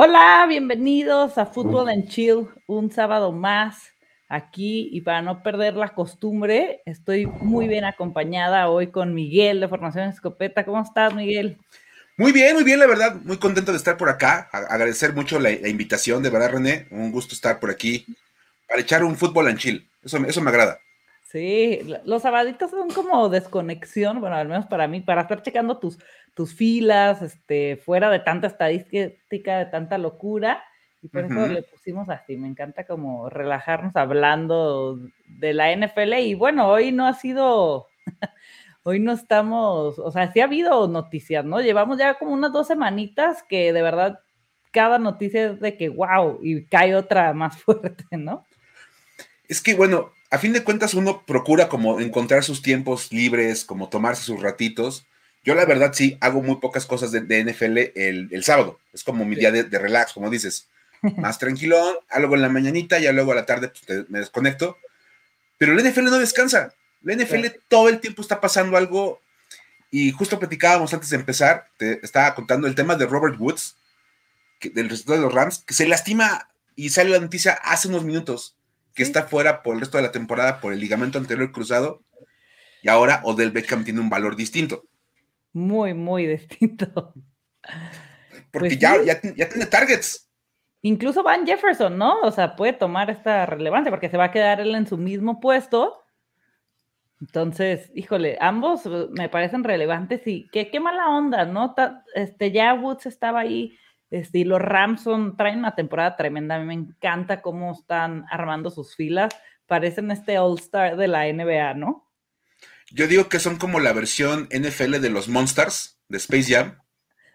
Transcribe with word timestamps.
Hola, 0.00 0.46
bienvenidos 0.48 1.38
a 1.38 1.46
Fútbol 1.46 1.90
en 1.90 2.06
Chill, 2.06 2.46
un 2.68 2.92
sábado 2.92 3.32
más 3.32 3.94
aquí 4.28 4.88
y 4.92 5.00
para 5.00 5.22
no 5.22 5.42
perder 5.42 5.74
la 5.74 5.88
costumbre, 5.88 6.82
estoy 6.86 7.26
muy 7.26 7.66
bien 7.66 7.84
acompañada 7.84 8.68
hoy 8.68 8.92
con 8.92 9.12
Miguel 9.12 9.58
de 9.58 9.66
Formación 9.66 10.08
Escopeta. 10.08 10.64
¿Cómo 10.64 10.80
estás, 10.80 11.12
Miguel? 11.14 11.58
Muy 12.16 12.30
bien, 12.30 12.54
muy 12.54 12.62
bien, 12.62 12.78
la 12.78 12.86
verdad, 12.86 13.16
muy 13.24 13.38
contento 13.38 13.72
de 13.72 13.78
estar 13.78 13.96
por 13.96 14.08
acá. 14.08 14.48
agradecer 14.52 15.14
mucho 15.14 15.40
la, 15.40 15.50
invitación, 15.50 16.22
de 16.22 16.30
verdad, 16.30 16.52
René, 16.52 16.86
un 16.92 17.10
gusto 17.10 17.34
estar 17.34 17.58
por 17.58 17.68
aquí 17.68 18.06
para 18.68 18.82
echar 18.82 19.02
un 19.02 19.16
fútbol 19.16 19.48
en 19.48 19.56
chill. 19.56 19.90
Eso, 20.04 20.18
eso 20.18 20.40
me 20.40 20.50
agrada. 20.50 20.78
Sí, 21.30 21.80
los 22.06 22.22
sabaditos 22.22 22.70
son 22.70 22.88
como 22.88 23.28
desconexión, 23.28 24.18
bueno, 24.18 24.36
al 24.36 24.48
menos 24.48 24.64
para 24.64 24.88
mí, 24.88 25.02
para 25.02 25.22
estar 25.22 25.42
checando 25.42 25.78
tus 25.78 25.98
tus 26.38 26.54
filas, 26.54 27.20
este, 27.20 27.76
fuera 27.78 28.10
de 28.10 28.20
tanta 28.20 28.46
estadística, 28.46 29.58
de 29.58 29.66
tanta 29.66 29.98
locura. 29.98 30.62
Y 31.02 31.08
por 31.08 31.24
eso 31.24 31.48
le 31.48 31.64
pusimos 31.64 32.08
así. 32.10 32.36
Me 32.36 32.46
encanta 32.46 32.86
como 32.86 33.28
relajarnos 33.28 33.96
hablando 33.96 35.00
de 35.26 35.52
la 35.52 35.72
NFL. 35.72 36.12
Y 36.20 36.34
bueno, 36.34 36.68
hoy 36.68 36.92
no 36.92 37.08
ha 37.08 37.14
sido, 37.14 37.88
hoy 38.84 39.00
no 39.00 39.10
estamos, 39.10 39.98
o 39.98 40.12
sea, 40.12 40.32
sí 40.32 40.38
ha 40.38 40.44
habido 40.44 40.86
noticias, 40.86 41.44
¿no? 41.44 41.60
Llevamos 41.60 41.98
ya 41.98 42.14
como 42.14 42.34
unas 42.34 42.52
dos 42.52 42.68
semanitas 42.68 43.42
que 43.42 43.72
de 43.72 43.82
verdad 43.82 44.20
cada 44.70 45.00
noticia 45.00 45.46
es 45.46 45.60
de 45.60 45.76
que 45.76 45.88
wow, 45.88 46.38
y 46.40 46.66
cae 46.66 46.94
otra 46.94 47.32
más 47.32 47.56
fuerte, 47.62 48.04
¿no? 48.12 48.46
Es 49.48 49.60
que 49.60 49.74
bueno, 49.74 50.12
a 50.30 50.38
fin 50.38 50.52
de 50.52 50.64
cuentas 50.64 50.94
uno 50.94 51.24
procura 51.26 51.68
como 51.68 52.00
encontrar 52.00 52.44
sus 52.44 52.62
tiempos 52.62 53.12
libres, 53.12 53.64
como 53.64 53.88
tomarse 53.88 54.22
sus 54.22 54.40
ratitos 54.40 55.06
yo 55.48 55.54
la 55.54 55.64
verdad 55.64 55.94
sí 55.94 56.18
hago 56.20 56.42
muy 56.42 56.56
pocas 56.56 56.84
cosas 56.84 57.10
de, 57.10 57.20
NFL 57.22 57.98
el, 57.98 58.44
sábado. 58.44 58.78
Es 58.92 59.02
como 59.02 59.24
mi 59.24 59.34
día 59.34 59.50
de, 59.50 59.62
relax, 59.78 60.12
como 60.12 60.28
dices. 60.28 60.68
Más 61.16 61.38
tranquilón, 61.38 61.96
algo 62.10 62.34
en 62.34 62.42
la 62.42 62.50
mañanita, 62.50 62.98
ya 62.98 63.12
luego 63.12 63.32
a 63.32 63.36
la 63.36 63.46
tarde 63.46 63.72
pues, 63.86 64.10
me 64.10 64.18
desconecto. 64.18 64.76
Pero 65.56 65.72
el 65.72 65.82
NFL 65.82 66.04
no 66.04 66.18
descansa. 66.18 66.74
La 67.02 67.14
NFL 67.14 67.46
todo 67.68 67.88
el 67.88 67.98
tiempo 68.00 68.20
está 68.20 68.42
pasando 68.42 68.76
algo. 68.76 69.22
Y 69.90 70.10
justo 70.10 70.38
platicábamos 70.38 70.92
antes 70.92 71.08
de 71.08 71.16
empezar, 71.16 71.68
te 71.78 72.04
estaba 72.04 72.34
contando 72.34 72.66
el 72.66 72.74
tema 72.74 72.96
de 72.96 73.06
Robert 73.06 73.40
Woods, 73.40 73.76
del 74.60 74.90
resultado 74.90 75.18
de 75.18 75.24
los 75.24 75.32
Rams, 75.32 75.64
que 75.66 75.72
se 75.72 75.88
lastima 75.88 76.50
y 76.76 76.90
sale 76.90 77.08
la 77.08 77.20
noticia 77.20 77.54
hace 77.54 77.88
unos 77.88 78.04
minutos 78.04 78.54
que 78.98 79.02
está 79.04 79.22
fuera 79.22 79.62
por 79.62 79.74
el 79.74 79.80
resto 79.80 79.96
de 79.96 80.02
la 80.02 80.12
temporada 80.12 80.60
por 80.60 80.74
el 80.74 80.80
ligamento 80.80 81.16
anterior 81.16 81.50
cruzado. 81.52 82.02
Y 82.82 82.90
ahora 82.90 83.22
Odell 83.24 83.50
Beckham 83.50 83.82
tiene 83.84 84.00
un 84.00 84.10
valor 84.10 84.36
distinto 84.36 84.84
muy, 85.58 85.94
muy 85.94 86.26
distinto. 86.26 87.14
Porque 88.50 88.68
pues 88.70 88.78
ya, 88.78 89.02
ya, 89.02 89.20
tiene 89.20 89.66
targets. 89.66 90.30
Incluso 90.82 91.22
Van 91.22 91.44
Jefferson, 91.44 91.98
¿no? 91.98 92.20
O 92.20 92.30
sea, 92.30 92.56
puede 92.56 92.72
tomar 92.72 93.10
esta 93.10 93.46
relevancia 93.46 93.90
porque 93.90 94.08
se 94.08 94.16
va 94.16 94.24
a 94.24 94.30
quedar 94.30 94.60
él 94.60 94.74
en 94.74 94.86
su 94.86 94.96
mismo 94.96 95.40
puesto. 95.40 96.02
Entonces, 97.20 97.90
híjole, 97.94 98.38
ambos 98.40 98.86
me 99.10 99.28
parecen 99.28 99.64
relevantes 99.64 100.24
y 100.26 100.48
qué, 100.52 100.70
qué 100.70 100.78
mala 100.78 101.08
onda, 101.08 101.44
¿no? 101.44 101.74
Este, 102.14 102.52
ya 102.52 102.74
Woods 102.74 103.06
estaba 103.06 103.40
ahí, 103.40 103.76
este, 104.10 104.38
y 104.38 104.44
los 104.44 104.60
Ramson 104.60 105.36
traen 105.36 105.58
una 105.58 105.74
temporada 105.74 106.16
tremenda. 106.16 106.56
A 106.56 106.58
mí 106.58 106.66
me 106.66 106.74
encanta 106.74 107.42
cómo 107.42 107.72
están 107.72 108.24
armando 108.30 108.70
sus 108.70 108.96
filas. 108.96 109.34
Parecen 109.66 110.10
este 110.10 110.38
All-Star 110.38 110.96
de 110.96 111.08
la 111.08 111.30
NBA, 111.30 111.74
¿no? 111.74 112.08
Yo 112.90 113.06
digo 113.06 113.28
que 113.28 113.38
son 113.38 113.56
como 113.56 113.80
la 113.80 113.92
versión 113.92 114.48
NFL 114.50 115.00
de 115.00 115.10
los 115.10 115.28
Monsters 115.28 116.00
de 116.08 116.16
Space 116.16 116.54
Jam. 116.54 116.78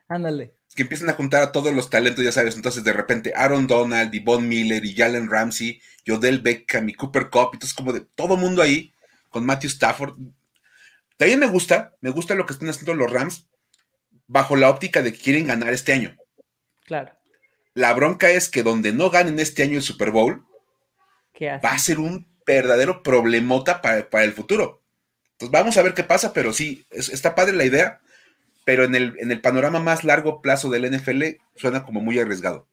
Ándale. 0.08 0.56
Que 0.76 0.82
empiezan 0.82 1.10
a 1.12 1.14
juntar 1.14 1.44
a 1.44 1.52
todos 1.52 1.72
los 1.72 1.92
talentos, 1.92 2.26
ya 2.26 2.32
sabes. 2.32 2.56
Entonces, 2.56 2.84
de 2.84 2.94
repente, 2.94 3.34
Aaron 3.36 3.68
Donald, 3.68 4.14
y 4.16 4.20
Von 4.20 4.48
Miller, 4.48 4.84
y 4.84 4.96
Jalen 4.96 5.30
Ramsey, 5.30 5.80
y 6.04 6.12
Odell 6.12 6.40
Beckham, 6.40 6.90
y 6.90 6.96
Cooper 6.96 7.30
Cup, 7.30 7.52
entonces, 7.54 7.76
como 7.76 7.94
de 7.94 8.02
todo 8.02 8.36
mundo 8.36 8.64
ahí, 8.64 8.96
con 9.30 9.46
Matthew 9.46 9.70
Stafford. 9.70 10.18
También 11.18 11.40
me 11.40 11.46
gusta, 11.46 11.94
me 12.02 12.10
gusta 12.10 12.34
lo 12.34 12.48
que 12.48 12.54
están 12.54 12.70
haciendo 12.70 12.96
los 12.96 13.12
Rams, 13.12 13.48
bajo 14.26 14.56
la 14.56 14.72
óptica 14.72 15.04
de 15.04 15.14
que 15.14 15.20
quieren 15.20 15.46
ganar 15.46 15.72
este 15.74 15.94
año. 15.94 16.18
Claro. 16.86 17.14
La 17.74 17.94
bronca 17.94 18.30
es 18.30 18.50
que 18.50 18.64
donde 18.64 18.94
no 18.94 19.10
ganen 19.10 19.40
este 19.40 19.64
año 19.64 19.78
el 19.78 19.84
Super 19.84 20.12
Bowl, 20.12 20.46
va 21.42 21.72
a 21.72 21.80
ser 21.80 22.00
un 22.00 22.28
verdadero 22.46 23.02
problemota 23.04 23.82
para, 23.82 24.10
para 24.10 24.24
el 24.24 24.34
futuro. 24.34 24.82
Entonces 25.34 25.52
vamos 25.52 25.78
a 25.78 25.82
ver 25.82 25.94
qué 25.94 26.04
pasa, 26.04 26.34
pero 26.34 26.54
sí, 26.54 26.86
está 26.92 27.36
padre 27.36 27.54
la 27.54 27.66
idea, 27.66 28.02
pero 28.66 28.84
en 28.84 28.96
el, 28.96 29.16
en 29.20 29.32
el 29.32 29.42
panorama 29.42 29.80
más 29.80 30.04
largo 30.04 30.42
plazo 30.42 30.70
del 30.70 30.90
NFL 30.90 31.24
suena 31.56 31.84
como 31.84 32.02
muy 32.02 32.20
arriesgado. 32.20 32.68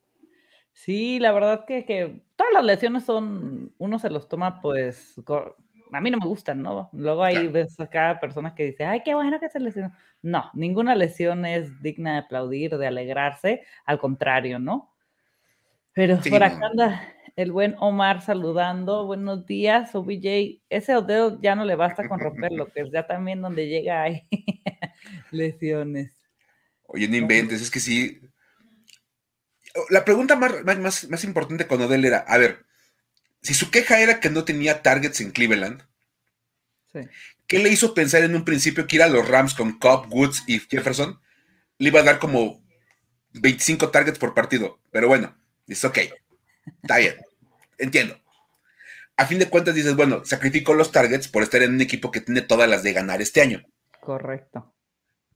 Sí, 0.73 1.19
la 1.19 1.33
verdad 1.33 1.65
que, 1.67 2.23
todas 2.37 2.53
las 2.53 2.65
lesiones 2.65 3.05
son, 3.05 3.73
uno 3.79 3.99
se 3.99 4.11
los 4.11 4.29
toma 4.29 4.61
pues, 4.61 5.15
a 5.93 6.01
mí 6.01 6.11
no 6.11 6.19
me 6.19 6.27
gustan, 6.27 6.63
¿no? 6.63 6.91
Luego 6.93 7.25
hay 7.25 7.49
ves 7.49 7.79
acá 7.81 8.19
personas 8.21 8.55
que 8.55 8.67
dicen, 8.67 8.89
ay, 8.89 9.03
qué 9.05 9.15
bueno 9.15 9.41
que 9.41 9.49
se 9.49 9.61
lesionó. 9.61 9.93
No, 10.23 10.51
ninguna 10.55 10.95
lesión 10.95 11.47
es 11.47 11.83
digna 11.83 12.13
de 12.13 12.19
aplaudir, 12.19 12.77
de 12.77 12.87
alegrarse, 12.87 13.63
al 13.85 13.99
contrario, 13.99 14.59
¿no? 14.59 14.95
Pero 15.93 16.19
por 16.29 16.43
acá 16.43 16.67
anda 16.67 17.15
el 17.37 17.53
buen 17.53 17.75
Omar 17.79 18.23
saludando. 18.23 19.07
Buenos 19.07 19.47
días, 19.47 19.95
OBJ. 19.95 20.63
Ese 20.69 20.97
Odell 20.97 21.39
ya 21.41 21.55
no 21.55 21.65
le 21.65 21.75
basta 21.75 22.09
con 22.09 22.21
romperlo, 22.21 22.67
que 22.67 22.83
es 22.83 22.91
ya 22.93 23.07
también 23.07 23.41
donde 23.41 23.69
llega 23.69 24.03
ahí 24.03 24.29
lesiones. 25.31 26.13
Oye, 26.85 27.09
no 27.09 27.17
inventes, 27.17 27.63
es 27.63 27.71
que 27.71 27.81
sí. 27.81 28.21
La 29.89 30.05
pregunta 30.05 30.37
más, 30.37 30.65
más, 30.65 31.09
más 31.09 31.25
importante 31.25 31.67
con 31.67 31.81
Odell 31.81 32.05
era, 32.05 32.19
a 32.19 32.39
ver, 32.39 32.67
si 33.43 33.55
su 33.55 33.71
queja 33.71 34.01
era 34.01 34.21
que 34.21 34.31
no 34.31 34.45
tenía 34.45 34.83
targets 34.83 35.21
en 35.21 35.31
Cleveland, 35.31 35.83
¿qué 37.47 37.59
le 37.59 37.71
hizo 37.71 37.95
pensar 37.95 38.23
en 38.23 38.35
un 38.35 38.45
principio 38.45 38.87
que 38.87 38.97
ir 38.97 39.03
a 39.03 39.09
los 39.09 39.27
Rams 39.29 39.55
con 39.55 39.79
Cobb, 39.79 40.13
Woods 40.13 40.45
y 40.47 40.59
Jefferson 40.61 41.21
le 41.79 41.89
iba 41.89 42.01
a 42.01 42.05
dar 42.05 42.19
como 42.19 42.63
25 43.33 43.91
targets 43.91 44.19
por 44.19 44.35
partido? 44.35 44.79
Pero 44.91 45.09
bueno, 45.09 45.37
es 45.67 45.85
ok. 45.85 45.99
Está 46.83 46.99
bien, 46.99 47.17
entiendo. 47.79 48.21
A 49.17 49.27
fin 49.27 49.39
de 49.39 49.49
cuentas 49.49 49.75
dices, 49.75 49.97
bueno, 49.97 50.25
sacrificó 50.25 50.75
los 50.75 50.93
targets 50.93 51.29
por 51.29 51.43
estar 51.43 51.63
en 51.63 51.75
un 51.75 51.81
equipo 51.81 52.11
que 52.11 52.21
tiene 52.21 52.41
todas 52.43 52.69
las 52.69 52.83
de 52.83 52.93
ganar 52.93 53.21
este 53.21 53.41
año. 53.41 53.63
Correcto. 54.01 54.75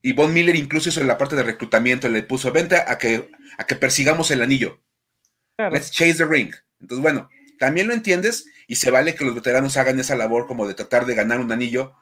Y 0.00 0.12
Von 0.12 0.32
Miller 0.32 0.56
incluso 0.56 0.88
hizo 0.90 1.00
en 1.00 1.06
la 1.06 1.18
parte 1.18 1.36
de 1.36 1.42
reclutamiento, 1.42 2.08
le 2.08 2.22
puso 2.22 2.52
venta 2.52 2.90
a 2.90 2.98
que, 2.98 3.30
a 3.56 3.64
que 3.64 3.76
persigamos 3.76 4.30
el 4.30 4.42
anillo. 4.42 4.82
Let's 5.56 5.90
chase 5.90 6.14
the 6.14 6.26
ring. 6.26 6.52
Entonces, 6.80 7.02
bueno, 7.02 7.28
también 7.58 7.88
lo 7.88 7.94
entiendes 7.94 8.46
y 8.66 8.76
se 8.76 8.90
vale 8.90 9.14
que 9.14 9.24
los 9.24 9.34
veteranos 9.34 9.76
hagan 9.76 10.00
esa 10.00 10.16
labor 10.16 10.46
como 10.46 10.66
de 10.66 10.74
tratar 10.74 11.06
de 11.06 11.14
ganar 11.14 11.40
un 11.40 11.52
anillo 11.52 11.94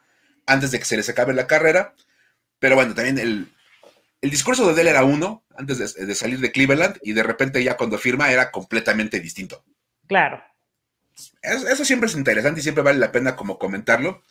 antes 0.46 0.70
de 0.70 0.78
que 0.78 0.84
se 0.84 0.96
les 0.96 1.08
acabe 1.08 1.34
la 1.34 1.46
carrera. 1.46 1.94
Pero 2.58 2.76
bueno, 2.76 2.94
también 2.94 3.18
el, 3.18 3.52
el 4.22 4.30
discurso 4.30 4.72
de 4.72 4.80
él 4.80 4.88
era 4.88 5.04
uno 5.04 5.44
antes 5.56 5.94
de, 5.96 6.14
salir 6.14 6.38
de 6.38 6.52
Cleveland 6.52 6.96
y 7.02 7.12
de 7.12 7.24
repente 7.24 7.62
ya 7.62 7.76
cuando 7.76 7.98
firma 7.98 8.30
era 8.30 8.50
completamente 8.50 9.20
distinto. 9.20 9.64
Claro. 10.06 10.42
Eso, 11.42 11.84
siempre 11.84 12.08
es 12.08 12.16
interesante 12.16 12.60
y 12.60 12.62
siempre 12.62 12.84
vale 12.84 12.98
la 12.98 13.12
pena 13.12 13.36
como 13.36 13.58
comentarlo. 13.58 14.22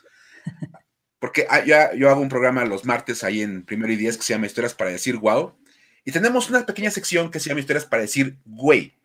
Porque 1.20 1.46
ah, 1.50 1.64
yo 1.94 2.10
hago 2.10 2.22
un 2.22 2.30
programa 2.30 2.66
los 2.66 2.86
martes 2.86 3.24
ahí 3.24 3.42
en 3.42 3.64
Primero 3.64 3.94
y 3.94 3.98
Diez 3.98 4.18
que 4.18 4.24
se 4.24 4.34
llama 4.34 4.48
Historias 4.48 4.74
para 4.74 4.90
decir 4.90 5.18
wow. 5.18 5.56
Y 6.04 6.12
tenemos 6.12 6.50
una 6.50 6.66
pequeña 6.66 6.90
sección 6.90 7.30
que 7.30 7.40
se 7.40 7.50
llama 7.50 7.60
Historias 7.60 7.86
para 7.86 8.02
decir 8.02 8.38
güey. 8.46 8.96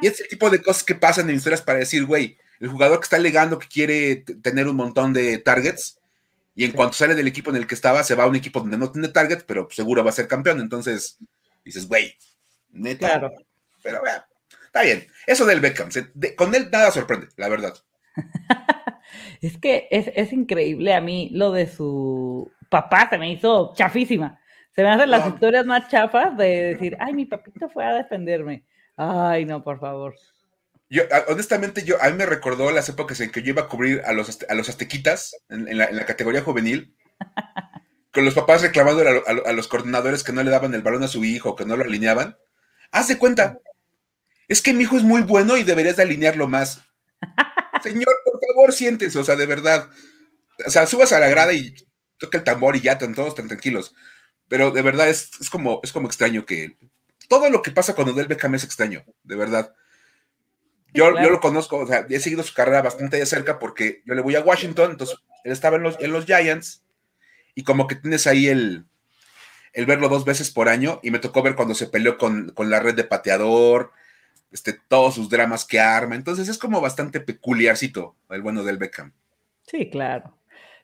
Y 0.00 0.06
es 0.06 0.20
el 0.20 0.28
tipo 0.28 0.50
de 0.50 0.62
cosas 0.62 0.84
que 0.84 0.94
pasan 0.94 1.28
en 1.30 1.36
Historias 1.36 1.62
para 1.62 1.78
decir 1.78 2.04
güey. 2.04 2.38
El 2.60 2.68
jugador 2.68 2.98
que 2.98 3.04
está 3.04 3.16
alegando 3.16 3.58
que 3.58 3.68
quiere 3.68 4.16
tener 4.42 4.66
un 4.66 4.76
montón 4.76 5.12
de 5.12 5.38
targets 5.38 5.98
y 6.58 6.64
en 6.64 6.72
cuanto 6.72 6.94
sale 6.94 7.14
del 7.14 7.28
equipo 7.28 7.50
en 7.50 7.56
el 7.56 7.68
que 7.68 7.76
estaba, 7.76 8.02
se 8.02 8.16
va 8.16 8.24
a 8.24 8.26
un 8.26 8.34
equipo 8.34 8.58
donde 8.58 8.76
no 8.76 8.90
tiene 8.90 9.06
target, 9.06 9.44
pero 9.46 9.68
seguro 9.70 10.02
va 10.02 10.10
a 10.10 10.12
ser 10.12 10.26
campeón. 10.26 10.58
Entonces 10.60 11.16
dices, 11.64 11.86
güey, 11.86 12.16
neta. 12.70 13.06
Claro. 13.06 13.32
Pero 13.80 14.02
vea, 14.02 14.26
está 14.64 14.82
bien. 14.82 15.06
Eso 15.24 15.46
del 15.46 15.60
Beckham, 15.60 15.88
con 16.36 16.52
él 16.56 16.68
nada 16.72 16.90
sorprende, 16.90 17.28
la 17.36 17.48
verdad. 17.48 17.74
es 19.40 19.56
que 19.58 19.86
es, 19.88 20.32
increíble 20.32 20.94
a 20.94 21.00
mí 21.00 21.30
lo 21.32 21.52
de 21.52 21.68
su 21.68 22.50
papá, 22.68 23.08
se 23.08 23.18
me 23.18 23.30
hizo 23.30 23.72
chafísima. 23.76 24.40
Se 24.74 24.82
me 24.82 24.90
hacen 24.90 25.12
las 25.12 25.28
historias 25.28 25.64
más 25.64 25.88
chafas 25.88 26.36
de 26.36 26.74
decir, 26.74 26.96
ay, 26.98 27.14
mi 27.14 27.24
papito 27.24 27.68
fue 27.68 27.84
a 27.84 27.94
defenderme. 27.94 28.64
Ay, 28.98 29.44
no, 29.44 29.62
por 29.62 29.78
favor. 29.78 30.16
Yo, 30.90 31.04
honestamente, 31.28 31.84
yo, 31.84 32.02
a 32.02 32.10
mí 32.10 32.16
me 32.16 32.26
recordó 32.26 32.72
las 32.72 32.88
épocas 32.88 33.20
en 33.20 33.30
que 33.30 33.42
yo 33.42 33.50
iba 33.50 33.62
a 33.62 33.68
cubrir 33.68 34.02
a 34.04 34.12
los, 34.12 34.38
a 34.48 34.54
los 34.54 34.68
aztequitas 34.68 35.36
en, 35.48 35.78
la, 35.78 36.04
categoría 36.04 36.42
juvenil, 36.42 36.96
con 38.12 38.24
los 38.24 38.34
papás 38.34 38.62
reclamando 38.62 39.04
a, 39.26 39.52
los 39.52 39.68
coordinadores 39.68 40.24
que 40.24 40.32
no 40.32 40.42
le 40.42 40.50
daban 40.50 40.74
el 40.74 40.82
balón 40.82 41.04
a 41.04 41.08
su 41.08 41.24
hijo, 41.24 41.54
que 41.54 41.64
no 41.64 41.76
lo 41.76 41.84
alineaban. 41.84 42.36
Haz 42.90 43.06
de 43.06 43.18
cuenta, 43.18 43.60
es 44.48 44.62
que 44.62 44.72
mi 44.72 44.82
hijo 44.82 44.96
es 44.96 45.04
muy 45.04 45.22
bueno 45.22 45.56
y 45.56 45.62
deberías 45.62 45.96
de 45.96 46.02
alinearlo 46.02 46.48
más. 46.48 46.82
Señor, 47.82 48.12
por 48.24 48.40
favor, 48.48 48.72
siéntese, 48.72 49.18
o 49.18 49.24
sea, 49.24 49.36
de 49.36 49.46
verdad. 49.46 49.88
O 50.66 50.70
sea, 50.70 50.86
subas 50.86 51.12
a 51.12 51.20
la 51.20 51.28
grada 51.28 51.52
y 51.52 51.72
toca 52.18 52.38
el 52.38 52.44
tambor 52.44 52.74
y 52.74 52.80
ya 52.80 52.92
están 52.92 53.14
todos 53.14 53.36
tan 53.36 53.46
tranquilos. 53.46 53.94
Pero 54.48 54.72
de 54.72 54.82
verdad 54.82 55.08
es, 55.08 55.30
como, 55.52 55.80
es 55.84 55.92
como 55.92 56.08
extraño 56.08 56.46
que, 56.46 56.78
todo 57.28 57.48
lo 57.50 57.62
que 57.62 57.70
pasa 57.70 57.94
con 57.94 58.08
Odell 58.08 58.26
Beckham 58.26 58.54
es 58.54 58.64
extraño, 58.64 59.04
de 59.22 59.36
verdad. 59.36 59.74
Yo, 60.94 61.14
yo 61.20 61.30
lo 61.30 61.40
conozco, 61.40 61.76
o 61.76 61.86
sea, 61.86 62.06
he 62.08 62.18
seguido 62.18 62.42
su 62.42 62.54
carrera 62.54 62.82
bastante 62.82 63.18
de 63.18 63.26
cerca 63.26 63.58
porque 63.58 64.02
yo 64.06 64.14
le 64.14 64.22
voy 64.22 64.34
a 64.34 64.40
Washington, 64.40 64.92
entonces 64.92 65.18
él 65.44 65.52
estaba 65.52 65.76
en 65.76 65.82
los, 65.82 66.00
en 66.00 66.12
los 66.12 66.24
Giants 66.24 66.82
y 67.54 67.62
como 67.62 67.86
que 67.86 67.94
tienes 67.94 68.26
ahí 68.26 68.48
el, 68.48 68.86
el 69.72 69.86
verlo 69.86 70.08
dos 70.08 70.24
veces 70.24 70.50
por 70.50 70.68
año 70.68 71.00
y 71.02 71.10
me 71.10 71.18
tocó 71.18 71.42
ver 71.42 71.54
cuando 71.54 71.74
se 71.74 71.86
peleó 71.86 72.16
con, 72.16 72.50
con 72.50 72.70
la 72.70 72.80
red 72.80 72.94
de 72.94 73.04
pateador, 73.04 73.92
este, 74.50 74.72
todos 74.72 75.14
sus 75.14 75.28
dramas 75.28 75.64
que 75.64 75.78
arma. 75.78 76.14
Entonces 76.14 76.48
es 76.48 76.58
como 76.58 76.80
bastante 76.80 77.20
peculiarcito 77.20 78.16
el 78.30 78.42
bueno 78.42 78.64
del 78.64 78.78
Beckham. 78.78 79.12
Sí, 79.66 79.90
claro. 79.90 80.38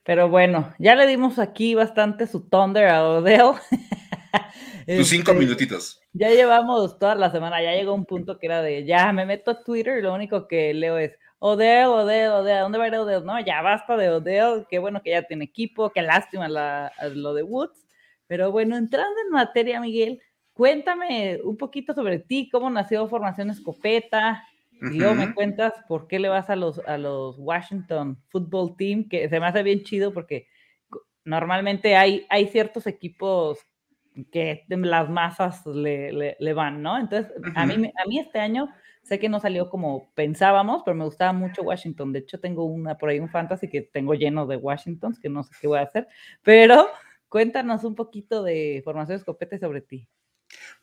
Pero 0.05 0.29
bueno, 0.29 0.75
ya 0.79 0.95
le 0.95 1.07
dimos 1.07 1.39
aquí 1.39 1.75
bastante 1.75 2.27
su 2.27 2.41
thunder 2.41 2.89
a 2.89 3.03
Odell. 3.05 3.55
Tus 4.87 5.09
cinco 5.09 5.33
este, 5.33 5.45
minutitos. 5.45 6.01
Ya 6.13 6.31
llevamos 6.31 6.99
toda 6.99 7.15
la 7.15 7.31
semana, 7.31 7.63
ya 7.63 7.73
llegó 7.73 7.95
un 7.95 8.05
punto 8.05 8.39
que 8.39 8.47
era 8.47 8.63
de, 8.63 8.85
ya 8.85 9.13
me 9.13 9.27
meto 9.27 9.51
a 9.51 9.63
Twitter 9.63 9.99
y 9.99 10.03
lo 10.03 10.15
único 10.15 10.47
que 10.47 10.75
leo 10.75 10.99
es, 10.99 11.13
Odell, 11.39 11.87
Odell, 11.87 12.31
Odell, 12.31 12.61
¿dónde 12.61 12.79
va 12.79 12.85
a 12.85 12.89
ir 12.89 12.95
Odell? 12.95 13.25
No, 13.25 13.39
ya 13.45 13.61
basta 13.63 13.97
de 13.97 14.11
Odell, 14.11 14.67
qué 14.69 14.79
bueno 14.79 15.03
que 15.03 15.11
ya 15.11 15.23
tiene 15.23 15.45
equipo, 15.45 15.91
qué 15.91 16.03
lástima 16.03 16.49
lo 16.49 17.35
de 17.35 17.43
Woods. 17.43 17.85
Pero 18.27 18.51
bueno, 18.51 18.77
entrando 18.77 19.15
en 19.21 19.31
materia, 19.31 19.81
Miguel, 19.81 20.21
Cuéntame 20.55 21.41
un 21.43 21.57
poquito 21.57 21.95
sobre 21.95 22.21
ti, 22.21 22.49
cómo 22.49 22.71
nació 22.71 23.09
Formación 23.09 23.51
Escopeta, 23.51 24.47
y 24.81 24.99
luego 24.99 25.15
me 25.15 25.35
cuentas 25.35 25.73
por 25.89 26.07
qué 26.07 26.21
le 26.21 26.29
vas 26.29 26.49
a 26.49 26.57
los, 26.57 26.79
a 26.87 26.97
los 26.97 27.37
Washington 27.39 28.23
Football 28.29 28.77
Team, 28.77 29.09
que 29.09 29.29
se 29.29 29.41
me 29.41 29.47
hace 29.47 29.65
bien 29.65 29.83
chido 29.83 30.13
porque 30.13 30.47
normalmente 31.25 31.97
hay, 31.97 32.25
hay 32.29 32.47
ciertos 32.49 32.87
equipos 32.87 33.59
que 34.31 34.65
las 34.69 35.09
masas 35.09 35.65
le, 35.67 36.37
le, 36.39 36.53
van, 36.53 36.83
¿no? 36.83 36.99
Entonces, 36.99 37.33
a, 37.55 37.67
mí, 37.67 37.75
a 37.75 38.09
mí 38.09 38.19
este 38.19 38.39
año 38.39 38.69
sé 39.03 39.19
que 39.19 39.29
no 39.29 39.41
salió 39.41 39.69
como 39.69 40.11
pensábamos, 40.15 40.83
pero 40.85 40.97
me 40.97 41.05
gustaba 41.05 41.33
mucho 41.33 41.63
Washington. 41.63 42.13
De 42.13 42.21
hecho, 42.21 42.41
tengo 42.41 42.65
una 42.65 42.97
por 42.97 43.11
ahí 43.11 43.21
un 43.21 43.29
fantasy 43.29 43.69
que 43.69 43.83
tengo 43.83 44.15
lleno 44.15 44.47
de 44.47 44.57
Washingtons, 44.57 45.19
que 45.19 45.29
no 45.29 45.45
sé 45.45 45.55
qué 45.61 45.67
voy 45.67 45.79
a 45.79 45.83
hacer, 45.83 46.09
pero 46.43 46.89
cuéntanos 47.29 47.85
un 47.85 47.95
poquito 47.95 48.43
de 48.43 48.81
Formación 48.85 49.19
Escopeta 49.19 49.59
sobre 49.59 49.81
ti. 49.81 50.09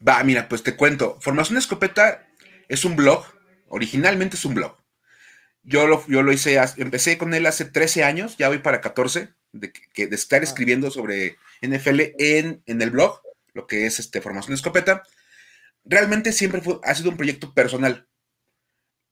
Va, 0.06 0.24
mira, 0.24 0.48
pues 0.48 0.64
te 0.64 0.76
cuento. 0.76 1.18
Formación 1.20 1.58
Escopeta 1.58 2.28
es 2.68 2.86
un 2.86 2.96
blog, 2.96 3.26
originalmente 3.68 4.36
es 4.36 4.46
un 4.46 4.56
blog. 4.56 4.78
Yo 5.64 5.88
lo, 5.88 6.06
yo 6.08 6.24
lo 6.24 6.32
hice, 6.32 6.60
empecé 6.78 7.18
con 7.18 7.34
él 7.34 7.46
hace 7.46 7.66
13 7.66 8.04
años, 8.04 8.38
ya 8.38 8.50
voy 8.50 8.60
para 8.60 8.82
14, 8.82 9.30
de, 9.52 9.72
que, 9.72 10.08
de 10.08 10.16
estar 10.16 10.44
escribiendo 10.44 10.90
sobre 10.90 11.38
NFL 11.62 12.00
en, 12.18 12.64
en, 12.66 12.82
el 12.82 12.92
blog, 12.92 13.22
lo 13.54 13.68
que 13.68 13.86
es 13.86 14.00
este, 14.00 14.22
Formación 14.22 14.54
Escopeta. 14.54 15.04
Realmente 15.84 16.32
siempre 16.32 16.62
ha 16.84 16.96
sido 16.96 17.10
un 17.10 17.18
proyecto 17.18 17.54
personal. 17.54 18.08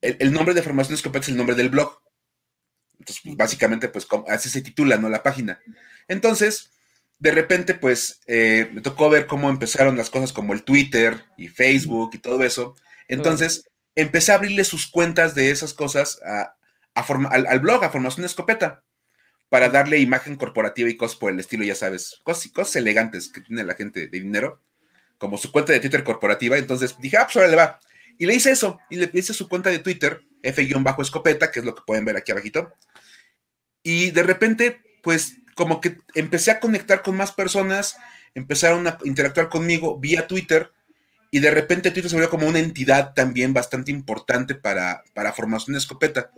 El, 0.02 0.32
nombre 0.32 0.54
de 0.54 0.62
Formación 0.62 0.96
Escopeta 0.96 1.24
es 1.24 1.30
el 1.30 1.38
nombre 1.38 1.56
del 1.56 1.70
blog. 1.70 2.02
Entonces, 3.00 3.22
pues, 3.24 3.36
básicamente, 3.36 3.90
pues 3.90 4.08
así 4.28 4.50
se 4.50 4.62
titula, 4.62 4.98
¿no? 4.98 5.10
La 5.10 5.24
página. 5.24 5.60
Entonces, 6.08 6.72
de 7.18 7.32
repente, 7.32 7.74
pues, 7.74 8.22
eh, 8.28 8.70
me 8.74 8.82
tocó 8.82 9.10
ver 9.10 9.28
cómo 9.28 9.50
empezaron 9.50 9.98
las 9.98 10.10
cosas 10.10 10.34
como 10.34 10.54
el 10.54 10.64
Twitter 10.64 11.26
y 11.38 11.48
Facebook 11.48 12.12
y 12.14 12.20
todo 12.20 12.44
eso. 12.44 12.76
Entonces, 13.08 13.70
empecé 13.96 14.32
a 14.32 14.36
abrirle 14.36 14.64
sus 14.64 14.88
cuentas 14.88 15.36
de 15.36 15.52
esas 15.52 15.74
cosas 15.74 16.22
a, 16.24 16.56
al, 16.94 17.60
blog, 17.60 17.84
a 17.84 17.90
Formación 17.90 18.26
Escopeta, 18.26 18.84
para 19.50 19.70
darle 19.70 20.00
imagen 20.00 20.36
corporativa 20.36 20.90
y 20.90 20.98
cosas 20.98 21.18
por 21.18 21.32
el 21.32 21.40
estilo, 21.40 21.64
ya 21.64 21.76
sabes, 21.76 22.22
cosas, 22.24 22.52
cosas 22.52 22.76
elegantes 22.78 23.30
que 23.30 23.42
tiene 23.42 23.64
la 23.64 23.74
gente 23.74 24.08
de 24.08 24.20
dinero, 24.20 24.62
como 25.18 25.38
su 25.38 25.52
cuenta 25.52 25.74
de 25.74 25.80
Twitter 25.80 26.04
corporativa. 26.04 26.58
Entonces 26.58 26.96
dije, 27.00 27.18
ah, 27.18 27.26
pues 27.26 27.36
ahora 27.38 27.50
le 27.50 27.56
va. 27.56 27.80
Y 28.18 28.26
le 28.26 28.36
hice 28.36 28.52
eso, 28.52 28.80
y 28.90 28.98
le 28.98 29.10
hice 29.14 29.34
su 29.34 29.48
cuenta 29.48 29.70
de 29.70 29.80
Twitter, 29.80 30.22
F-escopeta, 30.44 31.52
que 31.52 31.60
es 31.60 31.66
lo 31.66 31.76
que 31.76 31.82
pueden 31.86 32.06
ver 32.06 32.18
aquí 32.18 32.32
abajito. 32.32 32.74
Y 33.82 34.12
de 34.12 34.24
repente, 34.24 34.82
pues 35.02 35.38
como 35.56 35.82
que 35.82 35.98
empecé 36.16 36.52
a 36.52 36.60
conectar 36.60 37.02
con 37.02 37.18
más 37.18 37.32
personas, 37.32 37.98
empezaron 38.36 38.88
a 38.88 38.98
interactuar 39.04 39.50
conmigo 39.50 40.00
vía 40.00 40.28
Twitter 40.28 40.72
y 41.32 41.40
de 41.40 41.52
repente 41.52 41.92
Twitter 41.92 42.10
se 42.10 42.16
volvió 42.16 42.30
como 42.30 42.48
una 42.48 42.60
entidad 42.60 43.14
también 43.14 43.54
bastante 43.54 43.92
importante 43.92 44.56
para, 44.56 45.04
para 45.14 45.34
Formación 45.34 45.76
Escopeta, 45.76 46.32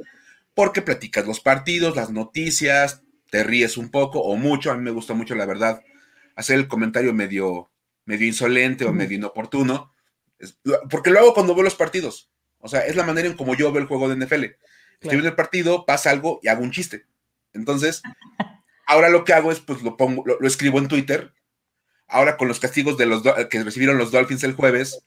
porque 0.53 0.81
platicas 0.81 1.25
los 1.25 1.39
partidos, 1.39 1.95
las 1.95 2.11
noticias, 2.11 3.01
te 3.29 3.43
ríes 3.43 3.77
un 3.77 3.89
poco 3.89 4.19
o 4.19 4.35
mucho, 4.35 4.71
a 4.71 4.75
mí 4.75 4.83
me 4.83 4.91
gusta 4.91 5.13
mucho 5.13 5.35
la 5.35 5.45
verdad, 5.45 5.83
hacer 6.35 6.57
el 6.57 6.67
comentario 6.67 7.13
medio, 7.13 7.71
medio 8.05 8.27
insolente 8.27 8.85
o 8.85 8.93
medio 8.93 9.17
inoportuno, 9.17 9.93
porque 10.89 11.11
lo 11.11 11.19
hago 11.19 11.33
cuando 11.33 11.55
veo 11.55 11.63
los 11.63 11.75
partidos, 11.75 12.29
o 12.59 12.67
sea, 12.67 12.81
es 12.81 12.95
la 12.95 13.03
manera 13.03 13.27
en 13.27 13.35
como 13.35 13.55
yo 13.55 13.71
veo 13.71 13.81
el 13.81 13.87
juego 13.87 14.09
de 14.09 14.25
NFL. 14.25 14.43
Estoy 14.93 15.17
viendo 15.17 15.29
el 15.29 15.35
partido, 15.35 15.85
pasa 15.85 16.11
algo 16.11 16.39
y 16.43 16.47
hago 16.47 16.61
un 16.61 16.69
chiste. 16.69 17.07
Entonces, 17.53 18.03
Ahora 18.91 19.07
lo 19.07 19.23
que 19.23 19.31
hago 19.31 19.53
es, 19.53 19.61
pues 19.61 19.81
lo 19.83 19.95
pongo, 19.95 20.21
lo, 20.25 20.45
escribo 20.45 20.77
en 20.77 20.89
Twitter. 20.89 21.33
Ahora 22.09 22.35
con 22.35 22.49
los 22.49 22.59
castigos 22.59 22.97
de 22.97 23.05
los 23.05 23.23
que 23.49 23.63
recibieron 23.63 23.97
los 23.97 24.11
Dolphins 24.11 24.43
el 24.43 24.53
jueves, 24.53 25.01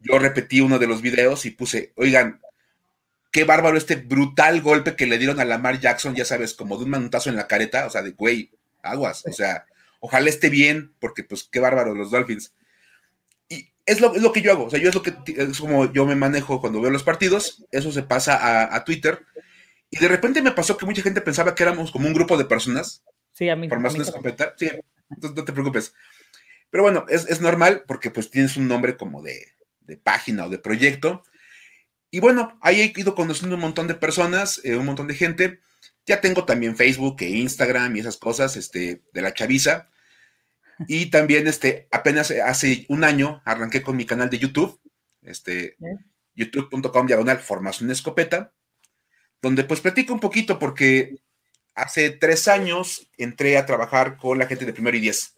yo 0.00 0.18
repetí 0.18 0.60
uno 0.60 0.80
de 0.80 0.88
los 0.88 1.00
videos 1.00 1.46
y 1.46 1.52
puse, 1.52 1.92
oigan, 1.94 2.40
qué 3.30 3.44
bárbaro 3.44 3.76
este 3.76 3.96
brutal 3.96 4.60
golpe 4.60 4.96
que 4.96 5.06
le 5.06 5.18
dieron 5.18 5.40
a 5.40 5.44
Lamar 5.44 5.80
Jackson, 5.80 6.14
ya 6.14 6.24
sabes, 6.24 6.54
como 6.54 6.76
de 6.76 6.84
un 6.84 6.90
manutazo 6.90 7.30
en 7.30 7.36
la 7.36 7.46
careta, 7.46 7.86
o 7.86 7.90
sea, 7.90 8.02
de 8.02 8.10
güey, 8.12 8.50
aguas, 8.82 9.24
o 9.26 9.32
sea, 9.32 9.66
ojalá 10.00 10.28
esté 10.28 10.50
bien, 10.50 10.92
porque 10.98 11.24
pues 11.24 11.44
qué 11.44 11.60
bárbaro 11.60 11.94
los 11.94 12.10
Dolphins. 12.10 12.52
Y 13.48 13.68
es 13.86 14.00
lo, 14.00 14.14
es 14.14 14.22
lo 14.22 14.32
que 14.32 14.42
yo 14.42 14.52
hago, 14.52 14.64
o 14.64 14.70
sea, 14.70 14.80
yo 14.80 14.88
es 14.88 14.94
lo 14.94 15.02
que 15.02 15.14
es 15.26 15.58
como 15.58 15.92
yo 15.92 16.06
me 16.06 16.16
manejo 16.16 16.60
cuando 16.60 16.80
veo 16.80 16.90
los 16.90 17.02
partidos, 17.04 17.64
eso 17.70 17.92
se 17.92 18.02
pasa 18.02 18.36
a, 18.36 18.74
a 18.74 18.84
Twitter. 18.84 19.24
Y 19.90 19.98
de 19.98 20.08
repente 20.08 20.40
me 20.40 20.52
pasó 20.52 20.76
que 20.76 20.86
mucha 20.86 21.02
gente 21.02 21.20
pensaba 21.20 21.54
que 21.54 21.64
éramos 21.64 21.90
como 21.90 22.06
un 22.06 22.14
grupo 22.14 22.36
de 22.36 22.44
personas 22.44 23.02
Sí, 23.32 23.48
a 23.48 23.56
mí. 23.56 23.68
Formación 23.68 24.02
escopeta. 24.02 24.54
Sí, 24.58 24.70
no, 25.08 25.44
te 25.44 25.52
preocupes. 25.52 25.94
Pero 26.70 26.82
bueno, 26.82 27.06
es, 27.08 27.40
normal 27.40 27.84
porque 27.86 28.10
pues 28.10 28.30
tienes 28.30 28.56
un 28.56 28.68
nombre 28.68 28.96
como 28.96 29.22
de, 29.22 29.54
página 30.02 30.46
o 30.46 30.48
de 30.48 30.58
proyecto. 30.58 31.24
Y 32.10 32.20
bueno, 32.20 32.58
ahí 32.60 32.80
he 32.80 33.00
ido 33.00 33.14
conociendo 33.14 33.54
un 33.54 33.62
montón 33.62 33.86
de 33.86 33.94
personas, 33.94 34.60
eh, 34.64 34.76
un 34.76 34.86
montón 34.86 35.06
de 35.06 35.14
gente. 35.14 35.60
Ya 36.06 36.20
tengo 36.20 36.44
también 36.44 36.76
Facebook 36.76 37.16
e 37.20 37.28
Instagram 37.28 37.96
y 37.96 38.00
esas 38.00 38.16
cosas 38.16 38.56
este, 38.56 39.02
de 39.12 39.22
la 39.22 39.32
chaviza. 39.32 39.88
Y 40.88 41.06
también 41.06 41.46
este, 41.46 41.88
apenas 41.90 42.30
hace 42.30 42.86
un 42.88 43.04
año 43.04 43.42
arranqué 43.44 43.82
con 43.82 43.96
mi 43.96 44.06
canal 44.06 44.30
de 44.30 44.38
YouTube, 44.38 44.80
este, 45.22 45.76
youtube.com 46.34 47.06
diagonal 47.06 47.38
formación 47.38 47.90
escopeta, 47.90 48.52
donde 49.42 49.64
pues 49.64 49.80
platico 49.80 50.14
un 50.14 50.20
poquito 50.20 50.58
porque 50.58 51.16
hace 51.74 52.10
tres 52.10 52.48
años 52.48 53.08
entré 53.18 53.56
a 53.56 53.66
trabajar 53.66 54.16
con 54.16 54.38
la 54.38 54.46
gente 54.46 54.64
de 54.64 54.72
Primero 54.72 54.96
y 54.96 55.00
Diez. 55.00 55.36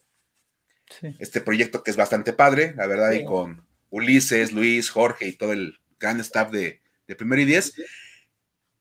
Este 1.19 1.41
proyecto 1.41 1.83
que 1.83 1.91
es 1.91 1.97
bastante 1.97 2.33
padre, 2.33 2.75
la 2.76 2.87
verdad, 2.87 3.12
y 3.12 3.25
con 3.25 3.67
Ulises, 3.91 4.52
Luis, 4.52 4.91
Jorge 4.91 5.26
y 5.26 5.33
todo 5.33 5.52
el 5.52 5.82
gran 6.03 6.21
staff 6.21 6.51
de, 6.51 6.81
de 7.07 7.17
Primero 7.17 7.41
y 7.41 7.47
Diez. 7.47 7.73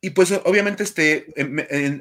Y 0.01 0.09
pues 0.09 0.31
obviamente 0.45 0.83
este, 0.83 1.27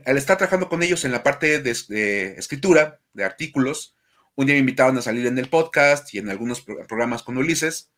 al 0.07 0.17
estar 0.17 0.39
trabajando 0.39 0.69
con 0.69 0.83
ellos 0.83 1.05
en 1.05 1.13
la 1.13 1.23
parte 1.23 1.61
de, 1.61 2.35
escritura, 2.39 2.99
de 3.13 3.25
artículos, 3.25 3.95
un 4.35 4.47
día 4.47 4.55
me 4.55 4.61
invitaron 4.61 4.97
a 4.97 5.03
salir 5.03 5.27
en 5.27 5.39
el 5.39 5.49
podcast 5.49 6.13
y 6.15 6.19
en 6.19 6.31
algunos 6.31 6.63
programas 6.63 7.23
con 7.23 7.37
Ulises. 7.37 7.91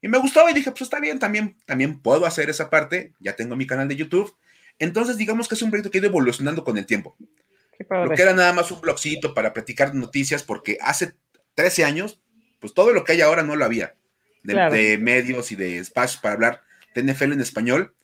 Y 0.00 0.08
me 0.08 0.18
gustó 0.18 0.48
y 0.48 0.54
dije, 0.54 0.70
pues 0.70 0.82
está 0.82 0.98
bien, 0.98 1.18
también, 1.18 1.58
también 1.66 2.00
puedo 2.00 2.24
hacer 2.24 2.48
esa 2.48 2.70
parte. 2.70 3.12
Ya 3.20 3.36
tengo 3.36 3.54
mi 3.54 3.66
canal 3.66 3.86
de 3.86 3.96
YouTube 3.96 4.34
entonces, 4.80 5.18
digamos 5.18 5.46
que 5.46 5.54
es 5.54 5.62
un 5.62 5.70
proyecto 5.70 5.90
que 5.90 5.98
ha 5.98 6.00
ido 6.00 6.08
evolucionando 6.08 6.64
con 6.64 6.76
el 6.78 6.86
tiempo. 6.86 7.14
Lo 7.88 8.10
que 8.10 8.22
era 8.22 8.32
nada 8.32 8.52
más 8.54 8.70
un 8.70 8.80
blogcito 8.80 9.34
para 9.34 9.52
platicar 9.52 9.94
noticias, 9.94 10.42
porque 10.42 10.78
hace 10.80 11.12
13 11.54 11.84
años, 11.84 12.20
pues 12.58 12.74
todo 12.74 12.92
lo 12.92 13.04
que 13.04 13.12
hay 13.12 13.20
ahora 13.20 13.42
no 13.42 13.56
lo 13.56 13.64
había. 13.64 13.94
De, 14.42 14.96
medios 14.98 15.52
y 15.52 15.56
de 15.56 15.76
espacios 15.78 16.18
para 16.22 16.32
hablar 16.32 16.62
de 16.94 17.02
NFL 17.02 17.32
en 17.32 17.40
español. 17.40 17.94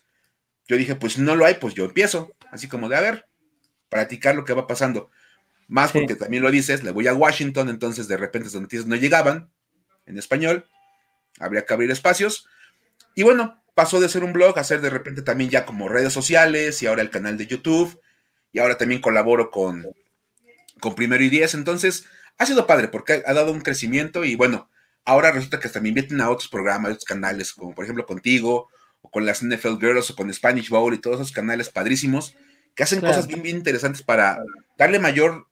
Yo 0.68 0.76
dije, 0.76 0.96
pues 0.96 1.18
no 1.18 1.36
lo 1.36 1.46
hay, 1.46 1.54
pues 1.54 1.74
yo 1.74 1.84
empiezo. 1.84 2.34
Así 2.50 2.68
como 2.68 2.88
de, 2.88 2.96
a 2.96 3.00
ver, 3.00 3.26
practicar 3.88 4.34
lo 4.34 4.44
que 4.44 4.52
va 4.52 4.66
pasando. 4.66 5.10
Más 5.68 5.92
porque 5.92 6.14
también 6.14 6.42
lo 6.42 6.50
dices, 6.50 6.84
le 6.84 6.92
voy 6.92 7.08
a 7.08 7.14
Washington, 7.14 7.68
entonces 7.68 8.06
de 8.08 8.16
repente 8.16 8.46
las 8.46 8.60
noticias 8.60 8.86
no 8.86 8.96
llegaban 8.96 9.50
en 10.06 10.18
español. 10.18 10.66
Habría 11.38 11.64
que 11.64 11.74
abrir 11.74 11.90
espacios. 11.90 12.46
Y 13.14 13.22
bueno, 13.22 13.62
pasó 13.74 14.00
de 14.00 14.08
ser 14.08 14.22
un 14.22 14.32
blog 14.32 14.58
a 14.58 14.64
ser 14.64 14.80
de 14.80 14.90
repente 14.90 15.22
también 15.22 15.50
ya 15.50 15.66
como 15.66 15.88
redes 15.88 16.12
sociales 16.12 16.82
y 16.82 16.86
ahora 16.86 17.02
el 17.02 17.10
canal 17.10 17.36
de 17.36 17.46
YouTube 17.46 18.00
y 18.52 18.58
ahora 18.58 18.78
también 18.78 19.00
colaboro 19.00 19.50
con, 19.50 19.86
con 20.80 20.94
Primero 20.94 21.24
y 21.24 21.28
Diez. 21.28 21.54
Entonces, 21.54 22.06
ha 22.38 22.46
sido 22.46 22.66
padre 22.66 22.88
porque 22.88 23.22
ha 23.26 23.34
dado 23.34 23.52
un 23.52 23.60
crecimiento 23.60 24.24
y 24.24 24.36
bueno, 24.36 24.70
ahora 25.04 25.32
resulta 25.32 25.58
que 25.58 25.68
también 25.68 25.96
inviten 25.96 26.20
a 26.20 26.30
otros 26.30 26.48
programas, 26.48 26.92
otros 26.92 27.04
canales, 27.04 27.52
como 27.52 27.74
por 27.74 27.84
ejemplo 27.84 28.06
contigo 28.06 28.70
o 29.06 29.10
con 29.10 29.24
las 29.24 29.42
NFL 29.44 29.78
Girls 29.80 30.10
o 30.10 30.16
con 30.16 30.32
Spanish 30.32 30.68
Bowl 30.68 30.92
y 30.92 30.98
todos 30.98 31.20
esos 31.20 31.32
canales 31.32 31.68
padrísimos 31.68 32.34
que 32.74 32.82
hacen 32.82 33.00
cosas 33.00 33.26
bien, 33.26 33.42
bien 33.42 33.56
interesantes 33.56 34.02
para 34.02 34.38
darle 34.76 34.98
mayor, 34.98 35.46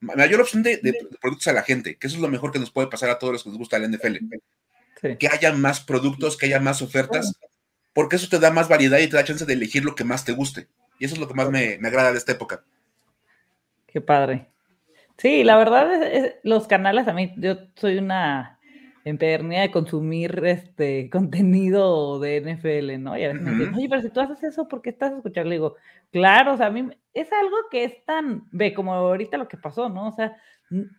mayor 0.00 0.40
opción 0.40 0.62
de, 0.62 0.76
de, 0.76 0.94
productos 1.20 1.48
a 1.48 1.52
la 1.52 1.62
gente, 1.62 1.96
que 1.96 2.06
eso 2.06 2.16
es 2.16 2.22
lo 2.22 2.28
mejor 2.28 2.52
que 2.52 2.58
nos 2.58 2.70
puede 2.70 2.88
pasar 2.88 3.10
a 3.10 3.18
todos 3.18 3.32
los 3.32 3.42
que 3.42 3.48
nos 3.50 3.58
gusta 3.58 3.78
la 3.78 3.88
NFL. 3.88 4.16
que 5.18 5.28
haya 5.28 5.52
más 5.52 5.80
productos, 5.80 6.36
que 6.36 6.46
haya 6.46 6.60
más 6.60 6.80
ofertas, 6.82 7.32
porque 7.92 8.16
eso 8.16 8.28
te 8.28 8.38
da 8.38 8.52
más 8.52 8.68
variedad 8.68 8.98
y 8.98 9.08
te 9.08 9.16
da 9.16 9.24
chance 9.24 9.44
de 9.44 9.52
elegir 9.52 9.84
lo 9.84 9.94
que 9.94 10.04
más 10.04 10.24
te 10.24 10.32
guste. 10.32 10.68
Y 10.98 11.06
eso 11.06 11.14
es 11.14 11.20
lo 11.20 11.26
que 11.26 11.34
más 11.34 11.50
me, 11.50 11.74
agrada 11.82 12.12
de 12.12 12.18
esta 12.18 12.32
época. 12.32 12.62
Qué 13.88 14.00
padre. 14.00 14.46
Sí, 15.16 15.42
la 15.42 15.56
verdad 15.56 15.92
es, 16.04 16.34
los 16.44 16.68
canales 16.68 17.08
a 17.08 17.12
mí, 17.12 17.34
yo 17.36 17.56
soy 17.74 17.98
una 17.98 18.59
empedernida 19.04 19.62
de 19.62 19.70
consumir 19.70 20.42
este 20.44 21.08
contenido 21.10 22.18
de 22.20 22.40
NFL, 22.40 23.02
¿no? 23.02 23.16
Y 23.16 23.24
a 23.24 23.28
veces 23.28 23.42
me 23.42 23.52
dicen, 23.52 23.74
oye, 23.74 23.88
pero 23.88 24.02
si 24.02 24.10
tú 24.10 24.20
haces 24.20 24.42
eso, 24.42 24.68
¿por 24.68 24.82
qué 24.82 24.90
estás 24.90 25.12
escuchando? 25.12 25.48
Le 25.48 25.56
digo, 25.56 25.76
claro, 26.10 26.54
o 26.54 26.56
sea, 26.56 26.66
a 26.66 26.70
mí 26.70 26.88
es 27.14 27.32
algo 27.32 27.56
que 27.70 27.84
es 27.84 28.04
tan, 28.04 28.44
ve, 28.50 28.74
como 28.74 28.94
ahorita 28.94 29.38
lo 29.38 29.48
que 29.48 29.56
pasó, 29.56 29.88
¿no? 29.88 30.08
O 30.08 30.12
sea, 30.12 30.36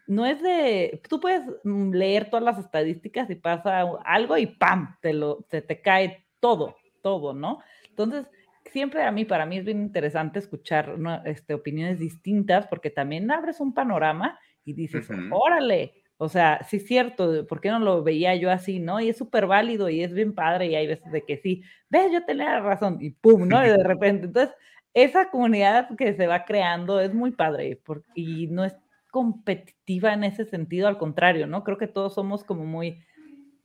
no 0.08 0.26
es 0.26 0.42
de, 0.42 1.02
tú 1.08 1.20
puedes 1.20 1.44
mm, 1.64 1.92
leer 1.92 2.30
todas 2.30 2.44
las 2.44 2.60
estadísticas 2.60 3.30
y 3.30 3.36
pasa 3.36 3.82
algo 4.04 4.38
y 4.38 4.48
¡pam! 4.48 4.98
Te, 5.02 5.14
lo, 5.14 5.46
te, 5.50 5.62
te 5.62 5.82
cae 5.82 6.26
todo, 6.40 6.76
todo, 7.02 7.34
¿no? 7.34 7.60
Entonces, 7.90 8.28
siempre 8.72 9.04
a 9.04 9.12
mí, 9.12 9.26
para 9.26 9.46
mí 9.46 9.58
es 9.58 9.66
bien 9.66 9.82
interesante 9.82 10.40
escuchar 10.40 10.96
este, 11.26 11.54
opiniones 11.54 12.00
distintas 12.00 12.68
porque 12.68 12.90
también 12.90 13.32
abres 13.32 13.60
un 13.60 13.74
panorama 13.74 14.40
y 14.64 14.74
dices, 14.74 15.10
órale, 15.32 16.01
o 16.22 16.30
sea, 16.30 16.64
sí 16.70 16.78
es 16.78 16.86
cierto, 16.86 17.48
¿por 17.48 17.62
qué 17.62 17.70
no 17.70 17.80
lo 17.80 18.04
veía 18.04 18.36
yo 18.36 18.52
así, 18.52 18.78
no? 18.78 19.00
Y 19.00 19.10
es 19.10 19.18
súper 19.18 19.48
válido 19.48 19.90
y 19.90 20.04
es 20.04 20.14
bien 20.14 20.36
padre 20.36 20.68
y 20.68 20.76
hay 20.76 20.86
veces 20.86 21.12
de 21.12 21.24
que 21.24 21.38
sí, 21.38 21.64
ves, 21.90 22.12
yo 22.12 22.24
tenía 22.24 22.60
razón 22.60 23.00
y 23.02 23.10
pum, 23.10 23.48
¿no? 23.48 23.66
Y 23.66 23.70
de 23.70 23.84
repente, 23.84 24.28
entonces, 24.28 24.54
esa 24.94 25.32
comunidad 25.32 25.90
que 25.98 26.14
se 26.14 26.28
va 26.28 26.46
creando 26.46 27.00
es 27.00 27.12
muy 27.12 27.32
padre 27.32 27.82
porque, 27.84 28.08
y 28.14 28.46
no 28.46 28.64
es 28.64 28.76
competitiva 29.10 30.14
en 30.14 30.24
ese 30.24 30.46
sentido, 30.46 30.88
al 30.88 31.00
contrario, 31.00 31.48
¿no? 31.48 31.64
Creo 31.64 31.80
que 31.80 31.88
todos 31.88 32.14
somos 32.14 32.44
como 32.44 32.66
muy, 32.66 33.04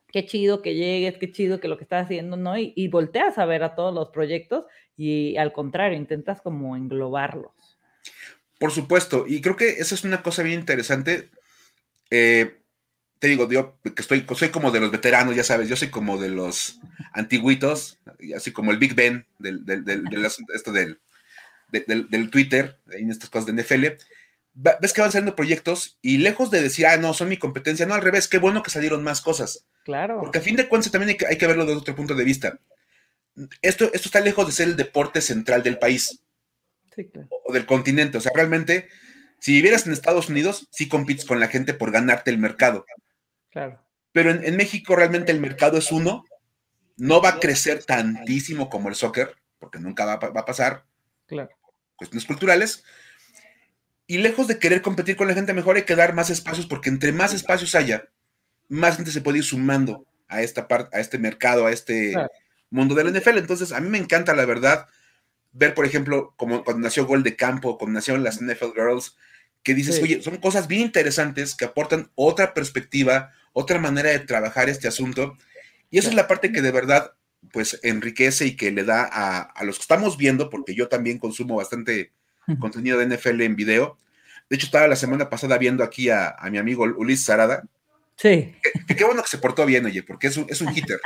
qué 0.09 0.25
chido 0.25 0.63
que 0.63 0.75
llegues, 0.75 1.19
qué 1.19 1.31
chido 1.31 1.61
que 1.61 1.69
lo 1.69 1.77
que 1.77 1.85
estás 1.85 2.07
haciendo, 2.07 2.39
¿no? 2.39 2.57
Y, 2.57 2.89
volteas 2.89 3.37
a 3.37 3.45
ver 3.45 3.65
a 3.65 3.75
todos 3.75 3.95
los 3.95 4.09
proyectos 4.09 4.65
y 4.97 5.37
al 5.37 5.53
contrario, 5.53 5.99
intentas 5.99 6.41
como 6.41 6.75
englobarlos. 6.75 7.79
Por 8.59 8.71
supuesto, 8.71 9.27
y 9.29 9.43
creo 9.43 9.57
que 9.57 9.69
esa 9.73 9.95
es 9.95 10.05
una 10.05 10.23
cosa 10.23 10.43
bien 10.43 10.61
interesante. 10.61 11.29
Eh, 12.11 12.59
te 13.19 13.29
digo, 13.29 13.51
yo 13.51 13.79
que 13.83 14.03
estoy, 14.03 14.27
soy 14.35 14.51
como 14.51 14.71
de 14.71 14.81
los 14.81 14.91
veteranos, 14.91 15.35
ya 15.35 15.45
sabes, 15.45 15.69
yo 15.69 15.77
soy 15.77 15.89
como 15.89 16.19
de 16.19 16.29
los 16.29 16.81
antiguitos, 17.13 17.99
así 18.37 18.53
como 18.53 18.73
el 18.73 18.79
Big 18.79 18.95
Ben 18.95 19.27
del, 19.39 19.65
del, 19.65 19.85
del, 19.85 20.25
esto 20.55 20.73
del, 20.73 21.01
del, 21.71 22.31
Twitter, 22.31 22.79
en 22.91 23.11
estas 23.11 23.31
cosas 23.31 23.47
de 23.47 23.63
NFL 23.63 23.87
ves 24.57 24.93
que 24.93 25.03
van 25.03 25.13
saliendo 25.13 25.37
proyectos 25.37 25.99
y 26.01 26.19
lejos 26.19 26.51
de 26.51 26.63
decir, 26.63 26.87
ah, 26.87 26.97
no, 26.97 27.13
son 27.13 27.29
mi 27.29 27.37
competencia, 27.37 27.85
no, 27.85 27.95
al 27.95 28.03
revés, 28.03 28.27
qué 28.27 28.39
bueno 28.39 28.63
que 28.63 28.71
salieron 28.71 29.05
más 29.05 29.21
cosas. 29.21 29.67
Claro. 29.85 30.19
Porque 30.21 30.39
a 30.39 30.43
fin 30.43 30.57
de 30.57 30.67
cuentas 30.67 30.91
también 30.91 31.17
hay 31.29 31.37
que, 31.37 31.47
verlo 31.47 31.67
desde 31.67 31.79
otro 31.79 31.95
punto 31.95 32.15
de 32.15 32.25
vista. 32.25 32.59
Esto, 33.61 33.85
esto 33.93 34.09
está 34.09 34.21
lejos 34.21 34.47
de 34.47 34.53
ser 34.53 34.69
el 34.69 34.77
deporte 34.77 35.21
central 35.21 35.63
del 35.63 35.79
país 35.79 36.23
sí, 36.95 37.05
claro. 37.05 37.29
o 37.45 37.53
del 37.53 37.67
continente. 37.67 38.17
O 38.17 38.21
sea, 38.21 38.33
realmente, 38.35 38.89
si 39.39 39.53
vivieras 39.53 39.87
en 39.87 39.93
Estados 39.93 40.29
Unidos, 40.29 40.69
sí 40.71 40.89
compites 40.89 41.25
con 41.25 41.41
la 41.41 41.49
gente 41.49 41.75
por 41.75 41.91
ganarte 41.91 42.31
el 42.31 42.39
mercado. 42.39 42.87
Claro. 43.51 43.83
Pero 44.13 44.31
en, 44.31 44.57
México 44.57 44.97
realmente 44.97 45.33
el 45.33 45.41
mercado 45.41 45.79
es 45.79 45.93
uno, 45.93 46.25
no 46.97 47.21
va 47.21 47.31
a 47.31 47.41
crecer 47.41 47.85
tantísimo 47.85 48.71
como 48.71 48.89
el 48.89 48.95
soccer, 48.95 49.35
porque 49.59 49.79
nunca 49.79 50.05
va, 50.05 50.17
va 50.17 50.41
a 50.41 50.45
pasar. 50.47 50.85
Claro. 51.27 51.51
Cuestiones 51.97 52.27
culturales 52.27 52.83
y 54.07 54.19
lejos 54.19 54.47
de 54.47 54.59
querer 54.59 54.83
competir 54.83 55.17
con 55.17 55.27
la 55.27 55.35
gente, 55.35 55.53
mejor 55.53 55.77
hay 55.77 55.83
que 55.83 55.97
dar 55.97 56.15
más 56.15 56.31
espacios, 56.31 56.67
porque 56.67 56.89
entre 56.89 57.13
más 57.13 57.35
espacios 57.35 57.75
haya, 57.75 58.09
más 58.69 58.97
gente 58.97 59.11
se 59.11 59.21
puede 59.21 59.39
ir 59.39 59.45
sumando 59.45 60.07
a 60.29 60.43
esta 60.43 60.69
parte, 60.69 60.97
a 60.97 61.01
este 61.01 61.19
mercado, 61.19 61.67
a 61.67 61.73
este 61.73 62.15
mundo 62.71 62.95
del 62.95 63.13
NFL. 63.13 63.39
Entonces, 63.39 63.73
a 63.73 63.81
mí 63.81 63.89
me 63.89 63.99
encanta, 63.99 64.35
la 64.35 64.45
verdad, 64.45 64.87
ver, 65.57 65.75
por 65.75 65.87
ejemplo, 65.87 66.35
como 66.37 66.65
cuando 66.65 66.83
nació 66.83 67.07
Gol 67.07 67.23
de 67.23 67.37
Campo, 67.37 67.79
cuando 67.79 67.95
nacieron 67.95 68.23
las 68.23 68.41
NFL 68.41 68.73
Girls, 68.75 69.17
que 69.63 69.75
dices, 69.75 70.01
oye, 70.03 70.23
son 70.23 70.37
cosas 70.37 70.69
bien 70.69 70.83
interesantes 70.83 71.55
que 71.55 71.65
aportan 71.65 72.11
otra 72.15 72.55
perspectiva, 72.55 73.33
otra 73.53 73.79
manera 73.79 74.11
de 74.11 74.21
trabajar 74.21 74.69
este 74.69 74.87
asunto. 74.87 75.37
Y 75.91 75.99
esa 75.99 76.09
es 76.09 76.15
la 76.15 76.29
parte 76.29 76.53
que 76.53 76.63
de 76.63 76.71
verdad, 76.71 77.13
pues, 77.53 77.81
enriquece 77.83 78.47
y 78.47 78.57
que 78.57 78.71
le 78.71 78.85
da 78.85 79.09
a, 79.11 79.41
a 79.41 79.65
los 79.65 79.77
que 79.77 79.83
estamos 79.83 80.17
viendo, 80.17 80.51
porque 80.51 80.75
yo 80.75 80.89
también 80.89 81.19
consumo 81.19 81.57
bastante 81.57 82.13
contenido 82.61 82.99
de 82.99 83.17
NFL 83.17 83.41
en 83.43 83.57
video. 83.57 83.99
De 84.49 84.57
hecho, 84.57 84.67
estaba 84.67 84.87
la 84.87 84.97
semana 84.97 85.29
pasada 85.29 85.59
viendo 85.59 85.83
aquí 85.83 86.09
a, 86.11 86.37
mi 86.51 86.59
amigo 86.59 86.85
Ulises 86.85 87.27
Sarada. 87.27 87.65
Sí. 88.17 88.55
Qué, 88.89 89.05
bueno 89.05 89.23
que 89.23 89.29
se 89.29 89.39
portó 89.39 89.67
bien, 89.67 89.85
oye, 89.85 90.03
porque 90.03 90.29
es 90.29 90.37
un, 90.37 90.47
es 90.49 90.61
un 90.63 90.75
hitter. 90.75 90.99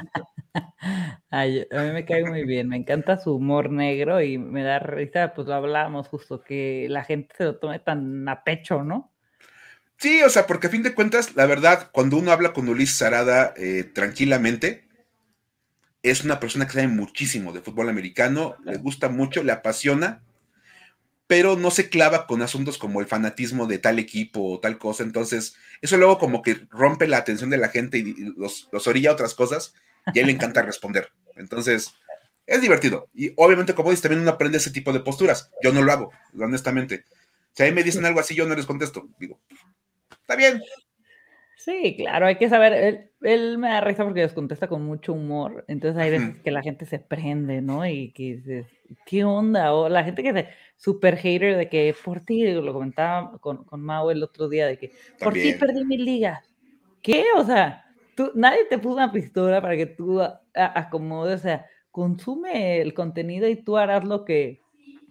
a 1.30 1.44
mí 1.44 1.90
me 1.92 2.04
cae 2.04 2.24
muy 2.24 2.44
bien, 2.44 2.68
me 2.68 2.76
encanta 2.76 3.18
su 3.18 3.34
humor 3.34 3.70
negro 3.70 4.20
y 4.22 4.38
me 4.38 4.62
da 4.62 4.78
risa, 4.78 5.34
pues 5.34 5.48
lo 5.48 5.54
hablábamos 5.54 6.06
justo, 6.08 6.42
que 6.42 6.86
la 6.88 7.04
gente 7.04 7.34
se 7.36 7.44
lo 7.44 7.56
tome 7.56 7.80
tan 7.80 8.28
a 8.28 8.44
pecho, 8.44 8.84
¿no? 8.84 9.12
Sí, 9.96 10.22
o 10.22 10.30
sea, 10.30 10.46
porque 10.46 10.68
a 10.68 10.70
fin 10.70 10.82
de 10.82 10.94
cuentas, 10.94 11.34
la 11.34 11.46
verdad, 11.46 11.90
cuando 11.92 12.16
uno 12.16 12.30
habla 12.30 12.52
con 12.52 12.68
Ulises 12.68 12.96
Sarada 12.96 13.52
eh, 13.56 13.84
tranquilamente, 13.84 14.88
es 16.02 16.24
una 16.24 16.40
persona 16.40 16.66
que 16.66 16.72
sabe 16.72 16.88
muchísimo 16.88 17.52
de 17.52 17.60
fútbol 17.60 17.88
americano, 17.88 18.56
le 18.64 18.78
gusta 18.78 19.08
mucho, 19.08 19.42
le 19.42 19.52
apasiona 19.52 20.22
pero 21.30 21.54
no 21.54 21.70
se 21.70 21.88
clava 21.88 22.26
con 22.26 22.42
asuntos 22.42 22.76
como 22.76 23.00
el 23.00 23.06
fanatismo 23.06 23.68
de 23.68 23.78
tal 23.78 24.00
equipo 24.00 24.50
o 24.50 24.58
tal 24.58 24.78
cosa. 24.78 25.04
Entonces, 25.04 25.54
eso 25.80 25.96
luego 25.96 26.18
como 26.18 26.42
que 26.42 26.66
rompe 26.70 27.06
la 27.06 27.18
atención 27.18 27.50
de 27.50 27.56
la 27.56 27.68
gente 27.68 27.98
y 27.98 28.32
los, 28.36 28.68
los 28.72 28.88
orilla 28.88 29.10
a 29.10 29.12
otras 29.12 29.36
cosas 29.36 29.72
y 30.12 30.18
a 30.18 30.22
él 30.22 30.26
le 30.26 30.32
encanta 30.32 30.62
responder. 30.62 31.12
Entonces, 31.36 31.94
es 32.46 32.60
divertido. 32.60 33.08
Y 33.14 33.32
obviamente, 33.36 33.76
como 33.76 33.90
dices, 33.90 34.02
también 34.02 34.22
uno 34.22 34.32
aprende 34.32 34.58
ese 34.58 34.72
tipo 34.72 34.92
de 34.92 34.98
posturas. 34.98 35.52
Yo 35.62 35.72
no 35.72 35.82
lo 35.82 35.92
hago, 35.92 36.10
honestamente. 36.36 37.04
Si 37.52 37.62
a 37.62 37.66
mí 37.66 37.70
me 37.70 37.84
dicen 37.84 38.04
algo 38.04 38.18
así, 38.18 38.34
yo 38.34 38.44
no 38.48 38.56
les 38.56 38.66
contesto. 38.66 39.08
Digo, 39.20 39.38
está 40.10 40.34
bien. 40.34 40.60
Sí, 41.60 41.94
claro, 41.94 42.26
hay 42.26 42.36
que 42.36 42.48
saber. 42.48 43.10
Él, 43.20 43.58
me 43.58 43.68
da 43.68 43.82
risa 43.82 44.02
porque 44.04 44.22
les 44.22 44.32
contesta 44.32 44.66
con 44.66 44.82
mucho 44.82 45.12
humor. 45.12 45.62
Entonces 45.68 46.00
hay 46.02 46.10
veces 46.10 46.36
que 46.42 46.50
la 46.50 46.62
gente 46.62 46.86
se 46.86 46.98
prende, 46.98 47.60
¿no? 47.60 47.86
Y 47.86 48.12
que 48.12 48.36
dice, 48.36 48.66
¿qué 49.04 49.24
onda? 49.24 49.74
O 49.74 49.90
la 49.90 50.02
gente 50.02 50.22
que 50.22 50.32
se 50.32 50.48
super 50.78 51.18
hater 51.18 51.58
de 51.58 51.68
que 51.68 51.94
por 52.02 52.20
ti, 52.20 52.50
lo 52.50 52.72
comentaba 52.72 53.38
con, 53.40 53.64
con 53.64 53.82
Mau 53.82 54.08
el 54.08 54.22
otro 54.22 54.48
día, 54.48 54.66
de 54.68 54.78
que 54.78 54.92
por 55.22 55.34
ti 55.34 55.52
perdí 55.52 55.84
mi 55.84 55.98
liga. 55.98 56.42
¿Qué? 57.02 57.26
O 57.36 57.44
sea, 57.44 57.84
tú, 58.16 58.32
nadie 58.34 58.64
te 58.64 58.78
puso 58.78 58.94
una 58.94 59.12
pistola 59.12 59.60
para 59.60 59.76
que 59.76 59.84
tú 59.84 60.18
acomodes, 60.54 61.40
o 61.40 61.42
sea, 61.42 61.66
consume 61.90 62.80
el 62.80 62.94
contenido 62.94 63.46
y 63.46 63.56
tú 63.56 63.76
harás 63.76 64.02
lo 64.04 64.24
que 64.24 64.62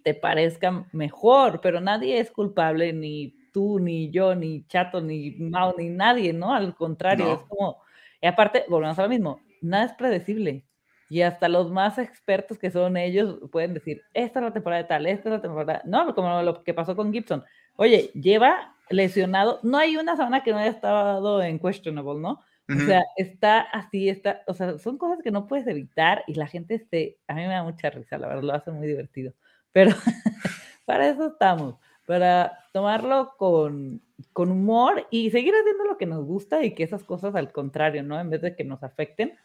te 0.03 0.15
parezca 0.15 0.87
mejor, 0.93 1.61
pero 1.61 1.79
nadie 1.79 2.19
es 2.19 2.31
culpable, 2.31 2.91
ni 2.91 3.35
tú, 3.59 3.77
ni 3.77 4.09
yo, 4.09 4.35
ni 4.35 4.65
Chato, 4.67 5.01
ni 5.01 5.31
Mau, 5.31 5.75
ni 5.77 5.89
nadie, 5.89 6.31
¿no? 6.31 6.53
Al 6.53 6.73
contrario, 6.75 7.33
es 7.33 7.39
como, 7.39 7.81
y 8.21 8.25
aparte, 8.25 8.63
volvemos 8.69 8.97
a 8.97 9.03
lo 9.03 9.09
mismo, 9.09 9.41
nada 9.61 9.83
es 9.83 9.93
predecible. 9.93 10.63
Y 11.09 11.23
hasta 11.23 11.49
los 11.49 11.69
más 11.69 11.97
expertos 11.97 12.57
que 12.57 12.71
son 12.71 12.95
ellos 12.95 13.37
pueden 13.51 13.73
decir, 13.73 14.01
esta 14.13 14.39
es 14.39 14.45
la 14.45 14.53
temporada 14.53 14.83
de 14.83 14.87
tal, 14.87 15.05
esta 15.07 15.27
es 15.27 15.33
la 15.33 15.41
temporada, 15.41 15.81
no, 15.83 16.15
como 16.15 16.41
lo 16.41 16.63
que 16.63 16.73
pasó 16.73 16.95
con 16.95 17.11
Gibson. 17.11 17.43
Oye, 17.75 18.11
lleva 18.13 18.77
lesionado, 18.89 19.59
no 19.61 19.77
hay 19.77 19.97
una 19.97 20.15
semana 20.15 20.41
que 20.41 20.51
no 20.51 20.59
haya 20.59 20.71
estado 20.71 21.43
en 21.43 21.59
questionable, 21.59 22.21
¿no? 22.21 22.39
O 22.69 22.79
sea, 22.85 23.03
está 23.17 23.59
así, 23.61 24.07
está, 24.07 24.41
o 24.47 24.53
sea, 24.53 24.77
son 24.77 24.97
cosas 24.97 25.19
que 25.21 25.31
no 25.31 25.47
puedes 25.47 25.67
evitar 25.67 26.23
y 26.27 26.35
la 26.35 26.47
gente, 26.47 26.75
este, 26.75 27.17
a 27.27 27.33
mí 27.33 27.41
me 27.41 27.47
da 27.47 27.63
mucha 27.63 27.89
risa, 27.89 28.17
la 28.17 28.27
verdad, 28.27 28.43
lo 28.43 28.53
hace 28.53 28.71
muy 28.71 28.87
divertido. 28.87 29.33
Pero 29.73 29.91
para 30.85 31.09
eso 31.09 31.27
estamos, 31.27 31.75
para 32.09 32.65
tomarlo 32.73 33.35
con, 33.37 34.01
con 34.33 34.49
humor 34.49 35.05
y 35.11 35.29
seguir 35.29 35.53
haciendo 35.53 35.83
lo 35.83 35.95
que 35.95 36.07
nos 36.07 36.25
gusta 36.25 36.63
y 36.63 36.73
que 36.73 36.81
esas 36.81 37.03
cosas 37.03 37.35
al 37.35 37.51
contrario, 37.51 38.01
¿no? 38.01 38.19
En 38.19 38.31
vez 38.31 38.41
de 38.41 38.55
que 38.55 38.63
nos 38.63 38.81
afecten, 38.81 39.37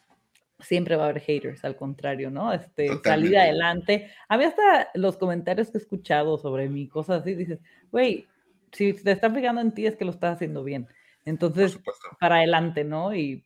siempre 0.61 0.97
va 0.97 1.05
a 1.05 1.09
haber 1.11 1.21
haters, 1.21 1.63
al 1.63 1.77
contrario, 1.77 2.31
¿no? 2.31 2.55
Este, 2.55 2.89
salir 3.05 3.37
adelante. 3.37 4.11
A 4.31 4.39
mí 4.39 4.45
hasta 4.45 4.89
los 4.95 5.19
comentarios 5.19 5.71
que 5.71 5.77
he 5.77 5.81
escuchado 5.83 6.39
sobre 6.39 6.71
mi 6.71 6.89
cosas 6.89 7.21
así, 7.21 7.35
dices, 7.35 7.59
güey, 7.93 8.27
si 8.73 8.95
te 8.95 9.13
están 9.13 9.35
fijando 9.35 9.61
en 9.61 9.73
ti 9.73 9.85
es 9.85 9.97
que 9.97 10.07
lo 10.07 10.13
estás 10.13 10.37
haciendo 10.37 10.65
bien. 10.65 10.89
Entonces, 11.27 11.79
para 12.19 12.37
adelante, 12.37 12.83
¿no? 12.83 13.15
Y, 13.15 13.45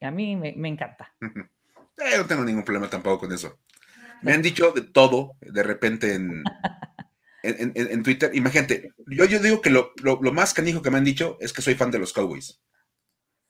a 0.00 0.12
mí 0.12 0.36
me, 0.36 0.68
encanta. 0.68 1.12
Eh, 1.20 2.16
no 2.18 2.24
tengo 2.24 2.44
ningún 2.44 2.62
problema 2.62 2.88
tampoco 2.88 3.26
con 3.26 3.32
eso. 3.32 3.58
Me 4.22 4.32
han 4.32 4.42
dicho 4.42 4.70
de 4.70 4.82
todo, 4.82 5.32
de 5.40 5.62
repente 5.64 6.14
en, 6.14 6.44
en, 7.42 7.72
en, 7.74 8.02
Twitter. 8.02 8.30
Imagínate, 8.34 8.92
yo, 9.06 9.24
yo 9.24 9.38
digo 9.38 9.60
que 9.60 9.70
lo, 9.70 9.92
lo, 10.02 10.20
lo 10.22 10.32
más 10.32 10.54
canijo 10.54 10.82
que 10.82 10.90
me 10.90 10.98
han 10.98 11.04
dicho 11.04 11.38
es 11.40 11.52
que 11.52 11.62
soy 11.62 11.74
fan 11.74 11.90
de 11.90 11.98
los 11.98 12.12
Cowboys. 12.12 12.60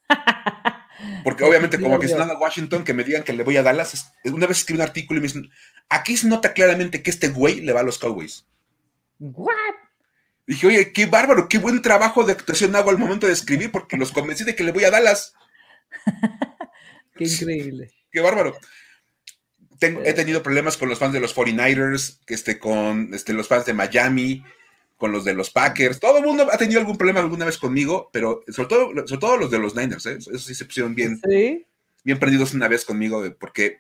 Porque 1.25 1.45
obviamente 1.45 1.81
como 1.81 1.97
aficionado 1.97 2.33
a 2.33 2.39
Washington, 2.39 2.85
que 2.85 2.95
me 2.95 3.05
digan 3.05 3.23
que 3.23 3.33
le 3.33 3.43
voy 3.43 3.57
a 3.57 3.63
Dallas, 3.63 4.13
una 4.25 4.47
vez 4.47 4.59
escribí 4.59 4.79
un 4.79 4.83
artículo 4.83 5.19
y 5.19 5.23
me 5.23 5.29
dicen, 5.29 5.51
aquí 5.89 6.17
se 6.17 6.29
nota 6.29 6.53
claramente 6.53 7.03
que 7.03 7.11
este 7.11 7.29
güey 7.29 7.61
le 7.61 7.73
va 7.73 7.81
a 7.81 7.85
los 7.85 7.99
Cowboys. 7.99 8.47
¿What? 9.19 9.75
Dije, 10.47 10.67
oye, 10.67 10.93
qué 10.93 11.07
bárbaro, 11.07 11.49
qué 11.49 11.59
buen 11.59 11.81
trabajo 11.83 12.25
de 12.25 12.33
actuación 12.33 12.75
hago 12.75 12.91
al 12.91 12.99
momento 12.99 13.27
de 13.27 13.33
escribir, 13.33 13.71
porque 13.71 13.97
los 13.97 14.13
convencí 14.13 14.45
de 14.45 14.57
que 14.57 14.65
le 14.65 14.73
voy 14.73 14.85
a 14.85 14.91
Dallas. 14.91 15.35
Qué 17.17 17.25
increíble. 17.25 17.91
Qué 18.11 18.21
bárbaro. 18.21 18.57
He 19.87 20.13
tenido 20.13 20.43
problemas 20.43 20.77
con 20.77 20.89
los 20.89 20.99
fans 20.99 21.13
de 21.13 21.21
los 21.21 21.35
49ers, 21.35 22.19
este, 22.27 22.59
con 22.59 23.13
este, 23.15 23.33
los 23.33 23.49
fans 23.49 23.67
de 23.67 23.75
Miami, 23.75 24.45
con 24.97 25.13
los 25.13 25.25
de 25.25 25.35
los 25.35 25.51
Packers. 25.51 25.99
Todo 25.99 26.19
el 26.19 26.25
mundo 26.25 26.49
ha 26.53 26.59
tenido 26.59 26.81
algún 26.81 26.99
problema 26.99 27.21
alguna 27.21 27.47
vez 27.47 27.57
conmigo, 27.57 28.11
pero 28.13 28.45
sobre 28.49 28.69
todo, 28.69 29.07
sobre 29.07 29.21
todo 29.21 29.37
los 29.39 29.51
de 29.51 29.59
los 29.59 29.75
Niners, 29.75 30.07
¿eh? 30.07 30.19
Eso 30.19 30.39
sí 30.39 30.55
se 30.55 30.67
pusieron 30.67 30.95
bien, 30.95 31.21
bien 32.05 32.19
perdidos 32.19 32.53
una 32.53 32.69
vez 32.69 32.85
conmigo, 32.85 33.25
porque 33.39 33.79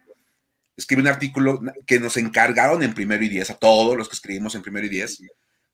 escribí 0.77 1.03
un 1.03 1.09
artículo 1.09 1.61
que 1.87 2.01
nos 2.01 2.17
encargaron 2.17 2.83
en 2.83 2.95
primero 2.95 3.23
y 3.23 3.29
diez, 3.29 3.51
a 3.51 3.55
todos 3.55 3.97
los 3.97 4.09
que 4.09 4.17
escribimos 4.17 4.55
en 4.55 4.63
primero 4.63 4.87
y 4.87 4.91
diez. 4.91 5.23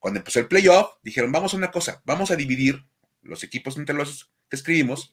Cuando 0.00 0.18
empezó 0.18 0.40
el 0.40 0.49
playoff, 0.49 0.95
dijeron, 1.02 1.30
vamos 1.30 1.54
a 1.54 1.56
una 1.56 1.71
cosa, 1.71 2.02
vamos 2.04 2.30
a 2.30 2.37
dividir 2.37 2.85
los 3.23 3.45
equipos 3.45 3.76
entre 3.76 3.95
los 3.95 4.30
que 4.50 4.56
escribimos 4.56 5.12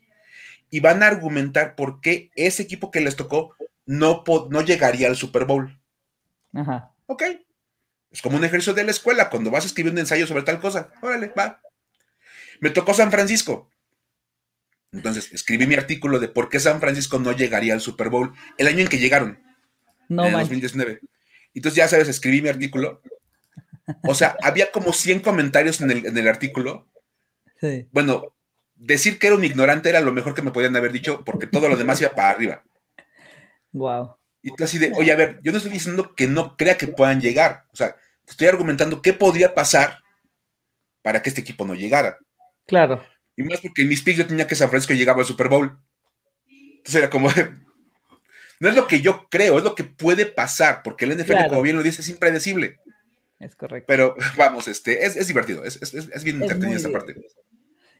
y 0.70 0.80
van 0.80 1.04
a 1.04 1.08
argumentar 1.08 1.76
por 1.76 2.02
qué 2.02 2.32
ese 2.36 2.64
equipo 2.64 2.90
que 2.90 3.02
les 3.02 3.16
tocó 3.16 3.56
no, 3.86 4.24
no 4.50 4.62
llegaría 4.62 5.08
al 5.08 5.16
Super 5.16 5.46
Bowl. 5.46 5.80
Ajá. 6.54 6.94
Ok. 7.08 7.24
Es 8.12 8.22
como 8.22 8.38
un 8.38 8.44
ejercicio 8.44 8.74
de 8.74 8.84
la 8.84 8.92
escuela, 8.92 9.30
cuando 9.30 9.50
vas 9.50 9.64
a 9.64 9.68
escribir 9.68 9.92
un 9.92 9.98
ensayo 9.98 10.28
sobre 10.28 10.44
tal 10.44 10.60
cosa. 10.60 10.92
Órale, 11.02 11.34
va. 11.38 11.60
Me 12.60 12.70
tocó 12.70 12.94
San 12.94 13.12
Francisco. 13.12 13.70
Entonces, 14.92 15.34
escribí 15.34 15.66
mi 15.66 15.74
artículo 15.74 16.20
de 16.20 16.28
por 16.28 16.50
qué 16.50 16.60
San 16.60 16.80
Francisco 16.80 17.18
no 17.18 17.32
llegaría 17.32 17.74
al 17.74 17.82
Super 17.82 18.10
Bowl 18.10 18.34
el 18.58 18.68
año 18.68 18.82
en 18.82 18.88
que 18.88 19.00
llegaron. 19.00 19.42
No, 20.08 20.28
en 20.28 20.34
2019. 20.34 21.00
Entonces, 21.56 21.76
ya 21.76 21.88
sabes, 21.88 22.08
escribí 22.08 22.42
mi 22.42 22.50
artículo. 22.50 23.02
O 24.04 24.14
sea, 24.14 24.38
había 24.44 24.72
como 24.72 24.94
100 24.94 25.22
comentarios 25.22 25.82
en 25.82 25.90
el, 25.90 26.06
en 26.06 26.16
el 26.16 26.28
artículo. 26.28 26.88
Sí. 27.60 27.88
Bueno, 27.92 28.36
decir 28.76 29.18
que 29.18 29.28
era 29.28 29.36
un 29.36 29.44
ignorante 29.44 29.90
era 29.90 30.02
lo 30.02 30.14
mejor 30.14 30.36
que 30.36 30.44
me 30.44 30.52
podían 30.52 30.76
haber 30.76 30.92
dicho, 30.92 31.24
porque 31.26 31.48
todo 31.48 31.68
lo 31.68 31.76
demás 31.76 32.00
iba 32.00 32.12
para 32.12 32.30
arriba. 32.30 32.64
Wow. 33.74 34.16
Y 34.42 34.56
tú 34.56 34.64
así 34.64 34.78
de, 34.78 34.92
oye, 34.96 35.12
a 35.12 35.16
ver, 35.16 35.40
yo 35.44 35.52
no 35.52 35.58
estoy 35.58 35.72
diciendo 35.72 36.16
que 36.16 36.28
no 36.28 36.56
crea 36.56 36.78
que 36.78 36.88
puedan 36.88 37.22
llegar. 37.22 37.66
O 37.74 37.76
sea, 37.76 37.96
estoy 38.28 38.48
argumentando 38.48 39.02
qué 39.02 39.14
podría 39.14 39.54
pasar 39.54 40.00
para 41.02 41.22
que 41.22 41.30
este 41.30 41.42
equipo 41.42 41.66
no 41.66 41.76
llegara. 41.76 42.18
Claro. 42.66 43.04
Y 43.36 43.44
más 43.44 43.62
porque 43.62 43.82
en 43.82 43.90
mis 43.90 44.02
picks 44.02 44.20
yo 44.20 44.28
tenía 44.28 44.48
que 44.48 44.56
San 44.56 44.70
Francisco 44.70 44.94
llegaba 44.94 45.22
al 45.22 45.28
Super 45.28 45.50
Bowl. 45.50 45.78
Entonces 46.48 46.96
era 46.96 47.10
como, 47.10 47.30
no 48.60 48.70
es 48.70 48.76
lo 48.76 48.88
que 48.88 49.02
yo 49.02 49.28
creo, 49.30 49.58
es 49.58 49.64
lo 49.64 49.76
que 49.76 49.84
puede 49.84 50.26
pasar, 50.26 50.84
porque 50.84 51.06
el 51.06 51.18
NFL, 51.18 51.50
como 51.50 51.62
bien 51.62 51.76
lo 51.76 51.84
dice, 51.84 52.02
es 52.02 52.10
impredecible. 52.10 52.80
Es 53.40 53.56
correcto. 53.56 53.86
Pero 53.88 54.16
vamos, 54.38 54.68
este, 54.68 55.06
es, 55.06 55.28
divertido, 55.28 55.64
es, 55.64 55.82
es, 55.82 56.24
bien 56.24 56.42
entretenida 56.42 56.78
esta 56.78 56.92
parte. 56.92 57.16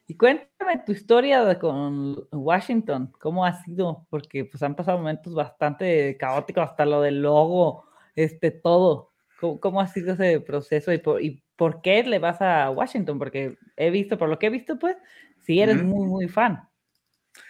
Y 0.06 0.16
cuéntame 0.16 0.82
tu 0.84 0.92
historia 0.92 1.58
con 1.58 2.26
Washington, 2.30 3.10
¿cómo 3.18 3.46
ha 3.46 3.64
sido? 3.64 4.06
Porque 4.10 4.44
pues 4.44 4.62
han 4.62 4.76
pasado 4.76 4.98
momentos 4.98 5.34
bastante 5.34 6.16
caóticos, 6.18 6.68
hasta 6.68 6.84
lo 6.84 7.00
del 7.00 7.22
logo, 7.22 7.86
este, 8.14 8.50
todo. 8.50 9.12
¿Cómo, 9.40 9.80
ha 9.80 9.88
sido 9.88 10.14
ese 10.14 10.40
proceso 10.40 10.92
y 10.92 11.42
por, 11.56 11.82
qué 11.82 12.02
le 12.02 12.18
vas 12.18 12.40
a 12.40 12.70
Washington? 12.70 13.18
Porque 13.18 13.56
he 13.76 13.90
visto, 13.90 14.16
por 14.16 14.28
lo 14.28 14.38
que 14.38 14.46
he 14.46 14.50
visto, 14.50 14.78
pues, 14.78 14.96
sí 15.44 15.60
eres 15.60 15.82
muy, 15.82 16.06
muy 16.06 16.28
fan. 16.28 16.68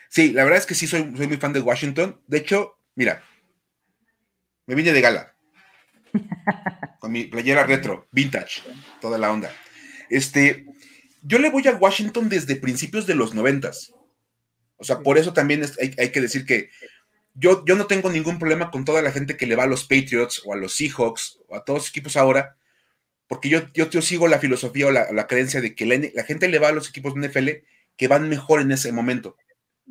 Sí, 0.08 0.32
la 0.32 0.44
verdad 0.44 0.58
es 0.58 0.66
que 0.66 0.74
sí 0.74 0.86
soy, 0.86 1.12
soy 1.16 1.26
muy 1.26 1.36
fan 1.36 1.52
de 1.52 1.60
Washington. 1.60 2.20
De 2.26 2.38
hecho, 2.38 2.78
mira, 2.94 3.22
me 4.66 4.74
vine 4.74 4.92
de 4.92 5.00
gala. 5.00 5.34
con 7.00 7.12
mi 7.12 7.24
playera 7.24 7.64
retro, 7.64 8.08
vintage, 8.12 8.62
toda 9.00 9.18
la 9.18 9.30
onda. 9.30 9.50
Este, 10.08 10.66
yo 11.24 11.38
le 11.38 11.50
voy 11.50 11.66
a 11.66 11.74
Washington 11.74 12.28
desde 12.28 12.56
principios 12.56 13.06
de 13.06 13.14
los 13.14 13.34
noventas. 13.34 13.92
O 14.76 14.84
sea, 14.84 15.00
por 15.00 15.16
eso 15.16 15.32
también 15.32 15.64
hay, 15.78 16.10
que 16.10 16.20
decir 16.20 16.44
que 16.44 16.68
yo, 17.32 17.64
yo 17.64 17.76
no 17.76 17.86
tengo 17.86 18.10
ningún 18.10 18.38
problema 18.38 18.70
con 18.70 18.84
toda 18.84 19.00
la 19.00 19.10
gente 19.10 19.36
que 19.36 19.46
le 19.46 19.56
va 19.56 19.64
a 19.64 19.68
los 19.68 19.84
Patriots 19.84 20.42
o 20.44 20.52
a 20.52 20.56
los 20.56 20.74
Seahawks 20.74 21.40
o 21.48 21.56
a 21.56 21.64
todos 21.64 21.80
los 21.80 21.88
equipos 21.88 22.16
ahora, 22.16 22.56
porque 23.26 23.48
yo, 23.48 23.72
yo, 23.72 23.88
yo 23.88 24.02
sigo 24.02 24.28
la 24.28 24.38
filosofía 24.38 24.86
o 24.86 24.90
la, 24.90 25.26
creencia 25.26 25.62
de 25.62 25.74
que 25.74 25.86
la, 25.86 26.24
gente 26.24 26.48
le 26.48 26.58
va 26.58 26.68
a 26.68 26.72
los 26.72 26.90
equipos 26.90 27.14
de 27.14 27.28
NFL 27.28 27.48
que 27.96 28.08
van 28.08 28.28
mejor 28.28 28.60
en 28.60 28.72
ese 28.72 28.92
momento. 28.92 29.36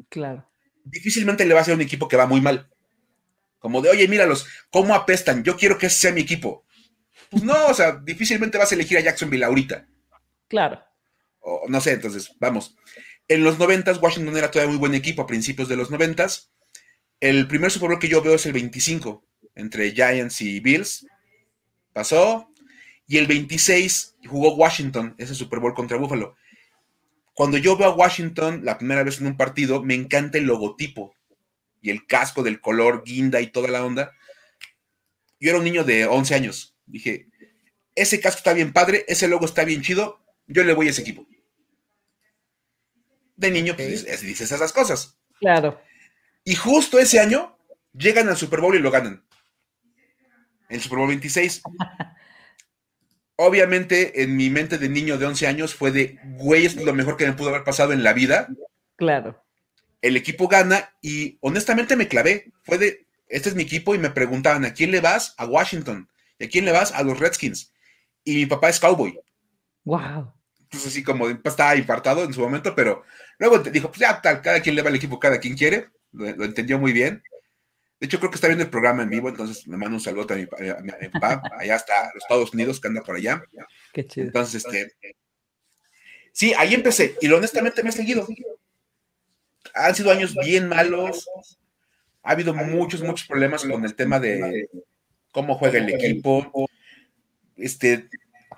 Claro. 0.09 0.47
Difícilmente 0.83 1.45
le 1.45 1.55
va 1.55 1.61
a 1.61 1.65
ser 1.65 1.73
un 1.73 1.81
equipo 1.81 2.07
que 2.07 2.17
va 2.17 2.27
muy 2.27 2.41
mal. 2.41 2.69
Como 3.57 3.81
de, 3.81 3.89
oye, 3.89 4.07
míralos, 4.07 4.45
cómo 4.69 4.93
apestan, 4.93 5.43
yo 5.43 5.57
quiero 5.57 5.77
que 5.77 5.87
ese 5.87 5.99
sea 5.99 6.11
mi 6.11 6.21
equipo. 6.21 6.65
Pues 7.31 7.41
no, 7.41 7.67
o 7.67 7.73
sea, 7.73 7.93
difícilmente 7.93 8.59
vas 8.59 8.71
a 8.71 8.75
elegir 8.75 8.97
a 8.97 9.01
Jacksonville 9.01 9.45
ahorita. 9.45 9.87
Claro 10.47 10.83
no 11.67 11.81
sé, 11.81 11.91
entonces, 11.91 12.35
vamos. 12.39 12.75
En 13.27 13.43
los 13.43 13.57
noventas, 13.59 14.01
Washington 14.01 14.37
era 14.37 14.51
todavía 14.51 14.71
muy 14.71 14.79
buen 14.79 14.93
equipo 14.93 15.21
a 15.21 15.27
principios 15.27 15.69
de 15.69 15.77
los 15.77 15.91
noventas. 15.91 16.51
El 17.19 17.47
primer 17.47 17.71
Super 17.71 17.89
Bowl 17.89 17.99
que 17.99 18.09
yo 18.09 18.21
veo 18.21 18.35
es 18.35 18.45
el 18.45 18.53
25, 18.53 19.23
entre 19.55 19.91
Giants 19.91 20.41
y 20.41 20.59
Bills. 20.59 21.07
Pasó. 21.93 22.49
Y 23.07 23.17
el 23.17 23.27
26 23.27 24.15
jugó 24.27 24.55
Washington, 24.55 25.15
ese 25.17 25.35
Super 25.35 25.59
Bowl 25.59 25.73
contra 25.73 25.97
Buffalo. 25.97 26.35
Cuando 27.33 27.57
yo 27.57 27.75
veo 27.75 27.89
a 27.89 27.95
Washington 27.95 28.63
la 28.63 28.77
primera 28.77 29.03
vez 29.03 29.19
en 29.19 29.27
un 29.27 29.37
partido, 29.37 29.83
me 29.83 29.93
encanta 29.93 30.37
el 30.37 30.45
logotipo 30.45 31.13
y 31.81 31.89
el 31.89 32.05
casco 32.05 32.43
del 32.43 32.61
color 32.61 33.03
guinda 33.05 33.41
y 33.41 33.47
toda 33.47 33.69
la 33.69 33.85
onda. 33.85 34.11
Yo 35.39 35.49
era 35.49 35.57
un 35.57 35.65
niño 35.65 35.83
de 35.83 36.05
11 36.05 36.35
años. 36.35 36.75
Dije, 36.85 37.27
ese 37.95 38.21
casco 38.21 38.37
está 38.37 38.53
bien 38.53 38.71
padre, 38.71 39.03
ese 39.07 39.27
logo 39.27 39.45
está 39.45 39.65
bien 39.65 39.81
chido, 39.81 40.21
yo 40.47 40.63
le 40.63 40.73
voy 40.73 40.87
a 40.87 40.91
ese 40.91 41.01
equipo 41.01 41.27
de 43.47 43.53
niño, 43.53 43.75
pues 43.75 44.05
dices 44.21 44.51
esas 44.51 44.73
cosas. 44.73 45.17
Claro. 45.39 45.81
Y 46.43 46.55
justo 46.55 46.99
ese 46.99 47.19
año 47.19 47.57
llegan 47.93 48.29
al 48.29 48.37
Super 48.37 48.61
Bowl 48.61 48.75
y 48.75 48.79
lo 48.79 48.91
ganan. 48.91 49.23
El 50.69 50.81
Super 50.81 50.97
Bowl 50.97 51.07
26. 51.07 51.61
Obviamente, 53.35 54.23
en 54.23 54.35
mi 54.35 54.49
mente 54.49 54.77
de 54.77 54.89
niño 54.89 55.17
de 55.17 55.25
11 55.25 55.47
años 55.47 55.73
fue 55.75 55.91
de, 55.91 56.19
güey, 56.37 56.65
es 56.65 56.75
lo 56.75 56.93
mejor 56.93 57.17
que 57.17 57.25
me 57.25 57.33
pudo 57.33 57.49
haber 57.49 57.63
pasado 57.63 57.93
en 57.93 58.03
la 58.03 58.13
vida. 58.13 58.47
Claro. 58.95 59.43
El 60.01 60.17
equipo 60.17 60.47
gana 60.47 60.93
y 61.01 61.37
honestamente 61.41 61.95
me 61.95 62.07
clavé. 62.07 62.51
Fue 62.63 62.77
de, 62.77 63.07
este 63.27 63.49
es 63.49 63.55
mi 63.55 63.63
equipo 63.63 63.95
y 63.95 63.97
me 63.97 64.11
preguntaban, 64.11 64.65
¿a 64.65 64.73
quién 64.73 64.91
le 64.91 65.01
vas? 65.01 65.33
A 65.37 65.45
Washington. 65.45 66.09
¿Y 66.37 66.45
a 66.45 66.49
quién 66.49 66.65
le 66.65 66.71
vas? 66.71 66.91
A 66.91 67.03
los 67.03 67.19
Redskins. 67.19 67.73
Y 68.23 68.35
mi 68.35 68.45
papá 68.45 68.69
es 68.69 68.79
cowboy. 68.79 69.19
Wow. 69.83 70.33
Pues 70.73 70.87
así 70.87 71.03
como 71.03 71.29
estaba 71.29 71.75
infartado 71.75 72.23
en 72.23 72.33
su 72.33 72.41
momento, 72.41 72.73
pero 72.73 73.03
luego 73.37 73.59
dijo, 73.59 73.89
pues 73.89 73.99
ya 73.99 74.19
tal, 74.19 74.41
cada 74.41 74.59
quien 74.59 74.73
le 74.75 74.81
va 74.81 74.89
al 74.89 74.95
equipo, 74.95 75.19
cada 75.19 75.39
quien 75.39 75.55
quiere, 75.55 75.89
lo, 76.11 76.43
entendió 76.43 76.79
muy 76.79 76.91
bien. 76.91 77.21
De 77.99 78.07
hecho, 78.07 78.17
creo 78.17 78.31
que 78.31 78.35
está 78.35 78.47
viendo 78.47 78.63
el 78.63 78.71
programa 78.71 79.03
en 79.03 79.11
vivo, 79.11 79.29
entonces 79.29 79.67
me 79.67 79.77
mando 79.77 79.97
un 79.97 80.01
saludo 80.01 80.33
a 80.33 80.35
mi, 80.35 80.47
papá, 80.47 81.43
allá 81.59 81.75
está, 81.75 82.05
los 82.15 82.23
Estados 82.23 82.51
Unidos, 82.55 82.81
que 82.81 82.87
anda 82.87 83.03
por 83.03 83.15
allá. 83.15 83.43
Qué 83.93 84.03
chido. 84.07 84.25
Entonces, 84.25 84.65
este, 84.65 85.15
sí, 86.31 86.55
ahí 86.57 86.73
empecé, 86.73 87.15
y 87.21 87.29
honestamente 87.31 87.83
me 87.83 87.89
he 87.89 87.93
seguido. 87.93 88.27
Han 89.75 89.93
sido 89.93 90.09
años 90.09 90.33
bien 90.33 90.69
malos, 90.69 91.29
ha 92.23 92.31
habido 92.31 92.55
muchos, 92.55 93.03
muchos 93.03 93.27
problemas 93.27 93.63
con 93.63 93.85
el 93.85 93.93
tema 93.93 94.19
de 94.19 94.71
cómo 95.31 95.53
juega 95.53 95.77
el 95.77 95.89
equipo, 95.93 96.67
este, 97.57 98.09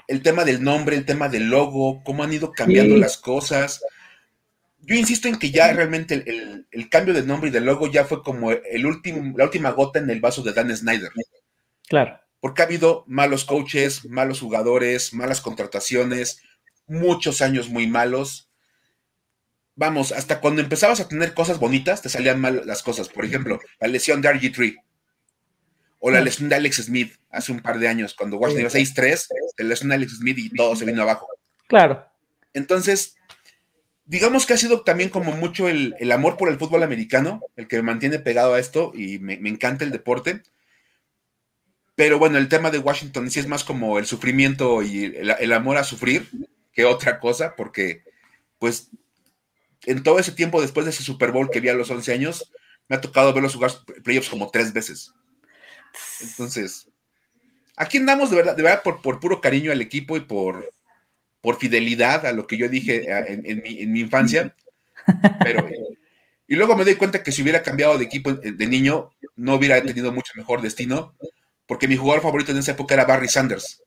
el 0.08 0.22
tema 0.22 0.44
del 0.46 0.64
nombre, 0.64 0.96
el 0.96 1.06
tema 1.06 1.30
del 1.30 1.50
logo, 1.50 2.04
cómo 2.04 2.24
han 2.24 2.34
ido 2.34 2.52
cambiando 2.52 2.98
las 2.98 3.18
cosas. 3.18 3.84
Yo 4.80 4.96
insisto 4.96 5.28
en 5.28 5.38
que 5.38 5.52
ya 5.52 5.72
realmente 5.74 6.24
el, 6.72 6.90
cambio 6.90 7.14
de 7.14 7.24
nombre 7.24 7.50
y 7.50 7.52
del 7.52 7.66
logo 7.66 7.88
ya 7.88 8.06
fue 8.06 8.22
como 8.22 8.52
el 8.52 8.86
último, 8.86 9.36
la 9.38 9.46
última 9.46 9.72
gota 9.72 10.00
en 10.00 10.10
el 10.10 10.22
vaso 10.22 10.44
de 10.44 10.54
Dan 10.54 10.76
Snyder. 10.76 11.12
Claro. 11.88 12.20
Porque 12.40 12.62
ha 12.62 12.66
habido 12.66 13.04
malos 13.08 13.46
coaches, 13.46 14.06
malos 14.06 14.40
jugadores, 14.40 15.14
malas 15.14 15.42
contrataciones, 15.42 16.42
muchos 16.86 17.42
años 17.42 17.70
muy 17.70 17.88
malos. 17.88 18.50
Vamos, 19.76 20.12
hasta 20.12 20.40
cuando 20.40 20.62
empezabas 20.62 21.00
a 21.00 21.08
tener 21.08 21.34
cosas 21.34 21.60
bonitas, 21.60 22.02
te 22.02 22.10
salían 22.10 22.40
mal 22.40 22.62
las 22.66 22.84
cosas. 22.84 23.10
Por 23.10 23.26
ejemplo, 23.26 23.60
la 23.80 23.88
lesión 23.88 24.22
de 24.22 24.30
RG3 24.30 24.85
o 26.06 26.12
la 26.12 26.22
lesión 26.22 26.50
de 26.50 26.56
Alex 26.56 26.84
Smith 26.84 27.16
hace 27.32 27.52
un 27.52 27.62
par 27.62 27.80
de 27.80 27.88
años, 27.88 28.14
cuando 28.14 28.38
Washington 28.38 28.62
iba 28.62 28.70
6-3, 28.70 29.28
la 29.58 29.66
lesión 29.66 29.90
de 29.90 29.96
Alex 29.96 30.18
Smith 30.18 30.38
y 30.38 30.50
todo 30.52 30.76
se 30.76 30.86
vino 30.86 31.02
abajo. 31.02 31.28
Claro. 31.66 32.06
Entonces, 32.54 33.16
digamos 34.06 34.46
que 34.46 34.54
ha 34.54 34.58
sido 34.58 34.82
también 34.82 35.10
como 35.10 35.32
mucho 35.32 35.68
el, 35.68 35.96
amor 36.12 36.38
por 36.38 36.50
el 36.50 36.60
fútbol 36.60 36.84
americano, 36.84 37.42
el 37.56 37.68
que 37.68 37.78
me 37.78 37.82
mantiene 37.82 38.20
pegado 38.20 38.54
a 38.54 38.60
esto 38.60 38.92
y 38.94 39.18
me, 39.18 39.34
encanta 39.50 39.84
el 39.84 39.90
deporte. 39.90 40.44
Pero 41.96 42.20
bueno, 42.20 42.38
el 42.38 42.50
tema 42.50 42.70
de 42.70 42.78
Washington 42.78 43.32
sí 43.32 43.40
es 43.40 43.48
más 43.48 43.64
como 43.64 43.98
el 43.98 44.06
sufrimiento 44.06 44.84
y 44.84 45.06
el, 45.06 45.32
el, 45.40 45.54
amor 45.54 45.78
a 45.78 45.84
sufrir 45.84 46.30
que 46.72 46.86
otra 46.86 47.20
cosa, 47.20 47.56
porque 47.56 48.04
pues 48.60 48.92
en 49.88 50.04
todo 50.04 50.20
ese 50.20 50.34
tiempo 50.34 50.62
después 50.62 50.86
de 50.86 50.92
ese 50.92 51.02
Super 51.02 51.32
Bowl 51.32 51.50
que 51.50 51.62
vi 51.62 51.70
a 51.70 51.74
los 51.74 51.90
11 51.90 52.14
años, 52.14 52.52
me 52.90 52.96
ha 52.96 53.02
tocado 53.02 53.34
verlos 53.34 53.56
jugar 53.56 53.72
playoffs 54.04 54.30
como 54.30 54.52
tres 54.52 54.72
veces. 54.72 55.12
Entonces, 56.22 56.88
aquí 57.76 57.98
andamos 57.98 58.30
de 58.30 58.38
verdad, 58.38 58.56
de 58.56 58.64
verdad 58.64 58.84
por, 58.84 59.02
por 59.02 59.20
puro 59.20 59.42
cariño 59.42 59.72
al 59.72 59.82
equipo 59.82 60.18
y 60.18 60.22
por, 60.22 60.72
por 61.42 61.58
fidelidad 61.58 62.26
a 62.26 62.34
lo 62.34 62.48
que 62.48 62.58
yo 62.58 62.70
dije 62.70 63.10
eh, 63.12 63.42
en, 63.44 63.92
mi, 63.92 64.00
infancia. 64.00 64.56
Pero 65.44 65.68
Y 66.48 66.56
luego 66.56 66.76
me 66.76 66.84
doy 66.84 66.96
cuenta 66.96 67.24
que 67.24 67.32
si 67.32 67.42
hubiera 67.42 67.64
cambiado 67.64 67.98
de 67.98 68.06
equipo 68.06 68.34
de 68.34 68.68
niño, 68.68 69.12
no 69.36 69.56
hubiera 69.56 69.82
tenido 69.82 70.12
mucho 70.12 70.34
mejor 70.36 70.62
destino, 70.62 71.16
porque 71.66 71.88
mi 71.88 71.98
jugador 71.98 72.22
favorito 72.22 72.52
en 72.52 72.60
esa 72.60 72.72
época 72.72 72.94
era 72.94 73.06
Barry 73.06 73.28
Sanders. 73.28 73.82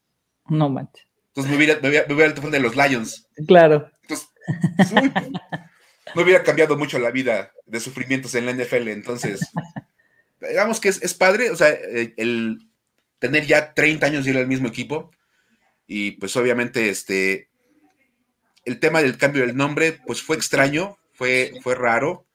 No 0.49 0.68
manches. 0.68 1.07
Entonces 1.29 1.51
me 1.51 1.57
hubiera, 1.57 1.81
me 1.81 2.14
hubiera, 2.14 2.33
de 2.33 2.61
los 2.61 2.75
Lions. 2.75 3.29
Claro. 3.47 3.88
Entonces, 4.03 4.29
no 6.14 6.23
hubiera 6.23 6.42
cambiado 6.42 6.77
mucho 6.77 6.99
la 6.99 7.11
vida 7.11 7.53
de 7.66 7.81
sufrimientos 7.81 8.35
en 8.35 8.47
la 8.47 8.53
NFL. 8.53 8.88
Entonces, 8.88 9.40
digamos 10.40 10.81
que 10.81 10.88
es, 10.88 11.14
padre, 11.14 11.51
o 11.51 11.57
sea, 11.57 11.70
eh, 11.70 12.14
el 12.16 12.68
tener 13.18 13.46
ya 13.46 13.74
30 13.74 14.07
años 14.07 14.27
y 14.27 14.31
ir 14.31 14.38
al 14.38 14.46
mismo 14.46 14.68
equipo. 14.68 15.11
Y 15.87 16.12
pues 16.12 16.37
obviamente, 16.37 16.90
este, 16.90 17.48
el 18.64 18.79
tema 18.79 19.03
del 19.03 19.16
cambio 19.16 19.46
del 19.46 19.57
nombre, 19.57 19.98
pues 20.07 20.22
fue 20.22 20.37
extraño, 20.37 20.98
fue, 21.12 21.53
fue 21.62 21.74
raro 21.74 22.29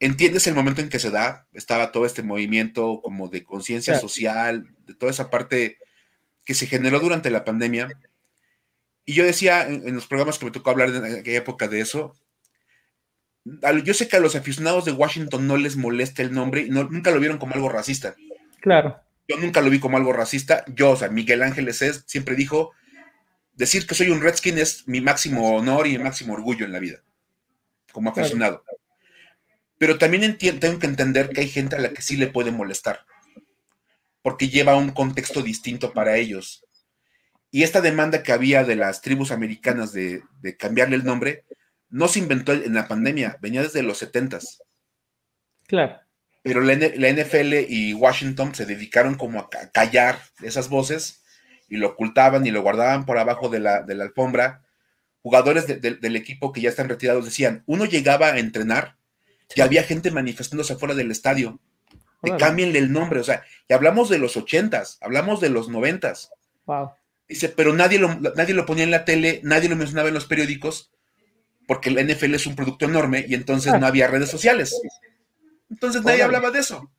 entiendes 0.00 0.46
el 0.46 0.54
momento 0.54 0.80
en 0.80 0.88
que 0.88 0.98
se 0.98 1.10
da, 1.10 1.46
estaba 1.52 1.92
todo 1.92 2.06
este 2.06 2.22
movimiento 2.22 3.00
como 3.02 3.28
de 3.28 3.44
conciencia 3.44 3.98
social, 3.98 4.66
de 4.86 4.94
toda 4.94 5.10
esa 5.10 5.30
parte 5.30 5.78
que 6.44 6.54
se 6.54 6.66
generó 6.66 7.00
durante 7.00 7.30
la 7.30 7.44
pandemia. 7.44 7.88
Y 9.04 9.14
yo 9.14 9.24
decía 9.24 9.66
en, 9.66 9.94
los 9.94 10.06
programas 10.06 10.38
que 10.38 10.46
me 10.46 10.50
tocó 10.50 10.70
hablar 10.70 10.90
en 10.90 11.04
aquella 11.04 11.38
época 11.38 11.68
de 11.68 11.80
eso, 11.80 12.14
yo 13.84 13.94
sé 13.94 14.08
que 14.08 14.16
a 14.16 14.20
los 14.20 14.34
aficionados 14.34 14.84
de 14.84 14.92
Washington 14.92 15.46
no 15.46 15.56
les 15.56 15.76
molesta 15.76 16.22
el 16.22 16.32
nombre 16.32 16.62
y 16.62 16.70
nunca 16.70 17.10
lo 17.10 17.20
vieron 17.20 17.38
como 17.38 17.54
algo 17.54 17.68
racista. 17.68 18.14
Claro. 18.60 19.00
Yo 19.28 19.36
nunca 19.38 19.60
lo 19.60 19.70
vi 19.70 19.80
como 19.80 19.96
algo 19.96 20.12
racista. 20.12 20.64
Yo, 20.68 20.90
o 20.90 20.96
sea, 20.96 21.08
Miguel 21.08 21.42
Ángeles 21.42 21.82
es, 21.82 22.04
siempre 22.06 22.34
dijo, 22.34 22.72
decir 23.56 23.86
que 23.86 23.94
soy 23.94 24.10
un 24.10 24.20
Redskin 24.20 24.58
es 24.58 24.86
mi 24.86 25.00
máximo 25.00 25.56
honor 25.56 25.86
y 25.86 25.98
mi 25.98 26.04
máximo 26.04 26.34
orgullo 26.34 26.64
en 26.64 26.72
la 26.72 26.78
vida, 26.78 27.02
como 27.92 28.10
aficionado. 28.10 28.62
Pero 29.78 29.98
también 29.98 30.38
tengo 30.38 30.78
que 30.78 30.86
entender 30.86 31.30
que 31.30 31.40
hay 31.40 31.48
gente 31.48 31.76
a 31.76 31.80
la 31.80 31.90
que 31.90 32.02
sí 32.02 32.16
le 32.16 32.28
puede 32.28 32.50
molestar, 32.50 33.00
porque 34.22 34.48
lleva 34.48 34.76
un 34.76 34.90
contexto 34.90 35.42
distinto 35.42 35.92
para 35.92 36.16
ellos. 36.16 36.64
Y 37.50 37.62
esta 37.62 37.80
demanda 37.80 38.22
que 38.22 38.32
había 38.32 38.64
de 38.64 38.76
las 38.76 39.00
tribus 39.00 39.30
americanas 39.30 39.92
de, 39.92 40.22
cambiarle 40.58 40.96
el 40.96 41.04
nombre, 41.04 41.44
no 41.88 42.08
se 42.08 42.18
inventó 42.18 42.52
en 42.52 42.74
la 42.74 42.88
pandemia, 42.88 43.38
venía 43.40 43.62
desde 43.62 43.82
los 43.82 43.98
70 43.98 44.38
Claro. 45.66 46.00
Pero 46.42 46.60
la, 46.60 46.74
NFL 46.74 47.54
y 47.68 47.92
Washington 47.94 48.54
se 48.54 48.66
dedicaron 48.66 49.16
como 49.16 49.40
a 49.40 49.50
callar 49.72 50.20
esas 50.42 50.68
voces 50.68 51.24
y 51.68 51.76
lo 51.76 51.88
ocultaban 51.88 52.46
y 52.46 52.52
lo 52.52 52.62
guardaban 52.62 53.04
por 53.04 53.18
abajo 53.18 53.48
de 53.48 53.58
la, 53.58 53.84
alfombra. 53.88 54.62
Jugadores 55.22 55.66
del 55.66 56.16
equipo 56.16 56.52
que 56.52 56.60
ya 56.60 56.68
están 56.68 56.88
retirados 56.88 57.24
decían, 57.24 57.64
uno 57.66 57.84
llegaba 57.84 58.28
a 58.28 58.38
entrenar 58.38 58.96
que 59.52 59.62
había 59.62 59.82
gente 59.82 60.12
manifestándose 60.12 60.74
afuera 60.74 60.94
del 60.94 61.10
estadio. 61.10 61.60
Que 62.22 62.36
cámbienle 62.36 62.78
el 62.78 62.92
nombre, 62.92 63.20
o 63.20 63.24
sea, 63.24 63.44
y 63.68 63.74
hablamos 63.74 64.08
de 64.08 64.18
los 64.18 64.36
ochentas, 64.36 64.98
hablamos 65.00 65.40
de 65.40 65.50
los 65.50 65.68
noventas. 65.68 66.30
Wow. 66.64 66.92
Dice, 67.28 67.48
pero 67.48 67.72
nadie 67.72 67.98
lo, 67.98 68.14
nadie 68.14 68.54
lo 68.54 68.66
ponía 68.66 68.84
en 68.84 68.90
la 68.90 69.04
tele, 69.04 69.40
nadie 69.42 69.68
lo 69.68 69.76
mencionaba 69.76 70.08
en 70.08 70.14
los 70.14 70.26
periódicos, 70.26 70.92
porque 71.66 71.90
el 71.90 72.06
NFL 72.06 72.34
es 72.34 72.46
un 72.46 72.56
producto 72.56 72.84
enorme 72.84 73.24
y 73.28 73.34
entonces 73.34 73.78
no 73.78 73.86
había 73.86 74.08
redes 74.08 74.30
sociales. 74.30 74.74
Entonces 75.70 76.02
nadie 76.02 76.22
hablaba 76.22 76.50
de 76.50 76.60
eso. 76.60 76.90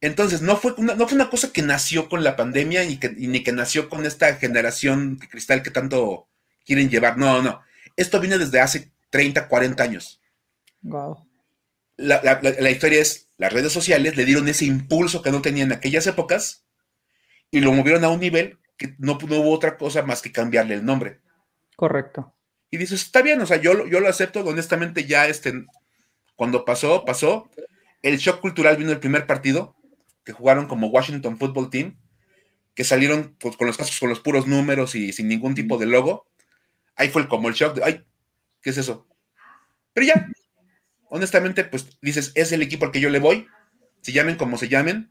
Entonces, 0.00 0.42
no 0.42 0.56
fue, 0.56 0.74
una, 0.76 0.94
no 0.94 1.08
fue 1.08 1.16
una 1.16 1.30
cosa 1.30 1.52
que 1.52 1.62
nació 1.62 2.08
con 2.08 2.22
la 2.22 2.36
pandemia 2.36 2.84
y, 2.84 2.98
que, 2.98 3.10
ni 3.10 3.42
que 3.42 3.52
nació 3.52 3.88
con 3.88 4.04
esta 4.04 4.34
generación 4.36 5.18
de 5.18 5.28
cristal 5.28 5.62
que 5.62 5.70
tanto 5.70 6.28
quieren 6.64 6.90
llevar. 6.90 7.16
No, 7.16 7.42
no. 7.42 7.62
Esto 7.96 8.20
viene 8.20 8.38
desde 8.38 8.60
hace 8.60 8.92
30, 9.10 9.48
40 9.48 9.82
años. 9.82 10.20
La, 11.96 12.70
historia 12.70 13.00
es, 13.00 13.30
las 13.38 13.52
redes 13.52 13.72
sociales 13.72 14.16
le 14.16 14.26
dieron 14.26 14.48
ese 14.48 14.66
impulso 14.66 15.22
que 15.22 15.30
no 15.30 15.40
tenían 15.40 15.72
en 15.72 15.78
aquellas 15.78 16.06
épocas 16.06 16.64
y 17.50 17.60
lo 17.60 17.72
movieron 17.72 18.04
a 18.04 18.10
un 18.10 18.20
nivel 18.20 18.58
que 18.76 18.94
no, 18.98 19.12
hubo 19.14 19.50
otra 19.50 19.78
cosa 19.78 20.02
más 20.02 20.20
que 20.20 20.30
cambiarle 20.30 20.74
el 20.74 20.84
nombre. 20.84 21.20
Correcto. 21.74 22.34
Y 22.70 22.78
dices, 22.78 23.02
está 23.02 23.22
bien, 23.22 23.40
o 23.40 23.46
sea, 23.46 23.58
yo, 23.58 23.86
yo 23.86 24.00
lo 24.00 24.08
acepto, 24.08 24.40
honestamente 24.40 25.04
ya 25.04 25.28
este, 25.28 25.64
cuando 26.34 26.64
pasó, 26.64 27.04
pasó. 27.04 27.50
El 28.02 28.18
shock 28.18 28.40
cultural 28.40 28.76
vino 28.76 28.92
el 28.92 29.00
primer 29.00 29.26
partido, 29.26 29.74
que 30.24 30.32
jugaron 30.32 30.66
como 30.66 30.88
Washington 30.88 31.38
Football 31.38 31.70
Team, 31.70 31.96
que 32.74 32.84
salieron 32.84 33.34
pues, 33.38 33.56
con 33.56 33.66
los 33.66 33.76
casos 33.76 33.98
con 33.98 34.10
los 34.10 34.20
puros 34.20 34.46
números 34.46 34.94
y 34.94 35.12
sin 35.12 35.28
ningún 35.28 35.54
tipo 35.54 35.78
de 35.78 35.86
logo. 35.86 36.26
Ahí 36.94 37.08
fue 37.08 37.28
como 37.28 37.48
el 37.48 37.54
shock 37.54 37.74
de, 37.76 37.84
ay, 37.84 38.04
¿qué 38.62 38.70
es 38.70 38.78
eso? 38.78 39.06
Pero 39.92 40.06
ya, 40.06 40.28
honestamente, 41.08 41.64
pues 41.64 41.98
dices, 42.02 42.32
es 42.34 42.52
el 42.52 42.62
equipo 42.62 42.84
al 42.84 42.92
que 42.92 43.00
yo 43.00 43.08
le 43.08 43.18
voy, 43.18 43.46
se 44.02 44.12
llamen 44.12 44.36
como 44.36 44.58
se 44.58 44.68
llamen. 44.68 45.10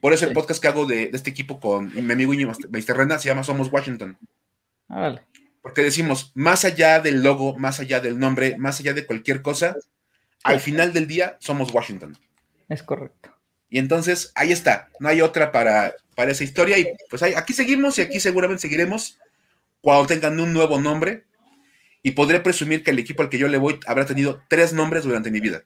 Por 0.00 0.12
eso 0.12 0.26
el 0.26 0.34
podcast 0.34 0.60
que 0.60 0.68
hago 0.68 0.86
de, 0.86 1.10
este 1.12 1.30
equipo 1.30 1.58
con 1.58 1.92
mi 1.94 2.12
amigo 2.12 2.34
Iñigo 2.34 2.52
Meisterrena 2.68 3.18
se 3.18 3.28
llama 3.28 3.42
Somos 3.42 3.72
Washington. 3.72 4.18
Ah, 4.88 5.20
Porque 5.64 5.80
decimos, 5.80 6.30
más 6.34 6.66
allá 6.66 7.00
del 7.00 7.22
logo, 7.22 7.56
más 7.56 7.80
allá 7.80 7.98
del 7.98 8.18
nombre, 8.18 8.58
más 8.58 8.80
allá 8.80 8.92
de 8.92 9.06
cualquier 9.06 9.40
cosa, 9.40 9.74
al 10.42 10.60
final 10.60 10.92
del 10.92 11.06
día 11.06 11.38
somos 11.40 11.72
Washington. 11.72 12.18
Es 12.68 12.82
correcto. 12.82 13.34
Y 13.70 13.78
entonces 13.78 14.30
ahí 14.34 14.52
está, 14.52 14.90
no 15.00 15.08
hay 15.08 15.22
otra 15.22 15.52
para, 15.52 15.94
para 16.14 16.32
esa 16.32 16.44
historia. 16.44 16.78
Y 16.78 16.86
pues 17.08 17.22
aquí 17.22 17.54
seguimos 17.54 17.98
y 17.98 18.02
aquí 18.02 18.20
seguramente 18.20 18.60
seguiremos 18.60 19.18
cuando 19.80 20.06
tengan 20.06 20.38
un 20.38 20.52
nuevo 20.52 20.78
nombre 20.78 21.24
y 22.02 22.10
podré 22.10 22.40
presumir 22.40 22.84
que 22.84 22.90
el 22.90 22.98
equipo 22.98 23.22
al 23.22 23.30
que 23.30 23.38
yo 23.38 23.48
le 23.48 23.56
voy 23.56 23.80
habrá 23.86 24.04
tenido 24.04 24.42
tres 24.48 24.74
nombres 24.74 25.04
durante 25.04 25.30
mi 25.30 25.40
vida. 25.40 25.62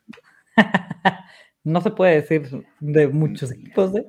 no 1.65 1.81
se 1.81 1.91
puede 1.91 2.21
decir 2.21 2.65
de 2.79 3.09
muchos 3.09 3.51
equipos, 3.51 3.97
¿eh? 3.97 4.07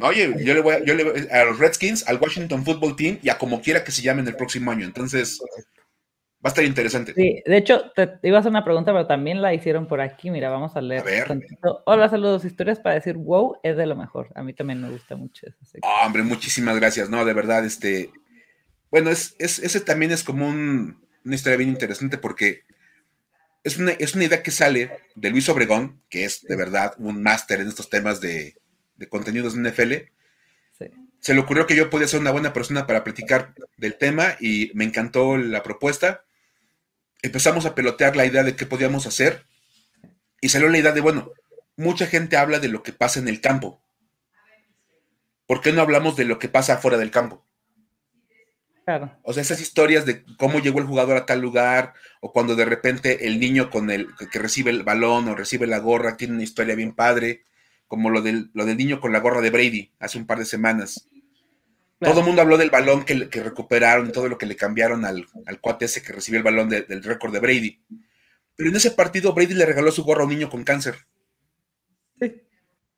Oye, 0.00 0.34
yo 0.44 0.54
le 0.54 0.60
voy, 0.60 0.74
a, 0.74 1.40
a 1.40 1.44
los 1.44 1.58
Redskins, 1.58 2.06
al 2.08 2.18
Washington 2.20 2.64
Football 2.64 2.96
Team 2.96 3.18
y 3.22 3.28
a 3.28 3.38
como 3.38 3.60
quiera 3.60 3.84
que 3.84 3.92
se 3.92 4.02
llamen 4.02 4.26
el 4.26 4.36
próximo 4.36 4.70
año. 4.70 4.84
Entonces, 4.84 5.40
va 6.44 6.44
a 6.44 6.48
estar 6.48 6.64
interesante. 6.64 7.14
Sí, 7.14 7.42
de 7.44 7.56
hecho, 7.56 7.90
te, 7.94 8.18
iba 8.22 8.36
a 8.36 8.40
hacer 8.40 8.50
una 8.50 8.64
pregunta, 8.64 8.92
pero 8.92 9.06
también 9.06 9.42
la 9.42 9.54
hicieron 9.54 9.86
por 9.86 10.00
aquí. 10.00 10.30
Mira, 10.30 10.50
vamos 10.50 10.76
a 10.76 10.80
leer. 10.80 11.02
A 11.02 11.04
ver. 11.04 11.42
Hola, 11.84 12.08
saludos. 12.08 12.44
Historias 12.44 12.78
para 12.78 12.94
decir 12.94 13.16
wow 13.16 13.56
es 13.62 13.76
de 13.76 13.86
lo 13.86 13.96
mejor. 13.96 14.28
A 14.34 14.42
mí 14.42 14.52
también 14.52 14.80
me 14.80 14.90
gusta 14.90 15.16
mucho 15.16 15.46
eso. 15.46 15.58
hombre, 16.04 16.22
muchísimas 16.22 16.76
gracias. 16.76 17.10
No, 17.10 17.24
de 17.24 17.34
verdad, 17.34 17.64
este. 17.64 18.10
Bueno, 18.90 19.10
es, 19.10 19.34
ese 19.38 19.80
también 19.80 20.12
es 20.12 20.22
como 20.22 20.46
un 20.46 21.02
una 21.24 21.34
historia 21.34 21.56
bien 21.56 21.70
interesante 21.70 22.18
porque 22.18 22.62
es 23.64 23.78
una, 23.78 23.92
es 23.92 24.14
una 24.14 24.24
idea 24.24 24.42
que 24.42 24.50
sale 24.50 24.90
de 25.14 25.30
Luis 25.30 25.48
Obregón, 25.48 26.02
que 26.08 26.24
es 26.24 26.42
de 26.42 26.56
verdad 26.56 26.94
un 26.98 27.22
máster 27.22 27.60
en 27.60 27.68
estos 27.68 27.88
temas 27.88 28.20
de, 28.20 28.56
de 29.02 29.08
contenidos 29.08 29.54
de 29.54 29.68
NFL. 29.68 29.92
Se 31.18 31.34
le 31.34 31.40
ocurrió 31.40 31.66
que 31.66 31.76
yo 31.76 31.90
podía 31.90 32.08
ser 32.08 32.20
una 32.20 32.30
buena 32.30 32.52
persona 32.52 32.86
para 32.86 33.04
platicar 33.04 33.54
del 33.76 33.98
tema 33.98 34.36
y 34.40 34.70
me 34.74 34.84
encantó 34.84 35.36
la 35.36 35.62
propuesta. 35.62 36.24
Empezamos 37.20 37.66
a 37.66 37.74
pelotear 37.74 38.16
la 38.16 38.26
idea 38.26 38.44
de 38.44 38.56
qué 38.56 38.64
podíamos 38.64 39.06
hacer 39.06 39.46
y 40.40 40.48
salió 40.48 40.68
la 40.68 40.78
idea 40.78 40.92
de, 40.92 41.00
bueno, 41.00 41.32
mucha 41.76 42.06
gente 42.06 42.36
habla 42.36 42.60
de 42.60 42.68
lo 42.68 42.82
que 42.82 42.92
pasa 42.92 43.18
en 43.18 43.28
el 43.28 43.40
campo. 43.40 43.82
¿Por 45.46 45.60
qué 45.60 45.72
no 45.72 45.82
hablamos 45.82 46.16
de 46.16 46.24
lo 46.24 46.38
que 46.38 46.48
pasa 46.48 46.74
afuera 46.74 46.96
del 46.96 47.10
campo? 47.10 47.44
O 49.22 49.32
sea, 49.32 49.42
esas 49.42 49.60
historias 49.60 50.06
de 50.06 50.24
cómo 50.36 50.58
llegó 50.58 50.80
el 50.80 50.86
jugador 50.86 51.16
a 51.16 51.26
tal 51.26 51.40
lugar, 51.40 51.94
o 52.20 52.32
cuando 52.32 52.56
de 52.56 52.64
repente 52.64 53.26
el 53.26 53.38
niño 53.38 53.70
con 53.70 53.90
el 53.90 54.08
que 54.30 54.38
recibe 54.38 54.70
el 54.70 54.82
balón 54.82 55.28
o 55.28 55.34
recibe 55.34 55.66
la 55.66 55.78
gorra 55.78 56.16
tiene 56.16 56.34
una 56.34 56.42
historia 56.42 56.74
bien 56.74 56.92
padre, 56.92 57.44
como 57.92 58.08
lo 58.08 58.22
del, 58.22 58.48
lo 58.54 58.64
del 58.64 58.78
niño 58.78 59.02
con 59.02 59.12
la 59.12 59.20
gorra 59.20 59.42
de 59.42 59.50
Brady 59.50 59.92
hace 59.98 60.16
un 60.16 60.24
par 60.24 60.38
de 60.38 60.46
semanas. 60.46 61.10
Todo 62.00 62.20
el 62.20 62.24
mundo 62.24 62.40
habló 62.40 62.56
del 62.56 62.70
balón 62.70 63.04
que, 63.04 63.28
que, 63.28 63.42
recuperaron 63.42 64.08
y 64.08 64.12
todo 64.12 64.28
lo 64.28 64.38
que 64.38 64.46
le 64.46 64.56
cambiaron 64.56 65.04
al, 65.04 65.26
al 65.44 65.60
cuate 65.60 65.84
ese 65.84 66.00
que 66.02 66.14
recibió 66.14 66.38
el 66.38 66.42
balón 66.42 66.70
del 66.70 67.02
récord 67.02 67.34
de 67.34 67.40
Brady. 67.40 67.82
Pero 68.56 68.70
en 68.70 68.76
ese 68.76 68.92
partido 68.92 69.34
Brady 69.34 69.52
le 69.52 69.66
regaló 69.66 69.92
su 69.92 70.04
gorra 70.04 70.22
a 70.22 70.24
un 70.24 70.30
niño 70.30 70.48
con 70.48 70.64
cáncer. 70.64 71.00
Sí. 72.18 72.40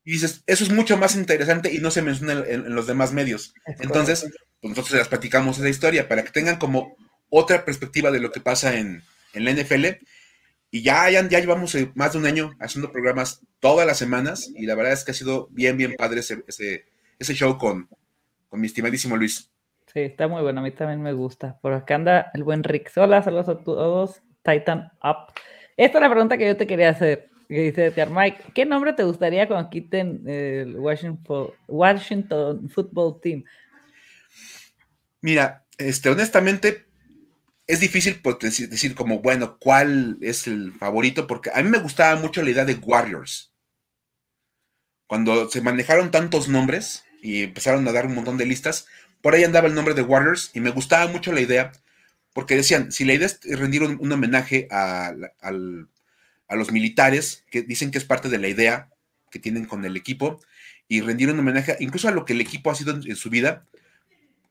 Y 0.05 0.13
dices, 0.13 0.45
eso 0.47 0.63
es 0.63 0.71
mucho 0.71 0.97
más 0.97 1.17
interesante 1.17 1.75
y 1.75 1.79
no 1.79 1.91
se 1.91 2.01
menciona 2.01 2.45
en, 2.47 2.73
los 2.73 2.87
demás 2.87 3.13
medios. 3.13 3.53
Entonces, 3.81 4.31
pues 4.61 4.77
nosotros 4.77 4.97
les 4.97 5.09
platicamos 5.09 5.59
esa 5.59 5.69
historia 5.69 6.07
para 6.07 6.23
que 6.23 6.31
tengan 6.31 6.59
como 6.59 6.97
otra 7.31 7.65
perspectiva 7.65 8.13
de 8.13 8.21
lo 8.21 8.31
que 8.31 8.39
pasa 8.39 8.79
en, 8.79 9.03
la 9.33 9.51
NFL. 9.51 9.87
Y 10.75 10.83
ya, 10.83 11.09
ya, 11.09 11.23
ya, 11.29 11.39
llevamos 11.39 11.73
eh, 11.77 11.93
más 11.95 12.15
de 12.15 12.19
un 12.19 12.27
año 12.27 12.51
haciendo 12.59 12.91
programas 12.91 13.41
todas 13.61 13.87
las 13.87 13.97
semanas 13.97 14.51
y 14.57 14.67
la 14.67 14.75
verdad 14.75 14.93
es 14.93 15.05
que 15.05 15.13
ha 15.13 15.15
sido 15.15 15.47
bien, 15.53 15.77
bien 15.77 15.95
padre 15.97 16.19
ese, 16.19 16.43
ese, 16.49 17.35
show 17.35 17.57
con, 17.57 17.89
con 18.49 18.61
mi 18.61 18.67
estimadísimo 18.67 19.17
Luis. 19.17 19.53
Sí, 19.93 20.01
está 20.01 20.27
muy 20.27 20.43
bueno, 20.43 20.59
a 20.59 20.65
mí 20.65 20.73
también 20.73 21.01
me 21.01 21.13
gusta. 21.13 21.61
Por 21.61 21.75
acá 21.75 21.95
anda 21.95 22.33
el 22.35 22.43
buen 22.43 22.65
Rick. 22.65 22.91
Hola, 22.97 23.23
saludos 23.23 23.49
a 23.51 23.59
todos. 23.63 24.21
Titan 24.43 24.91
Up. 25.01 25.33
Esta 25.77 25.99
es 25.99 26.03
la 26.03 26.11
pregunta 26.11 26.37
que 26.37 26.49
yo 26.49 26.57
te 26.57 26.67
quería 26.67 26.89
hacer 26.89 27.31
que 27.49 27.71
dice 27.71 28.07
Mike, 28.11 28.39
¿qué 28.53 28.67
nombre 28.67 28.95
te 28.95 29.05
gustaría 29.05 29.47
cuando 29.47 29.71
quiten 29.71 30.29
el 30.29 30.77
Washington, 30.77 31.51
Washington 31.69 32.69
Football 32.69 33.21
Team? 33.21 33.45
Mira, 35.21 35.63
este, 35.79 36.09
honestamente, 36.09 36.87
es 37.67 37.81
difícil 37.81 38.21
pues, 38.21 38.39
decir, 38.41 38.95
como, 38.95 39.21
bueno, 39.21 39.59
cuál 39.59 40.19
es 40.21 40.47
el 40.47 40.73
favorito, 40.73 41.27
porque 41.27 41.51
a 41.55 41.63
mí 41.63 41.69
me 41.69 41.79
gustaba 41.79 42.21
mucho 42.21 42.43
la 42.43 42.51
idea 42.51 42.65
de 42.65 42.75
Warriors. 42.75 43.53
Cuando 45.07 45.49
se 45.51 45.61
manejaron 45.61 46.11
tantos 46.11 46.49
nombres 46.49 47.05
y 47.23 47.45
empezaron 47.45 47.87
a 47.89 47.93
dar 47.93 48.07
un 48.07 48.15
montón 48.15 48.37
de 48.37 48.47
listas, 48.47 48.87
por 49.23 49.35
ahí 49.35 49.45
andaba 49.45 49.69
el 49.69 49.75
nombre 49.75 49.95
de 49.95 50.03
Warriors 50.03 50.51
y 50.55 50.61
me 50.61 50.71
gustaba 50.71 51.11
mucho 51.11 51.33
la 51.33 51.41
idea, 51.41 51.73
porque 52.35 52.57
decían, 52.57 52.93
si 52.93 53.05
la 53.05 53.15
idea 53.15 53.27
es 53.27 53.41
rendir 53.59 53.83
un, 53.83 54.13
homenaje 54.13 54.69
a, 54.71 55.15
a, 55.41 56.57
los 56.57 56.71
militares, 56.71 57.45
que 57.51 57.63
dicen 57.63 57.91
que 57.91 57.99
es 57.99 58.05
parte 58.05 58.29
de 58.29 58.39
la 58.39 58.49
idea 58.49 58.91
que 59.31 59.39
tienen 59.39 59.65
con 59.65 59.85
el 59.85 59.97
equipo, 59.97 60.41
y 60.87 61.01
rendir 61.01 61.31
un 61.31 61.39
homenaje 61.39 61.77
incluso 61.81 62.09
a 62.09 62.13
lo 62.13 62.27
que 62.27 62.35
el 62.35 62.41
equipo 62.43 62.71
ha 62.71 62.75
sido 62.75 62.93
en 62.93 63.17
su 63.17 63.31
vida, 63.31 63.67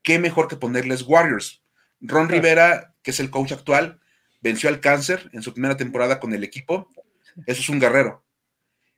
qué 0.02 0.17
mejor 0.17 0.47
que 0.47 0.56
ponerles 0.56 1.04
Warriors. 1.04 1.62
Ron 2.02 2.28
Rivera, 2.28 2.92
que 3.03 3.11
es 3.11 3.19
el 3.19 3.29
coach 3.29 3.51
actual, 3.51 3.99
venció 4.41 4.69
al 4.69 4.79
cáncer 4.79 5.29
en 5.33 5.43
su 5.43 5.53
primera 5.53 5.77
temporada 5.77 6.19
con 6.19 6.33
el 6.33 6.43
equipo. 6.43 6.91
Eso 7.45 7.61
es 7.61 7.69
un 7.69 7.79
guerrero. 7.79 8.23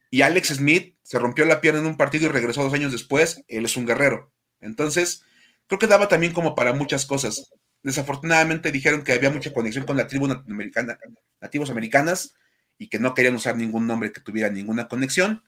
Y 0.09 0.21
Alex 0.21 0.49
Smith 0.49 0.95
se 1.03 1.19
rompió 1.19 1.45
la 1.45 1.61
pierna 1.61 1.81
en 1.81 1.87
un 1.87 1.97
partido 1.97 2.25
y 2.25 2.29
regresó 2.29 2.63
dos 2.63 2.73
años 2.73 2.91
después. 2.91 3.43
Él 3.47 3.65
es 3.65 3.75
un 3.75 3.85
guerrero. 3.85 4.31
Entonces, 4.61 5.23
creo 5.67 5.79
que 5.79 5.87
daba 5.87 6.07
también 6.07 6.33
como 6.33 6.55
para 6.55 6.73
muchas 6.73 7.05
cosas. 7.05 7.51
Desafortunadamente 7.83 8.71
dijeron 8.71 9.03
que 9.03 9.13
había 9.13 9.29
mucha 9.29 9.53
conexión 9.53 9.85
con 9.85 9.97
la 9.97 10.07
tribu 10.07 10.31
americana, 10.31 10.97
nativos 11.41 11.69
americanas 11.69 12.33
y 12.77 12.87
que 12.89 12.99
no 12.99 13.13
querían 13.13 13.35
usar 13.35 13.55
ningún 13.55 13.87
nombre 13.87 14.11
que 14.11 14.21
tuviera 14.21 14.49
ninguna 14.49 14.87
conexión. 14.87 15.43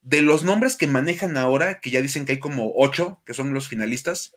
De 0.00 0.22
los 0.22 0.42
nombres 0.42 0.76
que 0.76 0.86
manejan 0.86 1.36
ahora, 1.36 1.80
que 1.80 1.90
ya 1.90 2.00
dicen 2.00 2.26
que 2.26 2.32
hay 2.32 2.38
como 2.40 2.72
ocho, 2.76 3.22
que 3.24 3.34
son 3.34 3.52
los 3.54 3.68
finalistas, 3.68 4.34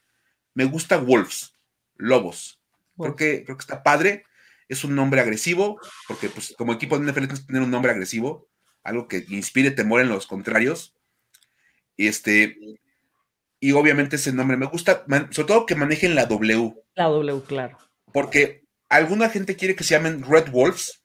me 0.53 0.65
gusta 0.65 0.97
Wolves, 0.97 1.55
Lobos. 1.95 2.58
Creo 3.03 3.15
que, 3.15 3.43
creo 3.43 3.57
que 3.57 3.61
está 3.61 3.83
padre. 3.83 4.25
Es 4.67 4.83
un 4.83 4.95
nombre 4.95 5.21
agresivo, 5.21 5.79
porque 6.07 6.29
pues, 6.29 6.53
como 6.57 6.73
equipo 6.73 6.97
de 6.97 7.05
NFL 7.05 7.19
tienes 7.19 7.39
que 7.39 7.47
tener 7.47 7.61
un 7.61 7.71
nombre 7.71 7.91
agresivo, 7.91 8.47
algo 8.83 9.07
que 9.07 9.25
inspire 9.29 9.71
temor 9.71 10.01
en 10.01 10.09
los 10.09 10.27
contrarios. 10.27 10.95
Y 11.97 12.07
este, 12.07 12.57
y 13.59 13.71
obviamente 13.73 14.15
ese 14.15 14.31
nombre 14.31 14.57
me 14.57 14.67
gusta, 14.67 15.05
sobre 15.31 15.47
todo 15.47 15.65
que 15.65 15.75
manejen 15.75 16.15
la 16.15 16.25
W. 16.25 16.75
La 16.95 17.05
W, 17.05 17.41
claro. 17.45 17.77
Porque 18.13 18.63
alguna 18.87 19.29
gente 19.29 19.55
quiere 19.55 19.75
que 19.75 19.83
se 19.83 19.95
llamen 19.95 20.23
Red 20.23 20.51
Wolves 20.51 21.03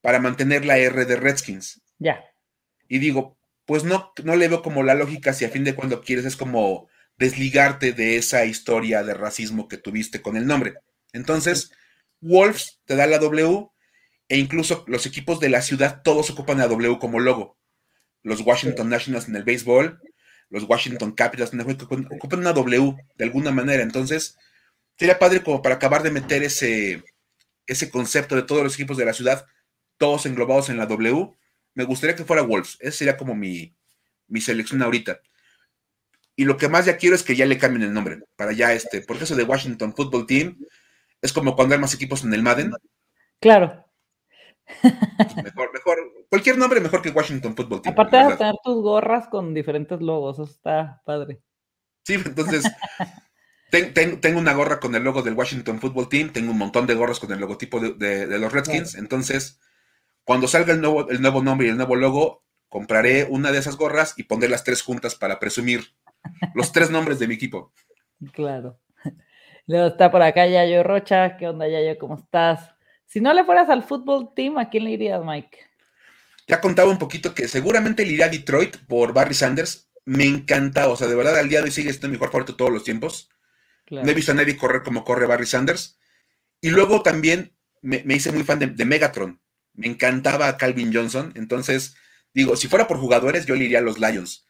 para 0.00 0.20
mantener 0.20 0.64
la 0.64 0.78
R 0.78 1.04
de 1.04 1.16
Redskins. 1.16 1.82
Ya. 1.98 2.24
Y 2.88 2.98
digo, 2.98 3.38
pues 3.66 3.84
no, 3.84 4.12
no 4.22 4.36
le 4.36 4.48
veo 4.48 4.62
como 4.62 4.82
la 4.82 4.94
lógica 4.94 5.32
si 5.32 5.44
a 5.44 5.50
fin 5.50 5.64
de 5.64 5.74
cuando 5.74 6.02
quieres 6.02 6.24
es 6.24 6.36
como 6.36 6.88
desligarte 7.16 7.92
de 7.92 8.16
esa 8.16 8.44
historia 8.44 9.02
de 9.02 9.14
racismo 9.14 9.68
que 9.68 9.78
tuviste 9.78 10.22
con 10.22 10.36
el 10.36 10.46
nombre. 10.46 10.74
Entonces, 11.14 11.72
Wolves 12.20 12.80
te 12.84 12.96
da 12.96 13.06
la 13.06 13.18
W 13.18 13.68
e 14.28 14.38
incluso 14.38 14.84
los 14.86 15.06
equipos 15.06 15.40
de 15.40 15.48
la 15.48 15.62
ciudad 15.62 16.02
todos 16.02 16.28
ocupan 16.30 16.58
la 16.58 16.68
W 16.68 16.98
como 16.98 17.20
logo. 17.20 17.56
Los 18.22 18.40
Washington 18.40 18.88
Nationals 18.88 19.28
en 19.28 19.36
el 19.36 19.44
béisbol, 19.44 20.00
los 20.50 20.64
Washington 20.64 21.12
Capitals 21.12 21.52
en 21.52 21.60
el 21.60 21.70
ocupan, 21.70 22.08
ocupan 22.10 22.40
una 22.40 22.52
W 22.52 22.96
de 23.14 23.24
alguna 23.24 23.52
manera. 23.52 23.82
Entonces, 23.82 24.36
sería 24.98 25.18
padre 25.18 25.42
como 25.42 25.62
para 25.62 25.76
acabar 25.76 26.02
de 26.02 26.10
meter 26.10 26.42
ese, 26.42 27.04
ese 27.66 27.90
concepto 27.90 28.34
de 28.34 28.42
todos 28.42 28.64
los 28.64 28.74
equipos 28.74 28.96
de 28.96 29.04
la 29.04 29.14
ciudad, 29.14 29.46
todos 29.98 30.26
englobados 30.26 30.68
en 30.68 30.78
la 30.78 30.86
W. 30.86 31.30
Me 31.74 31.84
gustaría 31.84 32.16
que 32.16 32.24
fuera 32.24 32.42
Wolves. 32.42 32.76
Esa 32.80 32.98
sería 32.98 33.16
como 33.16 33.34
mi, 33.34 33.76
mi 34.26 34.40
selección 34.40 34.82
ahorita. 34.82 35.20
Y 36.34 36.44
lo 36.44 36.56
que 36.56 36.68
más 36.68 36.86
ya 36.86 36.96
quiero 36.96 37.14
es 37.14 37.22
que 37.22 37.36
ya 37.36 37.46
le 37.46 37.58
cambien 37.58 37.82
el 37.82 37.92
nombre 37.92 38.20
para 38.34 38.52
ya 38.52 38.72
este, 38.72 39.02
porque 39.02 39.24
eso 39.24 39.36
de 39.36 39.44
Washington 39.44 39.94
Football 39.94 40.26
Team 40.26 40.58
es 41.24 41.32
como 41.32 41.56
cuando 41.56 41.74
hay 41.74 41.80
más 41.80 41.94
equipos 41.94 42.22
en 42.22 42.34
el 42.34 42.42
Madden. 42.42 42.70
Claro. 43.40 43.82
Mejor, 45.42 45.72
mejor, 45.72 45.98
cualquier 46.28 46.58
nombre 46.58 46.80
mejor 46.80 47.00
que 47.00 47.10
Washington 47.10 47.56
Football 47.56 47.82
Team. 47.82 47.92
Aparte 47.92 48.16
de 48.16 48.36
tener 48.36 48.54
tus 48.62 48.82
gorras 48.82 49.28
con 49.28 49.54
diferentes 49.54 50.00
logos, 50.02 50.38
eso 50.38 50.44
está 50.44 51.02
padre. 51.04 51.40
Sí, 52.02 52.14
entonces 52.14 52.70
tengo 53.70 54.38
una 54.38 54.52
gorra 54.52 54.78
con 54.80 54.94
el 54.94 55.02
logo 55.02 55.22
del 55.22 55.34
Washington 55.34 55.80
Football 55.80 56.10
Team, 56.10 56.30
tengo 56.30 56.52
un 56.52 56.58
montón 56.58 56.86
de 56.86 56.94
gorras 56.94 57.18
con 57.18 57.32
el 57.32 57.40
logotipo 57.40 57.80
de, 57.80 58.38
los 58.38 58.52
Redskins, 58.52 58.94
entonces 58.94 59.60
cuando 60.24 60.46
salga 60.46 60.74
el 60.74 60.80
nuevo, 60.80 61.08
el 61.08 61.22
nuevo 61.22 61.42
nombre 61.42 61.66
y 61.66 61.70
el 61.70 61.76
nuevo 61.76 61.96
logo, 61.96 62.44
compraré 62.68 63.24
una 63.24 63.50
de 63.50 63.58
esas 63.58 63.76
gorras 63.76 64.14
y 64.18 64.24
pondré 64.24 64.50
las 64.50 64.64
tres 64.64 64.82
juntas 64.82 65.14
para 65.14 65.38
presumir 65.40 65.94
los 66.54 66.72
tres 66.72 66.90
nombres 66.90 67.18
de 67.18 67.28
mi 67.28 67.34
equipo. 67.34 67.72
Claro. 68.32 68.78
Luego 69.66 69.88
está 69.88 70.10
por 70.10 70.22
acá 70.22 70.46
Yayo 70.46 70.82
Rocha. 70.82 71.36
¿Qué 71.36 71.48
onda, 71.48 71.68
Yayo? 71.68 71.98
¿Cómo 71.98 72.16
estás? 72.16 72.74
Si 73.06 73.20
no 73.20 73.32
le 73.32 73.44
fueras 73.44 73.68
al 73.70 73.82
fútbol 73.82 74.32
team, 74.34 74.58
¿a 74.58 74.68
quién 74.68 74.84
le 74.84 74.90
irías, 74.90 75.24
Mike? 75.24 75.58
Ya 76.46 76.60
contaba 76.60 76.90
un 76.90 76.98
poquito 76.98 77.34
que 77.34 77.48
seguramente 77.48 78.04
le 78.04 78.12
iría 78.12 78.26
a 78.26 78.30
Detroit 78.30 78.76
por 78.86 79.14
Barry 79.14 79.34
Sanders. 79.34 79.90
Me 80.04 80.24
encanta, 80.24 80.88
o 80.88 80.96
sea, 80.96 81.06
de 81.06 81.14
verdad 81.14 81.38
al 81.38 81.48
día 81.48 81.60
de 81.60 81.66
hoy 81.66 81.70
sigue 81.70 81.90
siendo 81.90 82.08
mi 82.08 82.14
mejor 82.14 82.28
favorito 82.28 82.56
todos 82.56 82.70
los 82.70 82.84
tiempos. 82.84 83.30
No 83.90 84.08
he 84.08 84.14
visto 84.14 84.32
a 84.32 84.34
nadie 84.34 84.56
correr 84.56 84.82
como 84.82 85.04
corre 85.04 85.26
Barry 85.26 85.46
Sanders. 85.46 85.98
Y 86.60 86.70
luego 86.70 87.02
también 87.02 87.54
me, 87.80 88.02
hice 88.08 88.32
muy 88.32 88.42
fan 88.42 88.58
de, 88.58 88.66
de, 88.66 88.84
Megatron. 88.84 89.40
Me 89.72 89.86
encantaba 89.86 90.56
Calvin 90.56 90.92
Johnson. 90.92 91.32
Entonces, 91.36 91.96
digo, 92.32 92.56
si 92.56 92.68
fuera 92.68 92.86
por 92.86 92.98
jugadores, 92.98 93.46
yo 93.46 93.54
le 93.54 93.64
iría 93.64 93.78
a 93.78 93.82
los 93.82 93.98
Lions. 93.98 94.46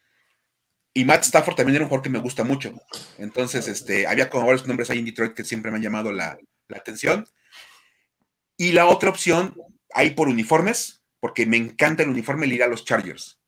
Y 0.97 1.05
Matt 1.05 1.25
Stafford 1.25 1.57
también 1.57 1.75
era 1.75 1.85
un 1.85 1.89
jugador 1.89 2.05
que 2.05 2.11
me 2.11 2.21
gusta 2.21 2.45
mucho. 2.45 2.73
Entonces, 3.19 3.67
este, 3.67 4.07
había 4.07 4.31
como 4.31 4.47
varios 4.47 4.67
nombres 4.69 4.91
ahí 4.91 5.01
en 5.01 5.05
Detroit 5.05 5.35
que 5.35 5.43
siempre 5.43 5.73
me 5.73 5.79
han 5.79 5.83
llamado 5.83 6.13
la, 6.13 6.39
atención. 6.73 7.27
Y 8.57 8.71
la 8.71 8.87
otra 8.87 9.11
opción, 9.11 9.57
ahí 9.93 10.11
por 10.11 10.29
uniformes, 10.29 11.03
porque 11.19 11.47
me 11.47 11.57
encanta 11.57 12.05
el 12.05 12.11
uniforme, 12.11 12.47
le 12.47 12.55
irá 12.55 12.67
a 12.67 12.69
los 12.69 12.85
Chargers. 12.85 13.41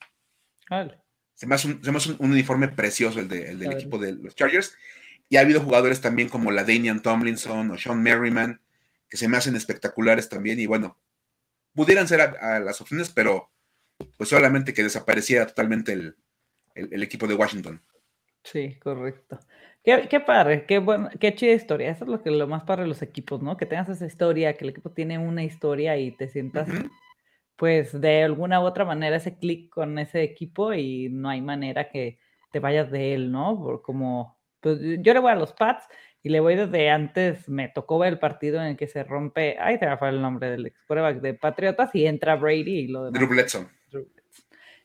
Se 1.35 1.47
me 1.47 1.55
hace 1.55 1.69
un, 1.69 1.81
un, 2.19 2.31
uniforme 2.33 2.67
precioso 2.67 3.21
el, 3.21 3.29
del 3.29 3.73
equipo 3.73 3.99
de 3.99 4.13
los 4.15 4.35
Chargers. 4.35 4.75
Y 5.29 5.37
ha 5.37 5.41
habido 5.41 5.61
jugadores 5.61 6.01
también 6.01 6.29
como 6.29 6.51
la 6.51 6.65
Damian 6.65 7.01
Tomlinson 7.01 7.71
o 7.71 7.79
Sean 7.79 8.03
Merriman, 8.03 8.61
que 9.09 9.17
se 9.17 9.29
me 9.29 9.37
hacen 9.37 9.55
espectaculares 9.55 10.29
también. 10.29 10.59
Y 10.59 10.67
bueno, 10.67 10.99
pudieran 11.75 12.09
ser 12.09 12.23
a 12.23 12.59
las 12.59 12.81
opciones, 12.81 13.11
pero 13.11 13.53
pues 14.17 14.31
solamente 14.31 14.75
que 14.75 14.83
desapareciera 14.83 15.47
totalmente 15.47 15.93
el, 15.93 16.17
el, 16.77 17.03
equipo 17.03 17.27
de 17.27 17.35
Washington. 17.35 17.81
Sí, 18.43 18.79
correcto. 18.79 19.39
Qué, 19.83 20.07
qué 20.09 20.21
padre, 20.21 20.67
qué 20.67 20.79
bueno, 20.79 21.09
qué 21.19 21.35
chida 21.35 21.53
historia. 21.53 21.91
Eso 21.91 22.05
es 22.05 22.11
lo 22.11 22.23
que 22.23 22.31
lo 22.31 22.47
más 22.47 22.65
padre 22.65 22.83
de 22.83 22.89
los 22.89 23.03
equipos, 23.03 23.43
¿no? 23.43 23.57
Que 23.57 23.67
tengas 23.67 23.89
esa 23.89 24.07
historia, 24.07 24.57
que 24.57 24.65
el 24.65 24.71
equipo 24.71 24.91
tiene 24.91 25.19
una 25.19 25.43
historia 25.43 25.97
y 25.97 26.13
te 26.13 26.29
sientas, 26.29 26.69
pues, 27.57 27.99
de 28.01 28.23
alguna 28.23 28.61
u 28.61 28.65
otra 28.65 28.85
manera 28.85 29.17
ese 29.17 29.39
clic 29.39 29.71
con 29.71 29.99
ese 29.99 30.23
equipo 30.23 30.73
y 30.75 31.09
no 31.09 31.29
hay 31.29 31.41
manera 31.41 31.89
que 31.89 32.19
te 32.53 32.61
vayas 32.61 32.91
de 32.91 33.15
él, 33.15 33.33
¿no? 33.33 33.59
Por 33.59 33.83
como, 33.83 34.39
pues, 34.61 34.79
yo 34.81 35.13
le 35.15 35.21
voy 35.21 35.33
a 35.33 35.37
los 35.37 35.53
Pats 35.53 35.85
y 36.23 36.29
le 36.29 36.41
voy 36.41 36.57
desde 36.57 36.91
antes, 36.91 37.49
me 37.49 37.69
tocó 37.69 37.99
ver 37.99 38.15
el 38.15 38.19
partido 38.19 38.61
en 38.61 38.69
el 38.69 38.77
que 38.77 38.89
se 38.89 39.05
rompe, 39.05 39.57
ay, 39.61 39.79
te 39.79 39.87
va 39.87 39.93
a 39.93 39.99
faltar 39.99 40.15
el 40.15 40.23
nombre 40.23 40.51
del 40.51 40.67
ex 40.67 41.23
de 41.23 41.35
Patriotas 41.35 41.95
y 41.95 42.07
entra 42.07 42.37
Brady 42.37 42.79
y 42.81 42.89
lo 42.89 43.05
demás. 43.05 43.21
Drew 43.21 43.29
Bledsoe 43.29 43.76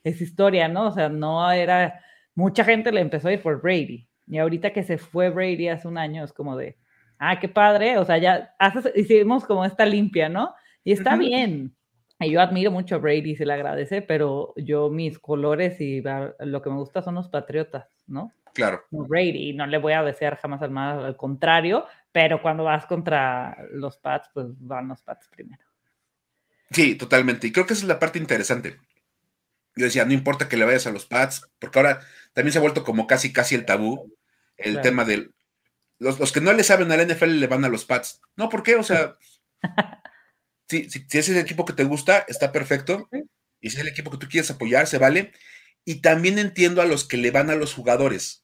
esa 0.04 0.24
historia, 0.24 0.68
¿no? 0.68 0.88
O 0.88 0.92
sea, 0.92 1.10
no 1.10 1.52
era, 1.52 2.02
mucha 2.36 2.64
gente 2.64 2.92
le 2.92 3.02
empezó 3.02 3.28
a 3.28 3.34
ir 3.34 3.42
por 3.42 3.62
Brady. 3.62 4.08
Y 4.28 4.38
ahorita 4.38 4.72
que 4.72 4.84
se 4.84 4.98
fue 4.98 5.30
Brady 5.30 5.68
hace 5.68 5.88
un 5.88 5.98
año, 5.98 6.24
es 6.24 6.34
como 6.34 6.56
de, 6.56 6.78
ah, 7.20 7.40
qué 7.40 7.50
padre, 7.50 7.98
o 7.98 8.06
sea, 8.06 8.18
ya 8.18 8.56
hicimos 8.96 9.46
como 9.46 9.66
esta 9.66 9.86
limpia, 9.86 10.30
¿no? 10.30 10.54
Y 10.84 10.94
está 10.94 11.16
bien. 11.16 11.76
Y 12.20 12.32
yo 12.32 12.42
admiro 12.42 12.72
mucho 12.72 12.96
a 12.96 13.00
Brady, 13.00 13.36
se 13.36 13.46
le 13.46 13.54
agradece, 13.54 14.02
pero 14.02 14.54
yo 14.56 14.90
mis 14.90 15.20
colores 15.20 15.82
y 15.82 16.04
lo 16.40 16.62
que 16.62 16.70
me 16.70 16.78
gusta 16.78 17.02
son 17.02 17.16
los 17.16 17.30
patriotas, 17.30 17.88
¿no? 18.08 18.32
Claro. 18.54 18.84
Brady, 18.92 19.54
no 19.54 19.66
le 19.66 19.78
voy 19.78 19.94
a 19.94 20.04
desear 20.04 20.38
jamás 20.38 20.62
al 20.62 20.72
mal, 20.72 21.04
al 21.04 21.16
contrario, 21.16 21.86
pero 22.12 22.42
cuando 22.42 22.64
vas 22.64 22.86
contra 22.86 23.58
los 23.72 23.98
Pats, 23.98 24.30
pues 24.34 24.48
van 24.60 24.88
los 24.88 25.02
Pats 25.02 25.28
primero. 25.30 25.64
Sí, 26.70 26.96
totalmente. 26.96 27.48
Y 27.48 27.52
creo 27.52 27.66
que 27.66 27.74
esa 27.74 27.84
es 27.84 27.88
la 27.88 28.00
parte 28.00 28.20
interesante 28.20 28.78
yo 29.76 29.86
decía, 29.86 30.06
no 30.06 30.14
importa 30.14 30.50
que 30.50 30.58
le 30.58 30.66
vayas 30.66 30.88
a 30.88 30.92
los 30.92 31.06
Pats, 31.06 31.48
porque 31.60 31.80
ahora 31.80 32.06
también 32.34 32.52
se 32.52 32.60
ha 32.60 32.62
vuelto 32.62 32.84
como 32.84 33.08
casi, 33.08 33.32
casi 33.32 33.56
el 33.56 33.66
tabú, 33.66 34.16
el 34.58 34.82
tema 34.82 35.06
del... 35.06 35.34
Los, 36.00 36.32
que 36.32 36.42
no 36.42 36.52
le 36.54 36.64
saben 36.64 36.92
a 36.92 36.98
la 36.98 37.06
NFL 37.06 37.40
le 37.40 37.48
van 37.48 37.64
a 37.64 37.70
los 37.70 37.86
Pats. 37.86 38.22
No, 38.36 38.50
¿por 38.50 38.64
qué? 38.64 38.76
O 38.76 38.84
sea, 38.84 39.18
si, 40.68 40.90
si, 40.90 41.06
si, 41.08 41.18
es 41.18 41.30
el 41.30 41.38
equipo 41.38 41.64
que 41.64 41.74
te 41.74 41.84
gusta, 41.84 42.26
está 42.28 42.52
perfecto. 42.52 43.08
Y 43.60 43.70
si 43.70 43.76
es 43.76 43.82
el 43.82 43.88
equipo 43.88 44.10
que 44.10 44.18
tú 44.18 44.28
quieres 44.28 44.50
apoyar, 44.50 44.88
se 44.88 44.98
vale. 44.98 45.32
Y 45.86 46.02
también 46.02 46.40
entiendo 46.40 46.82
a 46.82 46.86
los 46.86 47.08
que 47.08 47.18
le 47.18 47.30
van 47.30 47.52
a 47.52 47.56
los 47.56 47.74
jugadores. 47.74 48.44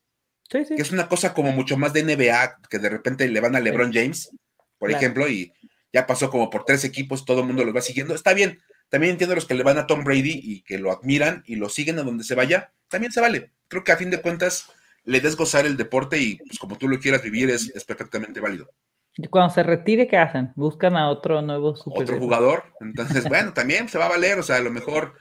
Que 0.49 0.65
es 0.77 0.91
una 0.91 1.09
cosa 1.09 1.33
como 1.33 1.51
mucho 1.51 1.77
más 1.77 1.93
de 1.93 2.03
NBA, 2.03 2.59
que 2.69 2.79
de 2.79 2.89
repente 2.89 3.27
le 3.27 3.39
van 3.41 3.55
a 3.55 3.59
LeBron 3.59 3.91
James, 3.91 4.29
por 4.77 4.91
ejemplo, 4.91 5.27
y 5.27 5.51
ya 5.91 6.07
pasó 6.07 6.29
como 6.29 6.49
por 6.49 6.63
tres 6.63 6.85
equipos, 6.85 7.25
todo 7.25 7.41
el 7.41 7.47
mundo 7.47 7.65
los 7.65 7.75
va 7.75 7.81
siguiendo. 7.81 8.15
Está 8.15 8.33
bien, 8.33 8.61
también 8.89 9.11
entiendo 9.11 9.35
los 9.35 9.45
que 9.45 9.53
le 9.53 9.63
van 9.63 9.77
a 9.77 9.87
Tom 9.87 10.03
Brady 10.03 10.39
y 10.41 10.61
que 10.61 10.77
lo 10.77 10.91
admiran 10.91 11.43
y 11.45 11.55
lo 11.55 11.69
siguen 11.69 11.99
a 11.99 12.03
donde 12.03 12.23
se 12.23 12.35
vaya. 12.35 12.71
También 12.87 13.11
se 13.11 13.21
vale. 13.21 13.51
Creo 13.67 13.83
que 13.83 13.91
a 13.91 13.97
fin 13.97 14.09
de 14.09 14.21
cuentas 14.21 14.69
le 15.03 15.19
des 15.19 15.35
gozar 15.35 15.65
el 15.65 15.77
deporte 15.77 16.17
y 16.19 16.35
pues, 16.35 16.59
como 16.59 16.77
tú 16.77 16.87
lo 16.87 16.99
quieras 16.99 17.21
vivir 17.21 17.49
es, 17.49 17.71
perfectamente 17.85 18.39
válido. 18.39 18.69
Y 19.15 19.27
cuando 19.27 19.53
se 19.53 19.63
retire, 19.63 20.07
¿qué 20.07 20.17
hacen? 20.17 20.53
Buscan 20.55 20.95
a 20.95 21.09
otro 21.09 21.41
nuevo 21.41 21.75
super 21.75 22.03
Otro 22.03 22.19
jugador. 22.19 22.63
Entonces, 22.79 23.23
bueno, 23.29 23.53
también 23.53 23.89
se 23.89 23.97
va 23.97 24.05
a 24.05 24.09
valer. 24.09 24.39
O 24.39 24.43
sea, 24.43 24.57
a 24.57 24.61
lo 24.61 24.71
mejor 24.71 25.15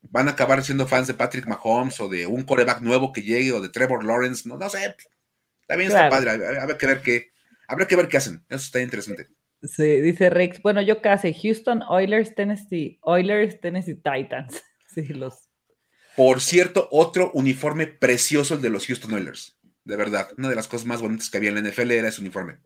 van 0.00 0.28
a 0.28 0.32
acabar 0.32 0.64
siendo 0.64 0.86
fans 0.86 1.06
de 1.06 1.14
Patrick 1.14 1.46
Mahomes 1.46 2.00
o 2.00 2.08
de 2.08 2.26
un 2.26 2.42
coreback 2.42 2.80
nuevo 2.80 3.12
que 3.12 3.22
llegue 3.22 3.52
o 3.52 3.60
de 3.60 3.68
Trevor 3.68 4.04
Lawrence. 4.04 4.48
No, 4.48 4.56
no 4.56 4.68
sé. 4.68 4.96
También 5.66 5.90
está 5.90 6.08
padre. 6.08 6.30
Habrá 6.30 6.78
que 6.78 6.86
ver 6.86 7.02
qué, 7.02 7.30
habrá 7.68 7.86
que 7.86 7.96
ver 7.96 8.08
qué 8.08 8.16
hacen. 8.16 8.44
Eso 8.48 8.64
está 8.64 8.80
interesante. 8.80 9.28
Sí, 9.62 10.00
dice 10.00 10.28
Rex. 10.28 10.60
Bueno, 10.60 10.82
yo 10.82 11.00
casi. 11.00 11.32
Houston 11.32 11.82
Oilers, 11.88 12.34
Tennessee, 12.34 12.98
Oilers, 13.02 13.60
Tennessee 13.60 13.94
Titans. 13.94 14.62
Sí, 14.92 15.04
los. 15.04 15.48
Por 16.16 16.42
cierto, 16.42 16.86
otro 16.90 17.30
uniforme 17.32 17.86
precioso 17.86 18.56
el 18.56 18.60
de 18.60 18.68
los 18.68 18.86
Houston 18.86 19.14
Oilers. 19.14 19.58
De 19.84 19.96
verdad, 19.96 20.28
una 20.36 20.50
de 20.50 20.54
las 20.54 20.68
cosas 20.68 20.86
más 20.86 21.00
bonitas 21.00 21.30
que 21.30 21.38
había 21.38 21.48
en 21.48 21.54
la 21.54 21.70
NFL 21.70 21.92
era 21.92 22.08
ese 22.08 22.20
uniforme. 22.20 22.58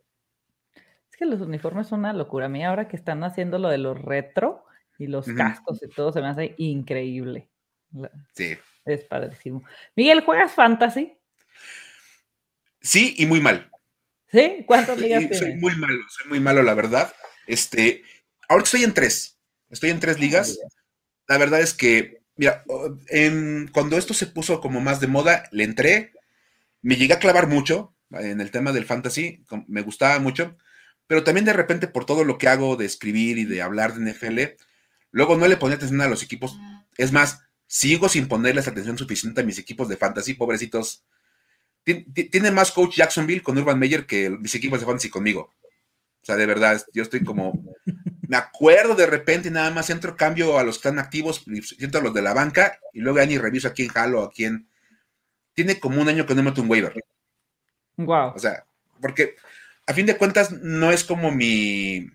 Es 1.09 1.15
que 1.17 1.25
los 1.25 1.39
uniformes 1.39 1.87
son 1.87 1.99
una 1.99 2.11
locura. 2.11 2.47
A 2.47 2.49
mí 2.49 2.65
ahora 2.65 2.89
que 2.89 2.97
están 2.97 3.23
haciendo 3.23 3.59
lo 3.59 3.69
de 3.69 3.77
los 3.77 3.97
retro 3.97 4.65
y 4.99 5.07
los 5.07 5.25
cascos 5.25 5.81
y 5.81 5.87
todo, 5.87 6.11
se 6.11 6.19
me 6.19 6.27
hace 6.27 6.53
increíble. 6.57 7.47
Sí. 8.33 8.57
Es 8.83 9.05
padrísimo. 9.05 9.63
Miguel, 9.95 10.25
¿juegas 10.25 10.51
fantasy? 10.51 11.17
Sí, 12.81 13.15
y 13.17 13.25
muy 13.25 13.39
mal. 13.39 13.71
¿Sí? 14.31 14.63
¿Cuántas 14.65 14.97
ligas 14.97 15.19
tienes? 15.19 15.39
Soy 15.39 15.55
muy 15.55 15.75
malo, 15.75 16.03
soy 16.09 16.29
muy 16.29 16.39
malo, 16.39 16.63
la 16.63 16.73
verdad. 16.73 17.13
Este, 17.45 18.03
ahora 18.49 18.63
estoy 18.63 18.83
en 18.83 18.93
tres. 18.93 19.37
Estoy 19.69 19.89
en 19.89 19.99
tres 19.99 20.19
ligas. 20.19 20.59
La 21.27 21.37
verdad 21.37 21.61
es 21.61 21.73
que, 21.73 22.21
mira, 22.35 22.63
cuando 23.71 23.97
esto 23.97 24.13
se 24.13 24.27
puso 24.27 24.61
como 24.61 24.81
más 24.81 24.99
de 24.99 25.07
moda, 25.07 25.43
le 25.51 25.63
entré, 25.63 26.13
me 26.81 26.95
llegué 26.95 27.13
a 27.13 27.19
clavar 27.19 27.47
mucho 27.47 27.93
en 28.11 28.39
el 28.39 28.51
tema 28.51 28.71
del 28.71 28.85
fantasy, 28.85 29.43
me 29.67 29.81
gustaba 29.81 30.19
mucho, 30.19 30.57
pero 31.07 31.23
también 31.23 31.45
de 31.45 31.53
repente 31.53 31.87
por 31.87 32.05
todo 32.05 32.23
lo 32.23 32.37
que 32.37 32.47
hago 32.47 32.75
de 32.75 32.85
escribir 32.85 33.37
y 33.37 33.45
de 33.45 33.61
hablar 33.61 33.93
de 33.93 34.11
NFL, 34.11 34.61
luego 35.11 35.35
no 35.35 35.47
le 35.47 35.57
ponía 35.57 35.75
atención 35.75 36.01
a 36.01 36.07
los 36.07 36.23
equipos. 36.23 36.57
Es 36.97 37.11
más, 37.11 37.41
sigo 37.65 38.07
sin 38.07 38.27
ponerles 38.27 38.67
atención 38.67 38.97
suficiente 38.97 39.41
a 39.41 39.43
mis 39.43 39.59
equipos 39.59 39.89
de 39.89 39.97
fantasy, 39.97 40.33
pobrecitos 40.33 41.03
tiene 41.93 42.51
más 42.51 42.71
coach 42.71 42.97
Jacksonville 42.97 43.41
con 43.41 43.57
Urban 43.57 43.79
Meyer 43.79 44.05
que 44.05 44.29
mis 44.29 44.53
equipos 44.55 44.79
de 44.79 44.85
fantasy 44.85 45.09
conmigo. 45.09 45.53
O 46.21 46.25
sea, 46.25 46.35
de 46.35 46.45
verdad, 46.45 46.83
yo 46.93 47.03
estoy 47.03 47.23
como. 47.23 47.53
Me 48.27 48.35
acuerdo 48.35 48.93
de 48.95 49.05
repente, 49.05 49.49
nada 49.49 49.71
más 49.71 49.89
entro, 49.89 50.17
cambio 50.17 50.59
a 50.59 50.63
los 50.63 50.75
que 50.75 50.89
están 50.89 50.99
activos, 50.99 51.45
siento 51.77 51.99
a 51.99 52.01
los 52.01 52.13
de 52.13 52.21
la 52.21 52.33
banca, 52.33 52.77
y 52.91 52.99
luego 52.99 53.19
ya 53.19 53.25
ni 53.25 53.37
reviso 53.37 53.69
a 53.69 53.73
quién 53.73 53.87
jalo, 53.87 54.21
a 54.21 54.31
quién. 54.31 54.67
Tiene 55.53 55.79
como 55.79 56.01
un 56.01 56.09
año 56.09 56.25
que 56.25 56.35
no 56.35 56.43
meto 56.43 56.61
un 56.61 56.69
waiver. 56.69 56.93
Wow. 57.95 58.33
O 58.35 58.39
sea, 58.39 58.65
porque 59.01 59.37
a 59.85 59.93
fin 59.93 60.05
de 60.05 60.17
cuentas 60.17 60.51
no 60.51 60.91
es 60.91 61.05
como 61.05 61.31
mi, 61.31 62.11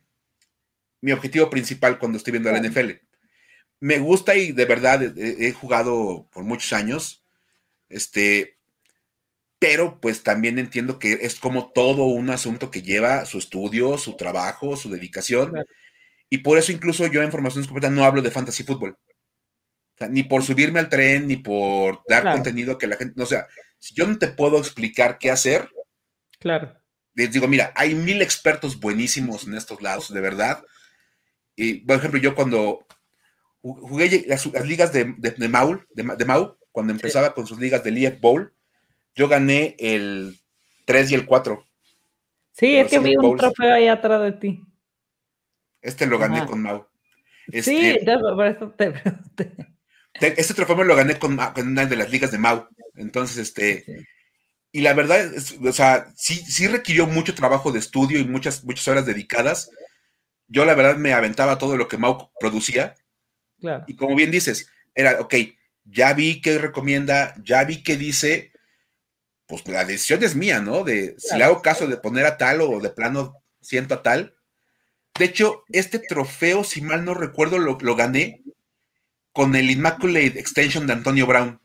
mi 1.00 1.12
objetivo 1.12 1.48
principal 1.48 1.98
cuando 1.98 2.18
estoy 2.18 2.32
viendo 2.32 2.52
la 2.52 2.60
NFL. 2.60 2.90
Me 3.80 3.98
gusta 3.98 4.36
y 4.36 4.52
de 4.52 4.66
verdad 4.66 5.02
he, 5.02 5.48
he 5.48 5.52
jugado 5.52 6.28
por 6.30 6.44
muchos 6.44 6.74
años. 6.74 7.24
Este, 7.88 8.51
pero 9.62 10.00
pues 10.00 10.24
también 10.24 10.58
entiendo 10.58 10.98
que 10.98 11.20
es 11.22 11.38
como 11.38 11.70
todo 11.70 12.06
un 12.06 12.30
asunto 12.30 12.68
que 12.68 12.82
lleva 12.82 13.24
su 13.26 13.38
estudio, 13.38 13.96
su 13.96 14.16
trabajo, 14.16 14.76
su 14.76 14.90
dedicación. 14.90 15.54
Y 16.28 16.38
por 16.38 16.58
eso 16.58 16.72
incluso 16.72 17.06
yo 17.06 17.22
en 17.22 17.30
formación 17.30 17.64
no 17.94 18.04
hablo 18.04 18.22
de 18.22 18.32
fantasy 18.32 18.64
fútbol. 18.64 18.98
ni 20.10 20.24
por 20.24 20.42
subirme 20.42 20.80
al 20.80 20.88
tren, 20.88 21.28
ni 21.28 21.36
por 21.36 22.02
dar 22.08 22.24
contenido 22.24 22.76
que 22.76 22.88
la 22.88 22.96
gente, 22.96 23.22
o 23.22 23.24
sea, 23.26 23.46
si 23.78 23.94
yo 23.94 24.04
no 24.04 24.18
te 24.18 24.26
puedo 24.26 24.58
explicar 24.58 25.16
qué 25.18 25.30
hacer, 25.30 25.70
claro. 26.40 26.76
Les 27.14 27.30
digo, 27.30 27.46
mira, 27.46 27.72
hay 27.76 27.94
mil 27.94 28.20
expertos 28.20 28.80
buenísimos 28.80 29.46
en 29.46 29.54
estos 29.54 29.80
lados, 29.80 30.12
de 30.12 30.20
verdad. 30.20 30.64
Y, 31.54 31.74
por 31.74 31.98
ejemplo, 31.98 32.18
yo 32.18 32.34
cuando 32.34 32.84
jugué 33.60 34.24
las, 34.26 34.44
ligas 34.66 34.92
de, 34.92 35.14
de, 35.18 35.48
Maul, 35.48 35.86
de, 35.94 36.24
Mau, 36.24 36.58
cuando 36.72 36.92
empezaba 36.92 37.32
con 37.32 37.46
sus 37.46 37.60
ligas 37.60 37.84
del 37.84 37.98
EF 37.98 38.18
Bowl, 38.20 38.52
yo 39.14 39.28
gané 39.28 39.76
el 39.78 40.38
3 40.84 41.10
y 41.10 41.14
el 41.14 41.26
4. 41.26 41.66
Sí, 42.52 42.76
es 42.76 42.90
que 42.90 42.98
vi 42.98 43.16
un 43.16 43.36
trofeo 43.36 43.74
ahí 43.74 43.88
atrás 43.88 44.22
de 44.22 44.32
ti. 44.32 44.62
Este 45.80 46.06
lo 46.06 46.18
gané 46.18 46.46
con 46.46 46.62
Mau. 46.62 46.86
sí, 47.48 47.90
este, 47.90 48.18
por 48.18 48.46
eso 48.46 48.70
te 48.70 48.90
pregunté. 48.90 49.56
Este 50.14 50.54
trofeo 50.54 50.76
me 50.76 50.84
lo 50.84 50.94
gané 50.94 51.18
con, 51.18 51.38
una 51.56 51.86
de 51.86 51.96
las 51.96 52.10
ligas 52.10 52.30
de 52.30 52.38
Mau. 52.38 52.68
Entonces, 52.94 53.38
este. 53.38 53.84
Y 54.70 54.80
la 54.80 54.94
verdad, 54.94 55.20
es, 55.20 55.58
o 55.60 55.72
sea, 55.72 56.12
sí, 56.14 56.34
sí 56.34 56.66
requirió 56.66 57.06
mucho 57.06 57.34
trabajo 57.34 57.72
de 57.72 57.78
estudio 57.78 58.18
y 58.18 58.24
muchas, 58.24 58.64
muchas 58.64 58.86
horas 58.88 59.06
dedicadas. 59.06 59.70
Yo, 60.46 60.64
la 60.64 60.74
verdad, 60.74 60.96
me 60.96 61.12
aventaba 61.12 61.58
todo 61.58 61.76
lo 61.76 61.88
que 61.88 61.98
Mau 61.98 62.30
producía. 62.38 62.94
Claro. 63.60 63.84
Y 63.86 63.96
como 63.96 64.14
bien 64.14 64.30
dices, 64.30 64.70
era, 64.94 65.20
ok, 65.20 65.34
ya 65.84 66.12
vi 66.14 66.40
qué 66.40 66.58
recomienda, 66.58 67.34
ya 67.42 67.64
vi 67.64 67.82
qué 67.82 67.96
dice, 67.96 68.51
pues 69.52 69.68
la 69.68 69.84
decisión 69.84 70.24
es 70.24 70.34
mía, 70.34 70.60
¿no? 70.60 70.82
De 70.82 71.14
si 71.18 71.36
le 71.36 71.44
hago 71.44 71.60
caso 71.60 71.86
de 71.86 71.98
poner 71.98 72.24
a 72.24 72.38
tal 72.38 72.62
o 72.62 72.80
de 72.80 72.88
plano 72.88 73.34
siento 73.60 73.92
a 73.92 74.02
tal. 74.02 74.34
De 75.18 75.26
hecho, 75.26 75.64
este 75.68 75.98
trofeo, 75.98 76.64
si 76.64 76.80
mal 76.80 77.04
no 77.04 77.12
recuerdo, 77.12 77.58
lo, 77.58 77.76
gané 77.94 78.42
con 79.30 79.54
el 79.54 79.70
Immaculate 79.70 80.40
Extension 80.40 80.86
de 80.86 80.94
Antonio 80.94 81.26
Brown. 81.26 81.60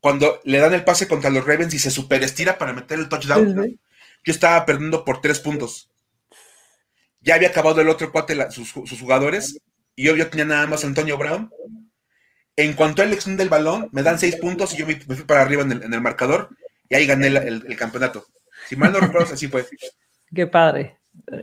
Cuando 0.00 0.40
le 0.42 0.58
dan 0.58 0.74
el 0.74 0.82
pase 0.82 1.06
contra 1.06 1.30
los 1.30 1.46
Ravens 1.46 1.72
y 1.74 1.78
se 1.78 1.92
superestira 1.92 2.58
para 2.58 2.72
meter 2.72 2.98
el 2.98 3.08
touchdown, 3.08 3.78
yo 4.24 4.32
estaba 4.32 4.66
perdiendo 4.66 5.04
por 5.04 5.20
tres 5.20 5.38
puntos. 5.38 5.88
Ya 7.20 7.36
había 7.36 7.50
acabado 7.50 7.80
el 7.80 7.88
otro 7.88 8.10
cuate, 8.10 8.50
sus, 8.50 8.72
jugadores, 8.72 9.60
y 9.94 10.02
yo, 10.02 10.16
yo 10.16 10.28
tenía 10.28 10.46
nada 10.46 10.66
más 10.66 10.82
a 10.82 10.88
Antonio 10.88 11.16
Brown 11.16 11.48
en 12.58 12.72
cuanto 12.72 13.02
a 13.02 13.04
la 13.04 13.12
elección 13.12 13.36
del 13.36 13.48
balón, 13.48 13.88
me 13.92 14.02
dan 14.02 14.18
seis 14.18 14.34
puntos 14.34 14.74
y 14.74 14.78
yo 14.78 14.86
me, 14.86 14.96
fui 14.96 15.22
para 15.22 15.42
arriba 15.42 15.62
en 15.62 15.94
el, 15.94 16.00
marcador 16.00 16.48
y 16.88 16.96
ahí 16.96 17.06
gané 17.06 17.28
el, 17.28 17.76
campeonato. 17.76 18.26
Si 18.68 18.74
mal 18.74 18.92
no 18.92 18.98
recuerdo, 18.98 19.32
así 19.32 19.46
fue. 19.46 19.64
Qué 20.34 20.48
padre. 20.48 20.98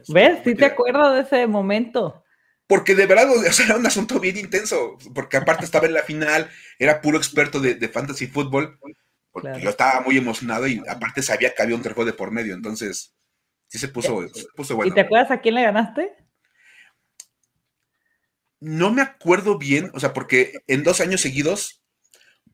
¿Ves? 0.09 0.39
Sí 0.43 0.55
te 0.55 0.65
acuerdo 0.65 1.13
de 1.13 1.21
ese 1.21 1.47
momento. 1.47 2.21
Porque 2.67 2.95
de 2.95 3.05
verdad, 3.05 3.29
era 3.63 3.77
un 3.77 3.85
asunto 3.85 4.19
bien 4.19 4.35
intenso, 4.35 4.97
porque 5.13 5.37
aparte 5.37 5.63
estaba 5.63 5.87
en 5.87 5.93
la 5.93 6.03
final, 6.03 6.49
era 6.77 6.99
puro 6.99 7.17
experto 7.17 7.61
de, 7.61 7.87
fantasy 7.87 8.27
fútbol, 8.27 8.77
porque 9.31 9.61
yo 9.61 9.69
estaba 9.69 10.01
muy 10.01 10.17
emocionado 10.17 10.67
y 10.67 10.83
aparte 10.85 11.21
sabía 11.21 11.53
que 11.55 11.63
había 11.63 11.77
un 11.77 11.81
trofeo 11.81 12.03
de 12.03 12.13
por 12.13 12.31
medio, 12.31 12.53
entonces 12.53 13.15
sí 13.67 13.77
se 13.77 13.87
puso, 13.87 14.27
se 14.27 14.47
puso 14.53 14.75
bueno. 14.75 14.91
¿Y 14.91 14.95
te 14.95 15.01
acuerdas 15.01 15.31
a 15.31 15.39
quién 15.39 15.55
le 15.55 15.63
ganaste? 15.63 16.24
No 18.59 18.91
me 18.91 19.01
acuerdo 19.01 19.57
bien, 19.57 19.91
o 19.93 19.99
sea, 19.99 20.13
porque 20.13 20.53
en 20.67 20.83
dos 20.83 21.01
años 21.01 21.21
seguidos 21.21 21.83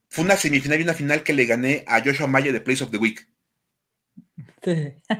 fue 0.09 0.25
una 0.25 0.35
semifinal 0.35 0.79
y 0.79 0.83
una 0.83 0.93
final 0.93 1.23
que 1.23 1.33
le 1.33 1.45
gané 1.45 1.83
a 1.87 2.01
Joshua 2.03 2.27
Maya 2.27 2.51
de 2.51 2.61
Place 2.61 2.83
of 2.83 2.91
the 2.91 2.97
Week. 2.97 3.27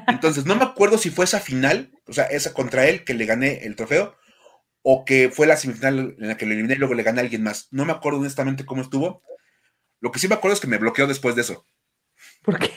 Entonces, 0.08 0.44
no 0.44 0.54
me 0.54 0.64
acuerdo 0.64 0.98
si 0.98 1.10
fue 1.10 1.24
esa 1.24 1.40
final, 1.40 1.92
o 2.06 2.12
sea, 2.12 2.24
esa 2.24 2.52
contra 2.52 2.86
él 2.88 3.04
que 3.04 3.14
le 3.14 3.26
gané 3.26 3.64
el 3.64 3.76
trofeo, 3.76 4.16
o 4.82 5.04
que 5.04 5.30
fue 5.30 5.46
la 5.46 5.56
semifinal 5.56 6.16
en 6.18 6.28
la 6.28 6.36
que 6.36 6.44
lo 6.44 6.52
eliminé 6.52 6.74
y 6.74 6.78
luego 6.78 6.94
le 6.94 7.02
gané 7.02 7.20
a 7.20 7.24
alguien 7.24 7.42
más. 7.42 7.68
No 7.70 7.84
me 7.84 7.92
acuerdo 7.92 8.18
honestamente 8.18 8.66
cómo 8.66 8.82
estuvo. 8.82 9.22
Lo 10.00 10.10
que 10.10 10.18
sí 10.18 10.28
me 10.28 10.34
acuerdo 10.34 10.54
es 10.54 10.60
que 10.60 10.66
me 10.66 10.78
bloqueó 10.78 11.06
después 11.06 11.36
de 11.36 11.42
eso. 11.42 11.66
¿Por 12.42 12.58
qué? 12.58 12.70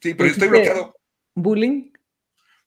Sí, 0.00 0.14
pero 0.14 0.28
estoy 0.28 0.48
bloqueado. 0.48 0.98
¿Bullying? 1.34 1.92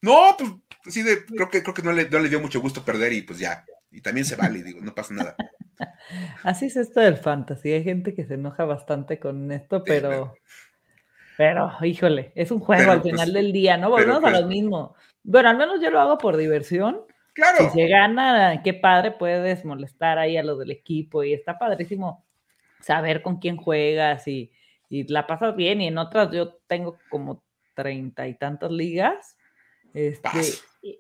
No, 0.01 0.35
pues 0.37 0.51
sí, 0.89 1.03
creo 1.35 1.49
que, 1.49 1.63
creo 1.63 1.73
que 1.73 1.81
no, 1.81 1.91
le, 1.91 2.05
dio 2.05 2.39
mucho 2.39 2.61
gusto 2.61 2.83
perder 2.83 3.13
y 3.13 3.21
pues 3.21 3.39
ya. 3.39 3.65
Y 3.91 4.01
también 4.01 4.25
se 4.25 4.35
vale, 4.35 4.63
digo, 4.63 4.81
no 4.81 4.93
pasa 4.93 5.13
nada. 5.13 5.35
Así 6.43 6.65
es 6.65 6.75
esto 6.75 6.99
del 6.99 7.17
fantasy. 7.17 7.71
Hay 7.71 7.83
gente 7.83 8.13
que 8.13 8.25
se 8.25 8.35
enoja 8.35 8.65
bastante 8.65 9.19
con 9.19 9.51
esto, 9.51 9.83
pero. 9.83 10.35
Pero, 11.37 11.71
híjole, 11.83 12.31
es 12.33 12.49
un 12.49 12.59
juego 12.59 12.91
al 12.91 13.01
pues, 13.01 13.13
final 13.13 13.31
del 13.31 13.51
día, 13.51 13.77
¿no? 13.77 13.91
Volvemos 13.91 14.23
a 14.23 14.41
lo 14.41 14.47
mismo. 14.47 14.95
Bueno, 15.23 15.49
al 15.49 15.57
menos 15.57 15.79
yo 15.79 15.91
lo 15.91 15.99
hago 15.99 16.17
por 16.17 16.35
diversión. 16.35 17.01
Claro. 17.33 17.57
Si 17.59 17.69
se 17.69 17.87
gana, 17.87 18.61
qué 18.63 18.73
padre, 18.73 19.11
puedes 19.11 19.63
molestar 19.63 20.17
ahí 20.17 20.35
a 20.37 20.43
los 20.43 20.57
del 20.57 20.71
equipo 20.71 21.23
y 21.23 21.33
está 21.33 21.59
padrísimo 21.59 22.25
saber 22.81 23.21
con 23.21 23.37
quién 23.37 23.57
juegas 23.57 24.27
y, 24.27 24.51
y 24.89 25.07
la 25.11 25.27
pasas 25.27 25.55
bien. 25.55 25.79
Y 25.81 25.87
en 25.87 25.99
otras 25.99 26.31
yo 26.31 26.55
tengo 26.65 26.97
como 27.09 27.43
treinta 27.75 28.27
y 28.27 28.33
tantas 28.33 28.71
ligas 28.71 29.36
este, 29.93 30.29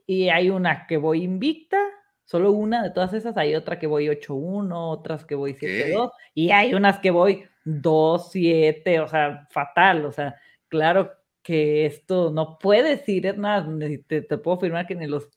y, 0.05 0.29
hay 0.29 0.49
una 0.49 0.87
que 0.87 0.97
voy 0.97 1.23
invicta, 1.23 1.77
solo 2.25 2.51
una 2.51 2.83
de 2.83 2.91
todas 2.91 3.13
esas, 3.13 3.37
hay 3.37 3.55
otra 3.55 3.79
que 3.79 3.87
voy 3.87 4.07
8-1, 4.07 4.71
otras 4.73 5.25
que 5.25 5.35
voy 5.35 5.53
7-2, 5.53 6.11
y 6.33 6.51
hay 6.51 6.73
unas 6.73 6.99
que 6.99 7.11
voy 7.11 7.45
2-7, 7.65 9.03
o 9.03 9.07
sea, 9.07 9.47
fatal, 9.51 10.05
o 10.05 10.11
sea, 10.11 10.35
claro 10.67 11.11
que 11.41 11.85
esto 11.85 12.31
no 12.31 12.57
puedes 12.59 13.07
ir, 13.07 13.25
es 13.25 13.37
más, 13.37 13.65
te, 14.07 14.21
te 14.21 14.37
puedo 14.37 14.57
afirmar 14.57 14.85
que 14.85 14.95
ni 14.95 15.07
los 15.07 15.29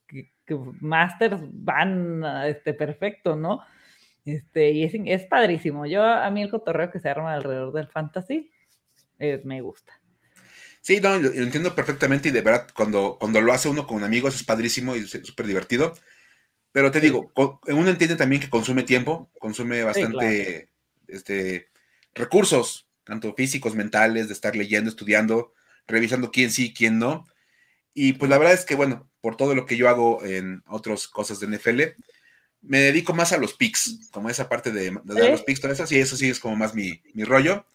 Masters 0.80 1.40
van 1.52 2.24
este, 2.46 2.74
perfecto, 2.74 3.36
¿no? 3.36 3.60
Este, 4.24 4.70
y 4.72 4.84
es, 4.84 4.92
es, 4.94 5.26
padrísimo. 5.26 5.86
Yo, 5.86 6.04
a 6.04 6.28
mí 6.30 6.42
el 6.42 6.50
cotorreo 6.50 6.90
que 6.90 7.00
se 7.00 7.08
arma 7.08 7.34
alrededor 7.34 7.72
del 7.72 7.88
fantasy, 7.88 8.50
eh, 9.18 9.40
me 9.44 9.60
gusta. 9.60 9.99
Sí, 10.80 11.00
no, 11.00 11.18
lo, 11.18 11.30
entiendo 11.32 11.74
perfectamente 11.74 12.30
y 12.30 12.32
de 12.32 12.40
verdad, 12.40 12.68
cuando, 12.74 13.16
cuando 13.20 13.40
lo 13.40 13.52
hace 13.52 13.68
uno 13.68 13.86
con 13.86 14.02
amigos 14.02 14.34
es 14.34 14.44
padrísimo 14.44 14.96
y 14.96 15.06
súper 15.06 15.46
divertido. 15.46 15.94
Pero 16.72 16.90
te 16.90 17.00
digo, 17.00 17.32
uno 17.66 17.90
entiende 17.90 18.16
también 18.16 18.40
que 18.40 18.48
consume 18.50 18.84
tiempo, 18.84 19.30
consume 19.38 19.82
bastante 19.82 20.70
este, 21.08 21.68
recursos, 22.14 22.86
tanto 23.04 23.34
físicos, 23.34 23.74
mentales, 23.74 24.28
de 24.28 24.34
estar 24.34 24.54
leyendo, 24.54 24.88
estudiando, 24.88 25.52
revisando 25.88 26.30
quién 26.30 26.52
sí, 26.52 26.72
quién 26.72 26.98
no. 26.98 27.26
Y 27.92 28.12
pues 28.12 28.30
la 28.30 28.38
verdad 28.38 28.54
es 28.54 28.64
que, 28.64 28.76
bueno, 28.76 29.10
por 29.20 29.36
todo 29.36 29.54
lo 29.54 29.66
que 29.66 29.76
yo 29.76 29.88
hago 29.88 30.24
en 30.24 30.62
otras 30.68 31.08
cosas 31.08 31.40
de 31.40 31.48
NFL, 31.48 31.82
me 32.62 32.78
dedico 32.78 33.14
más 33.14 33.32
a 33.32 33.38
los 33.38 33.54
picks, 33.54 34.08
como 34.12 34.30
esa 34.30 34.48
parte 34.48 34.70
de, 34.70 34.92
dar 35.04 35.30
los 35.30 35.42
picks, 35.42 35.60
todo 35.60 35.72
eso, 35.72 35.86
sí, 35.86 35.98
eso 35.98 36.16
sí 36.16 36.30
es 36.30 36.38
como 36.38 36.54
más 36.54 36.74
mi, 36.74 37.02
mi 37.14 37.24
rollo. 37.24 37.66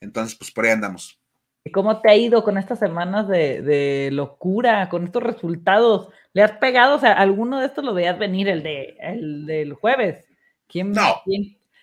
Entonces, 0.00 0.36
pues 0.38 0.52
por 0.52 0.64
ahí 0.64 0.70
andamos. 0.70 1.18
¿Y 1.64 1.70
cómo 1.70 2.00
te 2.00 2.10
ha 2.10 2.14
ido 2.14 2.44
con 2.44 2.58
estas 2.58 2.78
semanas 2.78 3.26
de, 3.26 4.10
locura, 4.12 4.88
con 4.90 5.04
estos 5.04 5.22
resultados? 5.22 6.10
¿Le 6.34 6.42
has 6.42 6.52
pegado? 6.52 6.96
O 6.96 6.98
sea, 6.98 7.12
¿alguno 7.14 7.58
de 7.58 7.66
estos 7.66 7.84
lo 7.84 7.94
veías 7.94 8.18
venir, 8.18 8.48
el, 8.48 8.62
de, 8.62 8.96
el 9.00 9.46
del 9.46 9.72
jueves? 9.72 10.26
¿Quién, 10.68 10.92
no, 10.92 11.22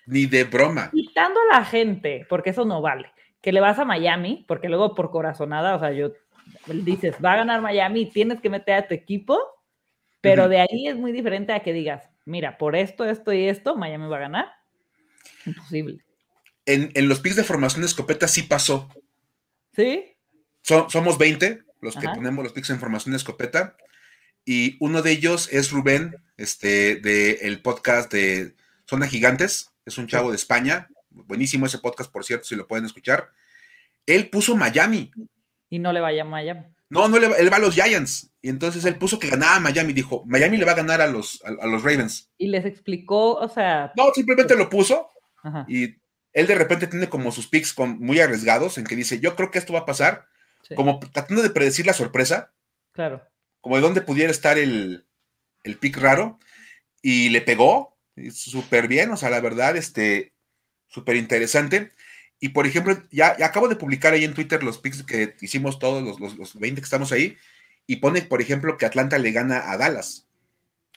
ni 0.06 0.26
de 0.26 0.44
broma. 0.44 0.92
Quitando 0.92 1.40
a 1.40 1.58
la 1.58 1.66
gente, 1.66 2.26
porque 2.30 2.52
eso 2.52 2.66
no 2.66 2.82
vale. 2.82 3.12
Que 3.42 3.52
le 3.52 3.60
vas 3.60 3.80
a 3.80 3.86
Miami, 3.86 4.46
porque 4.48 4.70
luego 4.70 4.94
por 4.94 5.10
corazonada, 5.10 5.76
o 5.76 5.80
sea, 5.80 5.92
yo 5.92 6.12
dices, 6.68 7.16
va 7.24 7.34
a 7.34 7.38
ganar 7.38 7.62
Miami, 7.62 8.06
tienes 8.08 8.42
que 8.42 8.50
meter 8.50 8.76
a 8.76 8.88
tu 8.88 8.94
equipo, 8.94 9.40
pero 10.20 10.50
de 10.50 10.60
ahí 10.60 10.88
es 10.88 10.96
muy 10.96 11.12
diferente 11.12 11.54
a 11.54 11.62
que 11.62 11.74
digas, 11.74 12.10
mira, 12.26 12.58
por 12.58 12.76
esto, 12.76 13.06
esto 13.06 13.34
y 13.34 13.48
esto, 13.48 13.76
Miami 13.76 14.08
va 14.08 14.18
a 14.18 14.22
ganar. 14.22 14.46
Imposible. 15.46 16.04
En, 16.66 16.92
en 16.94 17.10
los 17.10 17.20
picks 17.20 17.36
de 17.36 17.44
formación 17.44 17.82
de 17.82 17.88
escopeta 17.88 18.28
sí 18.28 18.44
pasó. 18.44 18.90
¿Sí? 19.76 20.06
somos 20.64 21.18
20 21.18 21.64
los 21.82 21.96
que 21.96 22.08
ponemos 22.08 22.44
los 22.44 22.54
picks 22.54 22.70
en 22.70 22.80
formación 22.80 23.12
de 23.12 23.18
escopeta. 23.18 23.76
Y 24.46 24.78
uno 24.80 25.02
de 25.02 25.12
ellos 25.12 25.50
es 25.52 25.72
Rubén, 25.72 26.16
este, 26.38 26.96
del 26.96 27.62
podcast 27.62 28.12
de 28.12 28.56
Zona 28.88 29.08
Gigantes. 29.08 29.72
Es 29.86 29.98
un 29.98 30.08
chavo 30.08 30.30
de 30.30 30.36
España. 30.36 30.90
Buenísimo 31.10 31.66
ese 31.66 31.80
podcast, 31.80 32.12
por 32.12 32.24
cierto, 32.24 32.46
si 32.46 32.56
lo 32.56 32.68
pueden 32.68 32.86
escuchar. 32.86 33.32
Él 34.06 34.30
puso 34.30 34.56
Miami. 34.56 35.12
Y 35.70 35.80
no 35.80 35.92
le 35.94 36.00
vaya 36.00 36.22
a 36.22 36.26
Miami. 36.26 36.66
No, 36.90 37.08
no 37.08 37.20
le 37.20 37.30
va, 37.30 37.36
él 37.38 37.52
va 37.52 37.58
a 37.58 37.60
los 37.60 37.74
Giants. 37.74 38.34
Y 38.42 38.50
entonces 38.50 38.84
él 38.86 38.98
puso 38.98 39.18
que 39.18 39.30
ganaba 39.30 39.60
Miami. 39.60 39.94
Dijo, 39.94 40.24
Miami 40.26 40.58
le 40.58 40.66
va 40.66 40.74
a 40.74 40.76
ganar 40.76 41.02
a 41.02 41.08
los, 41.08 41.42
a, 41.44 41.66
los 41.66 41.84
Ravens. 41.84 42.30
Y 42.38 42.48
les 42.48 42.66
explicó, 42.66 43.36
o 43.36 43.48
sea. 43.48 43.92
No, 43.96 44.12
simplemente 44.14 44.56
lo 44.56 44.70
puso. 44.70 45.10
Y 45.68 45.96
él 46.34 46.48
de 46.48 46.56
repente 46.56 46.88
tiene 46.88 47.10
como 47.10 47.32
sus 47.32 47.48
picks 47.48 47.78
muy 47.78 48.20
arriesgados 48.20 48.78
en 48.78 48.86
que 48.86 48.96
dice, 48.96 49.20
yo 49.20 49.36
creo 49.36 49.52
que 49.52 49.60
esto 49.60 49.74
va 49.74 49.80
a 49.80 49.86
pasar, 49.86 50.28
como 50.76 51.00
tratando 51.00 51.42
de 51.42 51.50
predecir 51.50 51.86
la 51.86 51.94
sorpresa. 51.94 52.54
Claro. 52.94 53.22
Como 53.60 53.76
de 53.76 53.82
dónde 53.82 54.02
pudiera 54.02 54.32
estar 54.32 54.58
el, 54.58 55.06
el 55.64 55.78
pick 55.78 55.98
raro. 55.98 56.40
Y 57.02 57.30
le 57.30 57.42
pegó 57.42 57.98
súper 58.32 58.88
bien, 58.88 59.12
o 59.12 59.18
sea, 59.18 59.30
la 59.30 59.42
verdad, 59.42 59.76
este, 59.76 60.34
súper 60.88 61.16
interesante. 61.16 61.92
Y 62.40 62.50
por 62.50 62.66
ejemplo, 62.66 63.02
ya, 63.12 63.36
acabo 63.44 63.68
de 63.68 63.76
publicar 63.76 64.14
ahí 64.14 64.24
en 64.24 64.34
Twitter 64.34 64.64
los 64.64 64.78
picks 64.78 65.04
que 65.04 65.36
hicimos 65.42 65.80
todos, 65.80 66.20
los, 66.20 66.38
los, 66.38 66.60
20 66.60 66.82
que 66.82 66.86
estamos 66.86 67.12
ahí, 67.12 67.38
y 67.88 67.98
pone, 67.98 68.22
por 68.22 68.42
ejemplo, 68.42 68.78
que 68.78 68.86
Atlanta 68.86 69.18
le 69.18 69.32
gana 69.32 69.72
a 69.72 69.78
Dallas. 69.78 70.28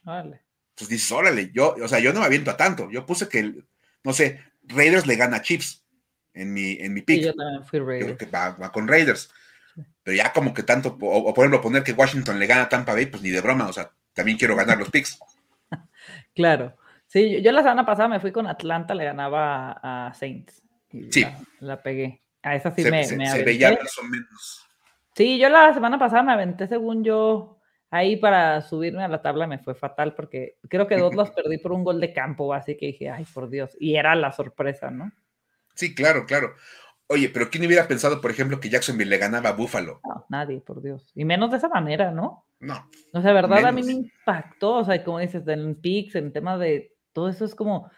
Vale. 0.03 0.43
Pues 0.75 0.91
dices, 0.91 1.11
órale, 1.13 1.51
yo, 1.55 1.75
o 1.83 1.89
sea, 1.89 2.01
yo 2.01 2.13
no 2.13 2.21
me 2.21 2.27
aviento 2.27 2.51
a 2.51 2.57
tanto. 2.57 2.91
Yo 2.91 3.07
puse 3.07 3.29
que, 3.29 3.55
no 4.03 4.13
sé, 4.13 4.41
Raiders 4.69 5.07
le 5.07 5.17
gana 5.17 5.39
a 5.39 5.43
Chiefs 5.43 5.85
en 6.33 6.53
mi, 6.53 6.73
en 6.81 6.93
mi 6.93 7.03
pick. 7.03 7.23
yo 7.23 7.35
también 7.35 7.65
fui 7.65 7.79
Raiders. 7.79 8.17
Creo 8.17 8.19
que 8.19 8.27
va, 8.27 8.73
con 8.73 8.89
Raiders. 8.89 9.31
Pero 10.03 10.17
ya 10.17 10.33
como 10.33 10.53
que 10.53 10.63
tanto, 10.63 10.97
o, 11.01 11.35
por 11.35 11.45
ejemplo, 11.45 11.61
poner 11.61 11.83
que 11.83 11.93
Washington 11.93 12.39
le 12.39 12.47
gana 12.47 12.63
a 12.63 12.69
Tampa 12.69 12.93
Bay, 12.93 13.07
pues 13.07 13.23
ni 13.23 13.31
de 13.31 13.41
broma, 13.41 13.69
o 13.69 13.73
sea, 13.73 13.91
también 14.13 14.39
quiero 14.39 14.55
ganar 14.55 14.79
los 14.79 14.91
picks. 14.91 15.19
claro. 16.35 16.77
Sí, 17.07 17.43
yo, 17.43 17.53
la 17.53 17.63
semana 17.63 17.87
pasada 17.87 18.09
me 18.09 18.21
fui 18.21 18.33
con 18.33 18.47
Atlanta, 18.47 18.95
le 18.95 19.05
ganaba 19.05 19.81
a, 19.83 20.15
Saints. 20.15 20.63
sí. 21.11 21.25
La, 21.61 21.83
pegué. 21.83 22.23
A 22.43 22.57
esa 22.57 22.75
sí 22.75 22.85
me, 22.85 23.05
se, 23.05 23.25
se 23.25 23.43
veía 23.43 23.71
más 23.71 23.99
o 23.99 24.03
menos. 24.05 24.65
Sí, 25.15 25.39
yo 25.39 25.49
la 25.49 25.73
semana 25.73 25.99
pasada 25.99 26.23
me 26.23 26.33
aventé 26.33 26.67
según 26.67 27.05
yo 27.05 27.54
ahí 27.95 28.17
para 28.17 28.61
subirme 28.61 29.05
a 29.05 29.09
la 29.09 29.23
tabla 29.23 29.47
me 29.47 29.59
fue 29.59 29.75
fatal 29.75 30.15
porque 30.15 30.59
creo 30.69 30.87
que 30.89 30.97
dos 30.97 31.15
los 31.15 31.31
perdí 31.31 31.59
por 31.59 31.73
un 31.73 31.85
gol 31.85 32.01
de 32.01 32.13
campo, 32.13 32.53
así 32.53 32.77
que 32.77 32.87
dije, 32.87 33.09
ay, 33.09 33.25
por 33.33 33.49
Dios. 33.49 33.77
Y 33.79 33.95
era 33.95 34.15
la 34.17 34.33
sorpresa, 34.33 34.91
¿no? 34.91 35.13
Sí, 35.75 35.95
claro, 35.95 36.27
claro. 36.27 36.55
Oye, 37.07 37.29
pero 37.29 37.51
¿quién 37.51 37.65
hubiera 37.67 37.87
pensado, 37.87 38.21
por 38.21 38.31
ejemplo, 38.31 38.59
que 38.59 38.71
Jacksonville 38.71 39.11
le 39.11 39.19
ganaba 39.19 39.51
a 39.51 39.53
Buffalo? 39.53 40.01
No, 40.05 40.27
nadie, 40.29 40.61
por 40.61 40.83
Dios. 40.83 41.13
Y 41.15 41.25
menos 41.25 41.51
de 41.51 41.59
esa 41.59 41.69
manera, 41.69 42.11
¿no? 42.11 42.47
No. 42.61 42.89
O 43.13 43.21
sea, 43.21 43.33
verdad, 43.33 43.67
a 43.67 43.73
mí 43.73 43.83
me 43.83 43.93
impactó, 43.93 44.77
o 44.77 44.85
sea, 44.85 45.05
como 45.05 45.19
dices, 45.19 45.47
en 45.47 45.75
PIX, 45.77 46.17
en 46.17 46.33
tema 46.33 46.59
de 46.59 46.97
todo 47.13 47.29
eso 47.29 47.45
es 47.45 47.55
como, 47.55 47.91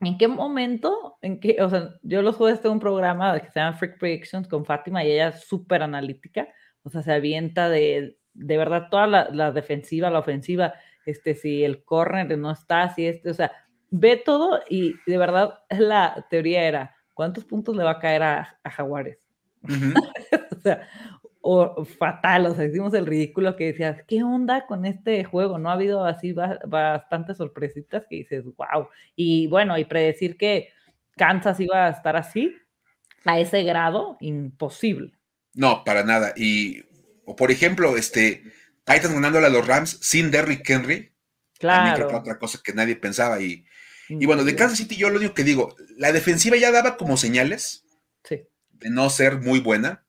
¿en 0.00 0.16
qué 0.16 0.28
momento? 0.28 1.18
En 1.20 1.40
qué, 1.40 1.56
o 1.60 1.68
sea, 1.68 1.96
yo 2.02 2.22
los 2.22 2.36
jueves 2.36 2.60
tengo 2.62 2.74
un 2.74 2.80
programa 2.80 3.38
que 3.40 3.50
se 3.50 3.60
llama 3.60 3.76
Freak 3.76 3.98
Predictions 3.98 4.48
con 4.48 4.64
Fátima 4.64 5.04
y 5.04 5.10
ella 5.10 5.28
es 5.28 5.44
súper 5.44 5.82
analítica, 5.82 6.48
o 6.84 6.90
sea, 6.90 7.02
se 7.02 7.12
avienta 7.12 7.68
de 7.68 8.17
de 8.38 8.56
verdad 8.56 8.88
toda 8.90 9.06
la, 9.06 9.52
defensiva, 9.52 10.10
la 10.10 10.20
ofensiva, 10.20 10.74
este, 11.04 11.34
si 11.34 11.64
el 11.64 11.84
corner 11.84 12.38
no 12.38 12.50
está, 12.52 12.94
si 12.94 13.06
este, 13.06 13.30
o 13.30 13.34
sea, 13.34 13.52
ve 13.90 14.16
todo 14.16 14.60
y 14.68 14.94
de 15.06 15.18
verdad 15.18 15.60
la 15.70 16.26
teoría 16.30 16.64
era, 16.64 16.96
¿cuántos 17.14 17.44
puntos 17.44 17.76
le 17.76 17.84
va 17.84 17.92
a 17.92 17.98
caer 17.98 18.22
a, 18.22 18.58
Jaguares? 18.64 19.18
o 20.56 20.60
sea, 20.60 20.88
o 21.40 21.84
fatal, 21.84 22.46
o 22.46 22.54
sea, 22.54 22.66
hicimos 22.66 22.94
el 22.94 23.06
ridículo 23.06 23.56
que 23.56 23.66
decías, 23.66 24.02
¿qué 24.06 24.22
onda 24.22 24.66
con 24.66 24.84
este 24.84 25.24
juego? 25.24 25.58
No 25.58 25.70
ha 25.70 25.74
habido 25.74 26.04
así 26.04 26.32
bastantes 26.32 27.38
sorpresitas 27.38 28.04
que 28.08 28.16
dices, 28.16 28.44
wow. 28.44 28.88
Y 29.16 29.46
bueno, 29.46 29.78
y 29.78 29.84
predecir 29.84 30.36
que 30.36 30.68
Kansas 31.16 31.58
iba 31.60 31.86
a 31.86 31.90
estar 31.90 32.16
así, 32.16 32.54
a 33.24 33.38
ese 33.40 33.62
grado, 33.62 34.16
imposible. 34.20 35.12
No, 35.54 35.82
para 35.84 36.04
nada. 36.04 36.32
Y 36.36 36.82
o 37.28 37.36
por 37.36 37.50
ejemplo, 37.50 37.98
este, 37.98 38.42
Titans 38.84 39.12
ganándole 39.12 39.46
a 39.46 39.50
los 39.50 39.66
Rams 39.66 39.98
sin 40.00 40.30
Derrick 40.30 40.68
Henry. 40.68 41.12
Claro. 41.58 41.94
Creo 41.94 42.08
que 42.08 42.16
otra 42.16 42.38
cosa 42.38 42.58
que 42.64 42.72
nadie 42.72 42.96
pensaba. 42.96 43.38
Y, 43.38 43.66
y 44.08 44.24
bueno, 44.24 44.44
de 44.44 44.56
Kansas 44.56 44.78
City 44.78 44.96
yo 44.96 45.10
lo 45.10 45.18
único 45.18 45.34
que 45.34 45.44
digo, 45.44 45.76
la 45.98 46.10
defensiva 46.10 46.56
ya 46.56 46.72
daba 46.72 46.96
como 46.96 47.18
señales 47.18 47.84
de 48.30 48.90
no 48.90 49.10
ser 49.10 49.40
muy 49.40 49.60
buena. 49.60 50.06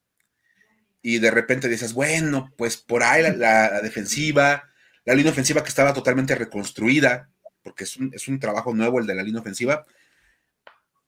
Y 1.01 1.20
de 1.20 1.30
repente 1.30 1.67
dices, 1.67 1.91
bueno, 1.91 2.53
pues 2.57 2.78
por 2.78 3.03
ahí 3.03 3.22
la, 3.36 3.82
defensiva, 3.82 4.70
la 5.03 5.13
línea 5.13 5.34
ofensiva 5.34 5.61
que 5.61 5.70
estaba 5.70 5.93
totalmente 5.93 6.36
reconstruida, 6.36 7.30
porque 7.63 7.84
es 7.84 7.97
un, 7.97 8.13
es 8.13 8.30
un 8.30 8.39
trabajo 8.39 8.74
nuevo 8.74 8.99
el 8.99 9.07
de 9.07 9.15
la 9.15 9.24
línea 9.24 9.41
ofensiva, 9.41 9.86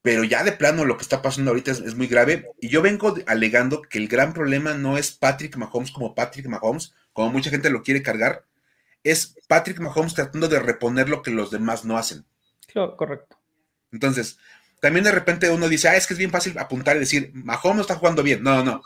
pero 0.02 0.24
ya 0.24 0.44
de 0.44 0.52
plano 0.52 0.86
lo 0.86 0.98
que 0.98 1.04
está 1.04 1.22
pasando 1.22 1.52
ahorita 1.52 1.72
es, 1.72 1.96
muy 1.96 2.08
grave. 2.08 2.50
Y 2.60 2.70
yo 2.70 2.82
vengo 2.82 3.16
alegando 3.28 3.82
que 3.82 4.00
el 4.00 4.08
gran 4.08 4.34
problema 4.34 4.74
no 4.74 4.98
es 4.98 5.12
Patrick 5.12 5.56
Mahomes 5.58 5.92
como 5.92 6.16
Patrick 6.16 6.48
Mahomes, 6.48 6.94
como 7.14 7.32
mucha 7.32 7.50
gente 7.50 7.70
lo 7.70 7.84
quiere 7.84 8.02
cargar, 8.02 8.46
es 9.04 9.36
Patrick 9.48 9.80
Mahomes 9.80 10.14
tratando 10.14 10.48
de 10.48 10.60
reponer 10.60 11.10
lo 11.10 11.22
que 11.22 11.32
los 11.32 11.52
demás 11.52 11.86
no 11.86 11.98
hacen. 11.98 12.26
correcto. 12.98 13.38
Entonces, 13.92 14.38
también 14.80 15.04
de 15.04 15.12
repente 15.12 15.50
uno 15.50 15.70
dice, 15.70 15.90
ah, 15.90 15.96
es 15.96 16.08
que 16.08 16.14
es 16.14 16.18
bien 16.18 16.32
fácil 16.32 16.58
apuntar 16.58 16.96
y 16.96 17.00
decir, 17.00 17.32
Mahomes 17.34 17.76
no 17.76 17.82
está 17.82 17.96
jugando 17.96 18.24
bien. 18.24 18.42
No, 18.42 18.64
no. 18.64 18.82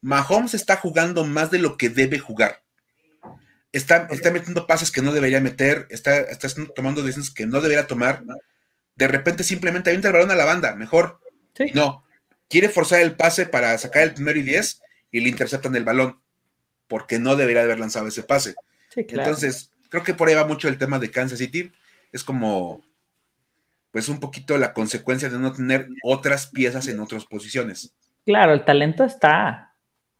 Mahomes 0.00 0.54
está 0.54 0.76
jugando 0.76 1.24
más 1.24 1.50
de 1.50 1.58
lo 1.58 1.76
que 1.76 1.88
debe 1.88 2.18
jugar. 2.18 2.62
Está, 3.70 4.08
está 4.10 4.30
metiendo 4.30 4.66
pases 4.66 4.90
que 4.90 5.00
no 5.00 5.12
debería 5.12 5.40
meter, 5.40 5.86
está, 5.90 6.18
está 6.18 6.48
tomando 6.74 7.02
decisiones 7.02 7.30
que 7.30 7.46
no 7.46 7.60
debería 7.60 7.86
tomar 7.86 8.22
de 8.96 9.08
repente 9.08 9.44
simplemente 9.44 9.90
avienta 9.90 10.08
el 10.08 10.14
balón 10.14 10.30
a 10.30 10.36
la 10.36 10.44
banda, 10.44 10.74
mejor. 10.74 11.20
No, 11.74 12.04
quiere 12.48 12.68
forzar 12.68 13.00
el 13.00 13.16
pase 13.16 13.46
para 13.46 13.76
sacar 13.78 14.02
el 14.02 14.14
primero 14.14 14.38
y 14.38 14.42
diez 14.42 14.82
y 15.10 15.20
le 15.20 15.28
interceptan 15.28 15.74
el 15.76 15.84
balón, 15.84 16.20
porque 16.88 17.18
no 17.18 17.36
debería 17.36 17.62
haber 17.62 17.78
lanzado 17.78 18.08
ese 18.08 18.22
pase. 18.22 18.54
Entonces, 18.96 19.70
creo 19.88 20.02
que 20.02 20.14
por 20.14 20.28
ahí 20.28 20.34
va 20.34 20.46
mucho 20.46 20.68
el 20.68 20.78
tema 20.78 20.98
de 20.98 21.10
Kansas 21.10 21.38
City. 21.38 21.72
Es 22.12 22.24
como, 22.24 22.82
pues 23.90 24.08
un 24.08 24.20
poquito 24.20 24.58
la 24.58 24.72
consecuencia 24.72 25.28
de 25.28 25.38
no 25.38 25.52
tener 25.52 25.88
otras 26.02 26.46
piezas 26.48 26.88
en 26.88 27.00
otras 27.00 27.24
posiciones. 27.24 27.94
Claro, 28.24 28.52
el 28.52 28.64
talento 28.64 29.04
está. 29.04 29.74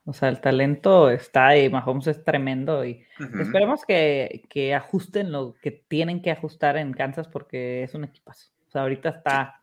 O 0.05 0.12
sea, 0.12 0.29
el 0.29 0.41
talento 0.41 1.11
está 1.11 1.57
y 1.57 1.70
Mahomes 1.70 2.09
es 2.09 2.25
tremendo 2.25 2.85
y 2.85 3.07
esperemos 3.41 3.85
que, 3.87 4.43
que, 4.51 4.75
ajusten 4.75 5.31
lo 5.31 5.55
que 5.62 5.70
tienen 5.70 6.23
que 6.23 6.33
ajustar 6.33 6.77
en 6.77 6.93
Kansas 6.93 7.29
porque 7.29 7.85
es 7.85 7.95
un 7.95 8.05
equipazo. 8.05 8.51
O 8.73 8.75
sea, 8.75 8.83
ahorita 8.83 9.11
está, 9.11 9.61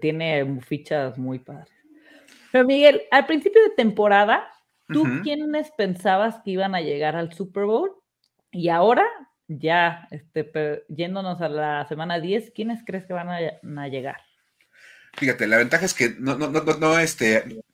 tiene 0.00 0.60
fichas 0.60 1.18
muy 1.18 1.40
padres. 1.40 1.74
Pero 2.52 2.64
Miguel, 2.64 3.02
al 3.10 3.26
principio 3.26 3.60
de 3.64 3.70
temporada, 3.70 4.48
¿tú 4.86 5.04
quiénes 5.24 5.72
pensabas 5.72 6.36
que 6.44 6.52
iban 6.52 6.76
a 6.76 6.80
llegar 6.80 7.16
al 7.16 7.32
Super 7.32 7.64
Bowl? 7.64 7.90
Y 8.52 8.68
ahora, 8.68 9.04
ya 9.48 10.06
este, 10.12 10.84
yéndonos 10.88 11.40
a 11.40 11.48
la 11.48 11.84
semana 11.88 12.20
10, 12.20 12.52
¿quiénes 12.54 12.84
crees 12.86 13.06
que 13.06 13.12
van 13.12 13.28
a, 13.28 13.88
llegar? 13.88 14.20
Fíjate, 15.14 15.48
la 15.48 15.56
ventaja 15.56 15.84
es 15.84 15.94
que 15.94 16.10
no, 16.16 16.38
no, 16.38 16.48
no, 16.48 16.60
no, 16.62 16.98
este, 17.00 17.64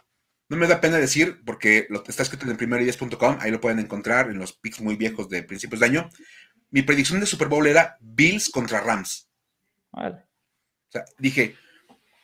no 0.49 0.57
me 0.57 0.67
da 0.67 0.81
pena 0.81 0.97
decir, 0.97 1.43
porque 1.45 1.87
lo, 1.91 2.03
está 2.07 2.23
escrito 2.23 2.47
en 2.47 2.53
el 2.53 2.57
primer10.com, 2.57 3.37
ahí 3.39 3.51
lo 3.51 3.61
pueden 3.61 3.81
encontrar 3.81 4.31
en 4.31 4.39
los 4.39 4.55
picks 4.55 4.81
muy 4.81 4.97
viejos 4.97 5.29
de 5.29 5.43
principios 5.43 5.81
de 5.81 5.87
año. 5.89 6.09
Mi 6.71 6.81
predicción 6.81 7.21
de 7.21 7.27
Super 7.27 7.49
Bowl 7.49 7.67
era 7.67 7.99
Bills 8.01 8.49
contra 8.49 8.81
Rams. 8.81 9.29
Vale. 9.93 10.30
O 10.91 10.93
sea, 10.93 11.05
dije, 11.19 11.57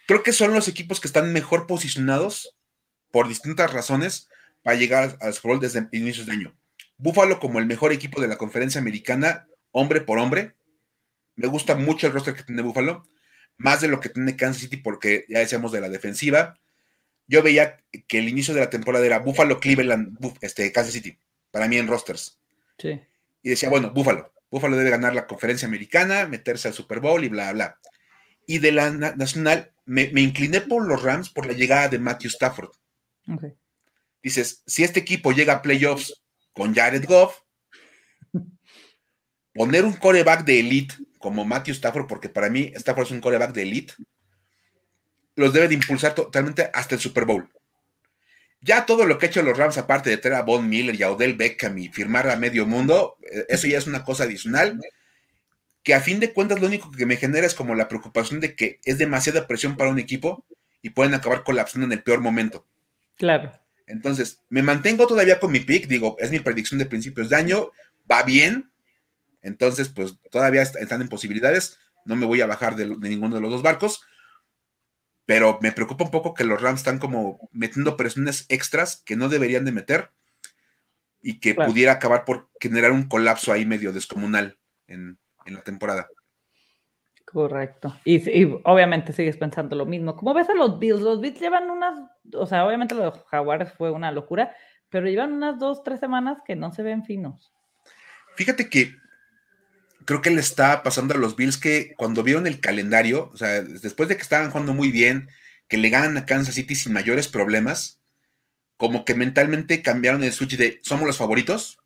creo 0.06 0.22
que 0.22 0.32
son 0.32 0.52
los 0.52 0.68
equipos 0.68 1.00
que 1.00 1.08
están 1.08 1.32
mejor 1.32 1.66
posicionados 1.66 2.54
por 3.10 3.28
distintas 3.28 3.72
razones 3.72 4.28
para 4.62 4.76
llegar 4.76 5.16
al 5.20 5.32
Super 5.32 5.52
Bowl 5.52 5.60
desde 5.60 5.88
inicios 5.92 6.26
de 6.26 6.32
año. 6.32 6.56
Buffalo 6.98 7.40
como 7.40 7.58
el 7.58 7.66
mejor 7.66 7.92
equipo 7.92 8.20
de 8.20 8.28
la 8.28 8.36
conferencia 8.36 8.80
americana, 8.80 9.46
hombre 9.70 10.00
por 10.00 10.18
hombre. 10.18 10.54
Me 11.34 11.46
gusta 11.46 11.74
mucho 11.74 12.06
el 12.06 12.12
roster 12.12 12.34
que 12.34 12.42
tiene 12.42 12.62
Buffalo, 12.62 13.06
más 13.56 13.80
de 13.80 13.88
lo 13.88 14.00
que 14.00 14.08
tiene 14.08 14.36
Kansas 14.36 14.62
City 14.62 14.76
porque 14.76 15.24
ya 15.28 15.38
decíamos 15.38 15.72
de 15.72 15.80
la 15.80 15.88
defensiva 15.88 16.58
yo 17.26 17.42
veía 17.42 17.78
que 18.06 18.18
el 18.18 18.28
inicio 18.28 18.54
de 18.54 18.60
la 18.60 18.70
temporada 18.70 19.04
era 19.04 19.18
Buffalo, 19.18 19.58
Cleveland, 19.60 20.16
este, 20.40 20.70
Kansas 20.72 20.92
City, 20.92 21.18
para 21.50 21.68
mí 21.68 21.76
en 21.76 21.88
rosters. 21.88 22.38
Sí. 22.78 23.00
Y 23.42 23.50
decía, 23.50 23.68
bueno, 23.68 23.90
Buffalo, 23.90 24.32
Buffalo 24.50 24.76
debe 24.76 24.90
ganar 24.90 25.14
la 25.14 25.26
conferencia 25.26 25.66
americana, 25.66 26.26
meterse 26.26 26.68
al 26.68 26.74
Super 26.74 27.00
Bowl 27.00 27.24
y 27.24 27.28
bla, 27.28 27.52
bla. 27.52 27.78
Y 28.46 28.58
de 28.58 28.72
la 28.72 28.90
nacional 28.90 29.72
me, 29.84 30.10
incliné 30.16 30.60
por 30.60 30.86
los 30.86 31.02
Rams 31.02 31.30
por 31.30 31.46
la 31.46 31.52
llegada 31.52 31.88
de 31.88 31.98
Matthew 31.98 32.30
Stafford. 32.30 32.70
Dices, 34.22 34.62
si 34.66 34.84
este 34.84 35.00
equipo 35.00 35.32
llega 35.32 35.54
a 35.54 35.62
playoffs 35.62 36.22
con 36.52 36.74
Jared 36.74 37.04
Goff, 37.06 37.40
poner 39.54 39.84
un 39.84 39.94
coreback 39.94 40.44
de 40.44 40.60
elite 40.60 40.94
como 41.18 41.44
Matthew 41.44 41.74
Stafford, 41.74 42.06
porque 42.06 42.28
para 42.28 42.50
mí 42.50 42.72
Stafford 42.74 43.06
es 43.06 43.12
un 43.12 43.20
coreback 43.20 43.52
de 43.52 43.62
elite, 43.62 43.94
los 45.34 45.52
debe 45.52 45.68
de 45.68 45.74
impulsar 45.74 46.14
totalmente 46.14 46.70
hasta 46.72 46.94
el 46.94 47.00
Super 47.00 47.24
Bowl. 47.24 47.48
Ya 48.60 48.86
todo 48.86 49.04
lo 49.04 49.18
que 49.18 49.26
ha 49.26 49.28
hecho 49.28 49.42
los 49.42 49.56
Rams, 49.56 49.78
aparte 49.78 50.10
de 50.10 50.16
tener 50.16 50.38
a 50.38 50.42
Von 50.42 50.68
Miller 50.68 50.94
y 50.94 51.02
a 51.02 51.10
Odell 51.10 51.34
Beckham 51.34 51.78
y 51.78 51.88
firmar 51.88 52.28
a 52.28 52.36
medio 52.36 52.66
mundo, 52.66 53.16
eh, 53.22 53.44
eso 53.48 53.66
ya 53.66 53.78
es 53.78 53.86
una 53.86 54.02
cosa 54.02 54.24
adicional 54.24 54.80
que 55.86 55.94
a 55.94 56.00
fin 56.00 56.18
de 56.18 56.32
cuentas 56.32 56.60
lo 56.60 56.66
único 56.66 56.90
que 56.90 57.06
me 57.06 57.16
genera 57.16 57.46
es 57.46 57.54
como 57.54 57.76
la 57.76 57.86
preocupación 57.86 58.40
de 58.40 58.56
que 58.56 58.80
es 58.82 58.98
demasiada 58.98 59.46
presión 59.46 59.76
para 59.76 59.88
un 59.88 60.00
equipo 60.00 60.44
y 60.82 60.90
pueden 60.90 61.14
acabar 61.14 61.44
colapsando 61.44 61.86
en 61.86 61.92
el 61.92 62.02
peor 62.02 62.20
momento. 62.20 62.66
Claro. 63.14 63.52
Entonces, 63.86 64.42
me 64.48 64.64
mantengo 64.64 65.06
todavía 65.06 65.38
con 65.38 65.52
mi 65.52 65.60
pick, 65.60 65.86
digo, 65.86 66.16
es 66.18 66.32
mi 66.32 66.40
predicción 66.40 66.80
de 66.80 66.86
principios 66.86 67.28
de 67.28 67.36
año, 67.36 67.70
va 68.10 68.24
bien, 68.24 68.72
entonces, 69.42 69.88
pues 69.88 70.16
todavía 70.32 70.62
están 70.62 71.02
en 71.02 71.08
posibilidades, 71.08 71.78
no 72.04 72.16
me 72.16 72.26
voy 72.26 72.40
a 72.40 72.46
bajar 72.46 72.74
de 72.74 72.86
ninguno 73.08 73.36
de 73.36 73.42
los 73.42 73.52
dos 73.52 73.62
barcos, 73.62 74.02
pero 75.24 75.60
me 75.62 75.70
preocupa 75.70 76.02
un 76.02 76.10
poco 76.10 76.34
que 76.34 76.42
los 76.42 76.60
Rams 76.60 76.80
están 76.80 76.98
como 76.98 77.48
metiendo 77.52 77.96
presiones 77.96 78.44
extras 78.48 79.04
que 79.06 79.14
no 79.14 79.28
deberían 79.28 79.64
de 79.64 79.70
meter 79.70 80.10
y 81.22 81.38
que 81.38 81.54
pudiera 81.54 81.92
acabar 81.92 82.24
por 82.24 82.50
generar 82.60 82.90
un 82.90 83.06
colapso 83.06 83.52
ahí 83.52 83.64
medio 83.64 83.92
descomunal 83.92 84.58
en, 84.88 85.20
la 85.54 85.62
temporada. 85.62 86.08
Correcto. 87.24 87.98
Y, 88.04 88.44
obviamente 88.64 89.12
sigues 89.12 89.36
pensando 89.36 89.76
lo 89.76 89.84
mismo. 89.84 90.16
¿Cómo 90.16 90.32
ves 90.32 90.48
a 90.48 90.54
los 90.54 90.78
Bills? 90.78 91.00
Los 91.00 91.20
Bills 91.20 91.40
llevan 91.40 91.70
unas, 91.70 91.98
o 92.34 92.46
sea, 92.46 92.64
obviamente 92.64 92.94
los 92.94 93.24
Jaguares 93.26 93.72
fue 93.72 93.90
una 93.90 94.12
locura, 94.12 94.54
pero 94.88 95.06
llevan 95.06 95.32
unas 95.32 95.58
dos, 95.58 95.82
tres 95.82 96.00
semanas 96.00 96.38
que 96.46 96.56
no 96.56 96.72
se 96.72 96.82
ven 96.82 97.04
finos. 97.04 97.52
Fíjate 98.36 98.68
que 98.68 98.94
creo 100.04 100.22
que 100.22 100.30
le 100.30 100.40
está 100.40 100.82
pasando 100.82 101.14
a 101.14 101.18
los 101.18 101.36
Bills 101.36 101.58
que 101.58 101.94
cuando 101.96 102.22
vieron 102.22 102.46
el 102.46 102.60
calendario, 102.60 103.30
o 103.32 103.36
sea, 103.36 103.60
después 103.62 104.08
de 104.08 104.16
que 104.16 104.22
estaban 104.22 104.50
jugando 104.50 104.72
muy 104.72 104.90
bien, 104.90 105.28
que 105.68 105.76
le 105.78 105.90
ganan 105.90 106.16
a 106.16 106.26
Kansas 106.26 106.54
City 106.54 106.74
sin 106.74 106.92
mayores 106.92 107.28
problemas, 107.28 108.00
como 108.76 109.04
que 109.04 109.14
mentalmente 109.14 109.82
cambiaron 109.82 110.22
el 110.22 110.32
switch 110.32 110.56
de 110.56 110.80
somos 110.82 111.06
los 111.06 111.18
favoritos, 111.18 111.78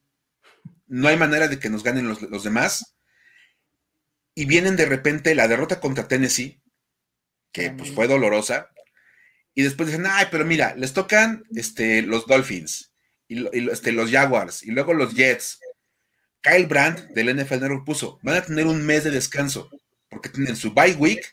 no 0.87 1.09
hay 1.09 1.17
manera 1.17 1.49
de 1.49 1.59
que 1.59 1.71
nos 1.71 1.83
ganen 1.83 2.09
los, 2.09 2.45
demás, 2.45 2.97
y 4.35 4.45
vienen 4.45 4.77
de 4.77 4.87
repente 4.87 5.35
la 5.35 5.49
derrota 5.49 5.81
contra 5.81 6.09
Tennessee, 6.09 6.63
que 7.53 7.71
pues 7.71 7.91
fue 7.91 8.07
dolorosa, 8.07 8.71
y 9.55 9.63
después 9.63 9.89
dicen, 9.89 10.07
ay, 10.09 10.27
pero 10.31 10.45
mira, 10.45 10.75
les 10.77 10.93
tocan 10.93 11.45
este, 11.55 12.03
los 12.03 12.27
Dolphins, 12.27 12.93
y, 13.29 13.47
este, 13.71 13.93
los 13.93 14.11
Jaguars, 14.11 14.63
y 14.63 14.71
luego 14.71 14.95
los 14.95 15.15
Jets, 15.15 15.61
Kyle 16.43 16.67
Brandt 16.67 17.01
del 17.11 17.37
NFL 17.37 17.61
Network 17.61 17.85
puso, 17.85 18.19
van 18.23 18.37
a 18.37 18.43
tener 18.43 18.67
un 18.67 18.85
mes 18.85 19.05
de 19.05 19.11
descanso, 19.11 19.69
porque 20.09 20.29
tienen 20.29 20.57
su 20.57 20.73
bye 20.73 20.95
week, 20.95 21.31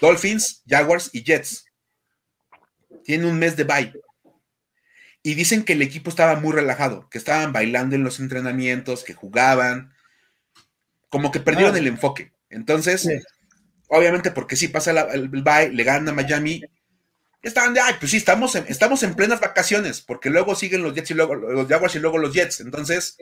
Dolphins, 0.00 0.62
Jaguars 0.66 1.10
y 1.12 1.22
Jets. 1.22 1.64
Tienen 3.04 3.26
un 3.26 3.38
mes 3.38 3.56
de 3.56 3.64
bye. 3.64 3.92
Y 5.22 5.34
dicen 5.34 5.64
que 5.64 5.74
el 5.74 5.82
equipo 5.82 6.10
estaba 6.10 6.36
muy 6.36 6.52
relajado, 6.52 7.08
que 7.10 7.18
estaban 7.18 7.52
bailando 7.52 7.94
en 7.94 8.04
los 8.04 8.20
entrenamientos, 8.20 9.04
que 9.04 9.12
jugaban, 9.12 9.92
como 11.10 11.30
que 11.30 11.40
perdieron 11.40 11.74
ah. 11.74 11.78
el 11.78 11.86
enfoque. 11.86 12.32
Entonces, 12.48 13.06
obviamente 13.88 14.30
porque 14.30 14.56
si 14.56 14.68
pasa 14.68 14.92
el 15.12 15.28
bye, 15.28 15.70
le 15.70 15.84
ganan 15.84 16.08
a 16.08 16.12
Miami, 16.12 16.62
estaban 17.42 17.74
de, 17.74 17.80
ay, 17.80 17.94
pues 17.98 18.12
sí, 18.12 18.16
estamos 18.16 18.54
en, 18.54 18.64
estamos 18.68 19.02
en 19.02 19.14
plenas 19.14 19.40
vacaciones, 19.40 20.00
porque 20.00 20.30
luego 20.30 20.54
siguen 20.54 20.82
los 20.82 20.94
Jets 20.94 21.10
y 21.10 21.14
luego 21.14 21.34
los 21.34 21.68
Jaguars 21.68 21.94
y 21.96 21.98
luego 21.98 22.18
los 22.18 22.32
Jets. 22.32 22.60
Entonces, 22.60 23.18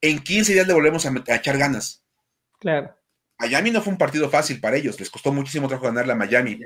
en 0.00 0.18
15 0.20 0.52
días 0.52 0.66
le 0.66 0.74
volvemos 0.74 1.06
a, 1.06 1.14
echar 1.34 1.58
ganas. 1.58 2.02
Claro. 2.60 2.96
Miami 3.38 3.70
no 3.70 3.82
fue 3.82 3.92
un 3.92 3.98
partido 3.98 4.30
fácil 4.30 4.60
para 4.60 4.76
ellos, 4.76 4.98
les 4.98 5.10
costó 5.10 5.32
muchísimo 5.32 5.68
trabajo 5.68 5.86
ganarle 5.86 6.12
a 6.12 6.16
Miami. 6.16 6.60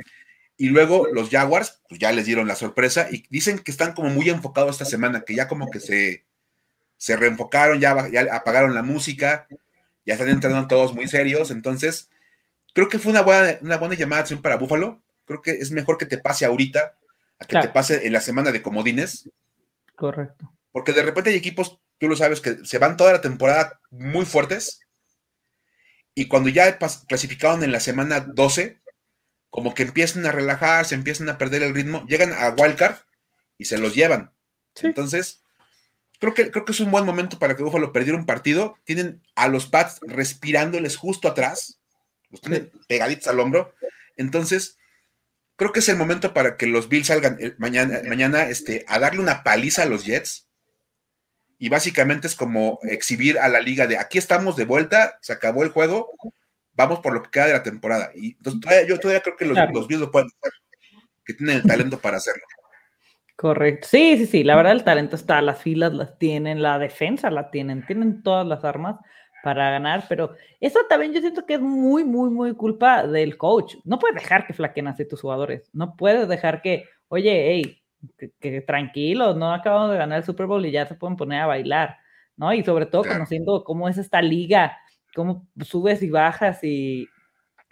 Y 0.56 0.68
luego 0.68 1.08
los 1.12 1.30
Jaguars, 1.30 1.80
pues 1.88 1.98
ya 1.98 2.12
les 2.12 2.26
dieron 2.26 2.46
la 2.46 2.54
sorpresa 2.54 3.08
y 3.10 3.24
dicen 3.30 3.58
que 3.58 3.70
están 3.70 3.94
como 3.94 4.10
muy 4.10 4.28
enfocados 4.28 4.72
esta 4.72 4.84
semana, 4.84 5.22
que 5.22 5.34
ya 5.34 5.48
como 5.48 5.70
que 5.70 5.80
se, 5.80 6.26
se 6.96 7.16
reenfocaron, 7.16 7.80
ya, 7.80 7.92
apagaron 8.32 8.74
la 8.74 8.82
música, 8.82 9.48
ya 10.04 10.14
están 10.14 10.28
entrando 10.28 10.66
todos 10.68 10.94
muy 10.94 11.08
serios. 11.08 11.50
Entonces, 11.50 12.10
creo 12.74 12.88
que 12.88 12.98
fue 12.98 13.12
una 13.12 13.22
buena, 13.22 13.58
una 13.60 13.76
buena 13.76 13.94
llamada 13.94 14.24
para 14.42 14.56
Búfalo. 14.56 15.02
Creo 15.24 15.42
que 15.42 15.52
es 15.52 15.70
mejor 15.70 15.98
que 15.98 16.06
te 16.06 16.18
pase 16.18 16.44
ahorita 16.44 16.96
a 17.38 17.44
que 17.44 17.58
te 17.60 17.68
pase 17.68 18.06
en 18.06 18.12
la 18.12 18.20
semana 18.20 18.52
de 18.52 18.62
comodines. 18.62 19.30
Correcto. 19.96 20.52
Porque 20.72 20.92
de 20.92 21.02
repente 21.02 21.30
hay 21.30 21.36
equipos 21.36 21.80
tú 22.00 22.08
lo 22.08 22.16
sabes, 22.16 22.40
que 22.40 22.64
se 22.64 22.78
van 22.78 22.96
toda 22.96 23.12
la 23.12 23.20
temporada 23.20 23.78
muy 23.90 24.24
fuertes 24.24 24.80
y 26.14 26.26
cuando 26.26 26.48
ya 26.48 26.78
clasificaron 27.06 27.62
en 27.62 27.72
la 27.72 27.78
semana 27.78 28.20
12, 28.20 28.80
como 29.50 29.74
que 29.74 29.82
empiezan 29.82 30.24
a 30.26 30.32
relajarse, 30.32 30.94
empiezan 30.94 31.28
a 31.28 31.38
perder 31.38 31.62
el 31.62 31.74
ritmo, 31.74 32.04
llegan 32.06 32.32
a 32.32 32.48
Wildcard 32.50 32.96
y 33.58 33.66
se 33.66 33.78
los 33.78 33.94
llevan. 33.94 34.32
Entonces, 34.82 35.44
creo 36.20 36.34
que, 36.34 36.50
creo 36.52 36.64
que 36.64 36.72
es 36.72 36.80
un 36.80 36.90
buen 36.90 37.04
momento 37.04 37.38
para 37.38 37.56
que 37.56 37.64
Buffalo 37.64 37.92
perdiera 37.92 38.18
un 38.18 38.26
partido. 38.26 38.76
Tienen 38.84 39.20
a 39.34 39.48
los 39.48 39.66
Pats 39.66 39.98
respirándoles 40.02 40.96
justo 40.96 41.26
atrás, 41.26 41.80
los 42.30 42.40
tienen 42.40 42.70
pegaditos 42.86 43.26
al 43.26 43.40
hombro. 43.40 43.74
Entonces, 44.16 44.78
creo 45.56 45.72
que 45.72 45.80
es 45.80 45.88
el 45.88 45.96
momento 45.96 46.32
para 46.32 46.56
que 46.56 46.66
los 46.66 46.88
Bills 46.88 47.08
salgan 47.08 47.38
eh, 47.40 47.54
mañana, 47.58 48.00
mañana 48.06 48.44
este, 48.44 48.84
a 48.86 48.98
darle 48.98 49.20
una 49.20 49.42
paliza 49.42 49.82
a 49.82 49.86
los 49.86 50.04
Jets 50.04 50.46
y 51.58 51.68
básicamente 51.68 52.26
es 52.26 52.34
como 52.34 52.78
exhibir 52.82 53.38
a 53.38 53.48
la 53.48 53.60
liga 53.60 53.86
de 53.86 53.98
aquí 53.98 54.18
estamos 54.18 54.56
de 54.56 54.64
vuelta, 54.64 55.18
se 55.20 55.32
acabó 55.32 55.62
el 55.62 55.70
juego, 55.70 56.10
vamos 56.72 57.00
por 57.00 57.12
lo 57.12 57.22
que 57.22 57.30
queda 57.30 57.46
de 57.46 57.52
la 57.54 57.62
temporada. 57.62 58.10
Y 58.14 58.36
entonces 58.36 58.86
yo 58.88 58.98
todavía 58.98 59.22
creo 59.22 59.36
que 59.36 59.44
los, 59.46 59.54
claro. 59.54 59.72
lo 59.72 60.10
pueden 60.10 60.28
hacer, 60.28 60.52
que 61.24 61.34
tienen 61.34 61.56
el 61.56 61.62
talento 61.62 61.98
para 61.98 62.18
hacerlo. 62.18 62.42
Correcto. 63.40 63.88
Sí, 63.90 64.18
sí, 64.18 64.26
sí, 64.26 64.44
la 64.44 64.54
verdad 64.54 64.72
el 64.72 64.84
talento 64.84 65.16
está, 65.16 65.40
las 65.40 65.62
filas 65.62 65.94
las 65.94 66.18
tienen, 66.18 66.60
la 66.60 66.78
defensa 66.78 67.30
la 67.30 67.50
tienen, 67.50 67.86
tienen 67.86 68.22
todas 68.22 68.46
las 68.46 68.64
armas 68.66 68.96
para 69.42 69.70
ganar, 69.70 70.04
pero 70.10 70.34
eso 70.60 70.80
también 70.90 71.14
yo 71.14 71.22
siento 71.22 71.46
que 71.46 71.54
es 71.54 71.60
muy, 71.62 72.04
muy, 72.04 72.28
muy 72.28 72.54
culpa 72.54 73.06
del 73.06 73.38
coach. 73.38 73.76
No 73.84 73.98
puedes 73.98 74.16
dejar 74.16 74.46
que 74.46 74.52
flaquen 74.52 74.88
así 74.88 75.08
tus 75.08 75.22
jugadores, 75.22 75.70
no 75.72 75.96
puedes 75.96 76.28
dejar 76.28 76.60
que, 76.60 76.84
oye, 77.08 77.46
hey, 77.50 77.82
que, 78.40 78.60
tranquilos, 78.60 79.34
no 79.38 79.54
acabamos 79.54 79.90
de 79.92 79.96
ganar 79.96 80.18
el 80.18 80.24
Super 80.24 80.44
Bowl 80.44 80.66
y 80.66 80.70
ya 80.70 80.84
se 80.84 80.94
pueden 80.94 81.16
poner 81.16 81.40
a 81.40 81.46
bailar, 81.46 81.96
¿no? 82.36 82.52
Y 82.52 82.62
sobre 82.62 82.84
todo 82.84 83.04
conociendo 83.04 83.64
cómo 83.64 83.88
es 83.88 83.96
esta 83.96 84.20
liga, 84.20 84.76
cómo 85.14 85.48
subes 85.64 86.02
y 86.02 86.10
bajas 86.10 86.62
y 86.62 87.08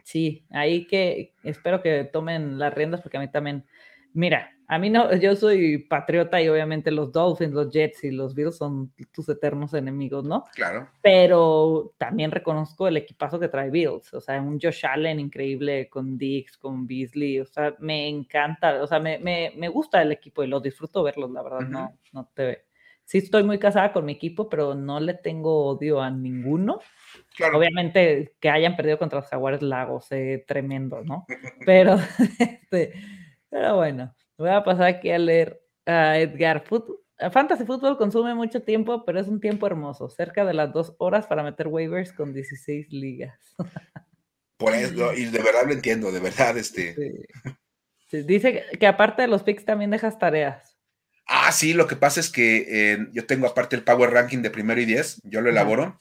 sí, 0.03 0.47
ahí 0.51 0.87
que 0.87 1.35
espero 1.43 1.83
que 1.83 2.05
tomen 2.05 2.59
las 2.59 2.73
riendas 2.73 3.03
porque 3.03 3.19
a 3.19 3.21
mí 3.21 3.31
también, 3.31 3.67
mira, 4.13 4.51
a 4.71 4.79
mí 4.79 4.91
no, 4.91 5.15
yo 5.17 5.35
soy 5.35 5.79
patriota 5.79 6.43
y 6.43 6.49
obviamente 6.49 6.91
los 6.91 7.11
Dolphins, 7.11 7.55
los 7.55 7.73
Jets 7.73 8.05
y 8.05 8.11
los 8.11 8.35
Bills 8.35 8.59
son 8.59 8.93
tus 9.13 9.27
eternos 9.31 9.73
enemigos, 9.73 10.25
¿no? 10.25 10.45
Claro. 10.55 10.91
Pero 11.01 11.95
también 11.97 12.31
reconozco 12.31 12.87
el 12.87 12.99
equipazo 12.99 13.41
que 13.41 13.49
trae 13.49 13.71
Bills, 13.71 14.13
o 14.13 14.21
sea, 14.21 14.43
un 14.43 14.61
Josh 14.61 14.85
Allen 14.85 15.21
increíble 15.21 15.89
con 15.89 16.19
Dix, 16.19 16.59
con 16.59 16.87
Beasley, 16.87 17.41
o 17.41 17.47
sea, 17.47 17.75
me 17.79 18.09
encanta, 18.09 18.83
o 18.83 18.87
sea, 18.87 19.01
me, 19.01 19.19
me, 19.19 19.55
me 19.57 19.69
gusta 19.69 20.03
el 20.03 20.13
equipo 20.13 20.45
y 20.45 20.49
lo 20.49 20.61
disfruto 20.61 21.03
verlos, 21.03 21.31
la 21.31 21.43
verdad, 21.43 21.61
no, 21.61 21.99
no 22.13 22.31
te... 22.35 22.67
Sí 23.05 23.17
estoy 23.17 23.43
muy 23.43 23.59
casada 23.59 23.91
con 23.91 24.05
mi 24.05 24.13
equipo, 24.13 24.51
pero 24.51 24.75
no 24.75 25.01
le 25.01 25.15
tengo 25.15 25.65
odio 25.65 26.03
a 26.03 26.11
ninguno. 26.11 26.81
Claro. 27.35 27.57
Obviamente 27.57 28.35
que 28.39 28.51
hayan 28.51 28.77
perdido 28.77 28.99
contra 28.99 29.21
los 29.21 29.29
Jaguares 29.31 29.63
Lagos, 29.63 30.13
eh, 30.13 30.45
tremendo, 30.47 31.03
¿no? 31.03 31.25
Pero, 31.65 31.97
este, 32.39 32.93
pero 33.51 33.77
bueno. 33.77 34.15
Voy 34.37 34.51
a 34.51 34.63
pasar 34.63 34.87
aquí 34.87 35.11
a 35.11 35.19
leer 35.19 35.61
Edgar, 35.85 36.65
Fantasy 37.33 37.65
Football 37.65 37.99
consume 37.99 38.35
mucho 38.35 38.63
tiempo, 38.63 39.05
pero 39.05 39.19
es 39.19 39.27
un 39.27 39.41
tiempo 39.41 39.67
hermoso, 39.67 40.09
cerca 40.09 40.45
de 40.45 40.55
las 40.55 40.73
dos 40.73 40.95
horas 40.99 41.27
para 41.27 41.43
meter 41.43 41.67
waivers 41.67 42.13
con 42.13 42.33
16 42.33 42.93
ligas. 42.93 43.39
Por 44.57 44.75
eso, 44.75 45.15
y 45.15 45.27
de 45.27 45.39
verdad 45.39 45.67
lo 45.67 45.73
entiendo, 45.73 46.11
de 46.13 46.21
verdad, 46.21 46.57
este. 46.59 47.27
Dice 48.11 48.65
que 48.79 48.87
aparte 48.87 49.23
de 49.23 49.29
los 49.29 49.43
picks 49.43 49.65
también 49.65 49.91
dejas 49.91 50.19
tareas. 50.19 50.77
Ah, 51.27 51.53
sí, 51.53 51.75
lo 51.75 51.87
que 51.87 51.95
pasa 51.95 52.21
es 52.21 52.31
que 52.31 52.67
eh, 52.69 53.07
yo 53.13 53.27
tengo 53.27 53.47
aparte 53.47 53.77
el 53.77 53.85
Power 53.85 54.11
Ranking 54.11 54.39
de 54.39 54.51
primero 54.51 54.81
y 54.81 54.87
diez, 54.87 55.21
yo 55.25 55.41
lo 55.41 55.51
elaboro. 55.51 55.99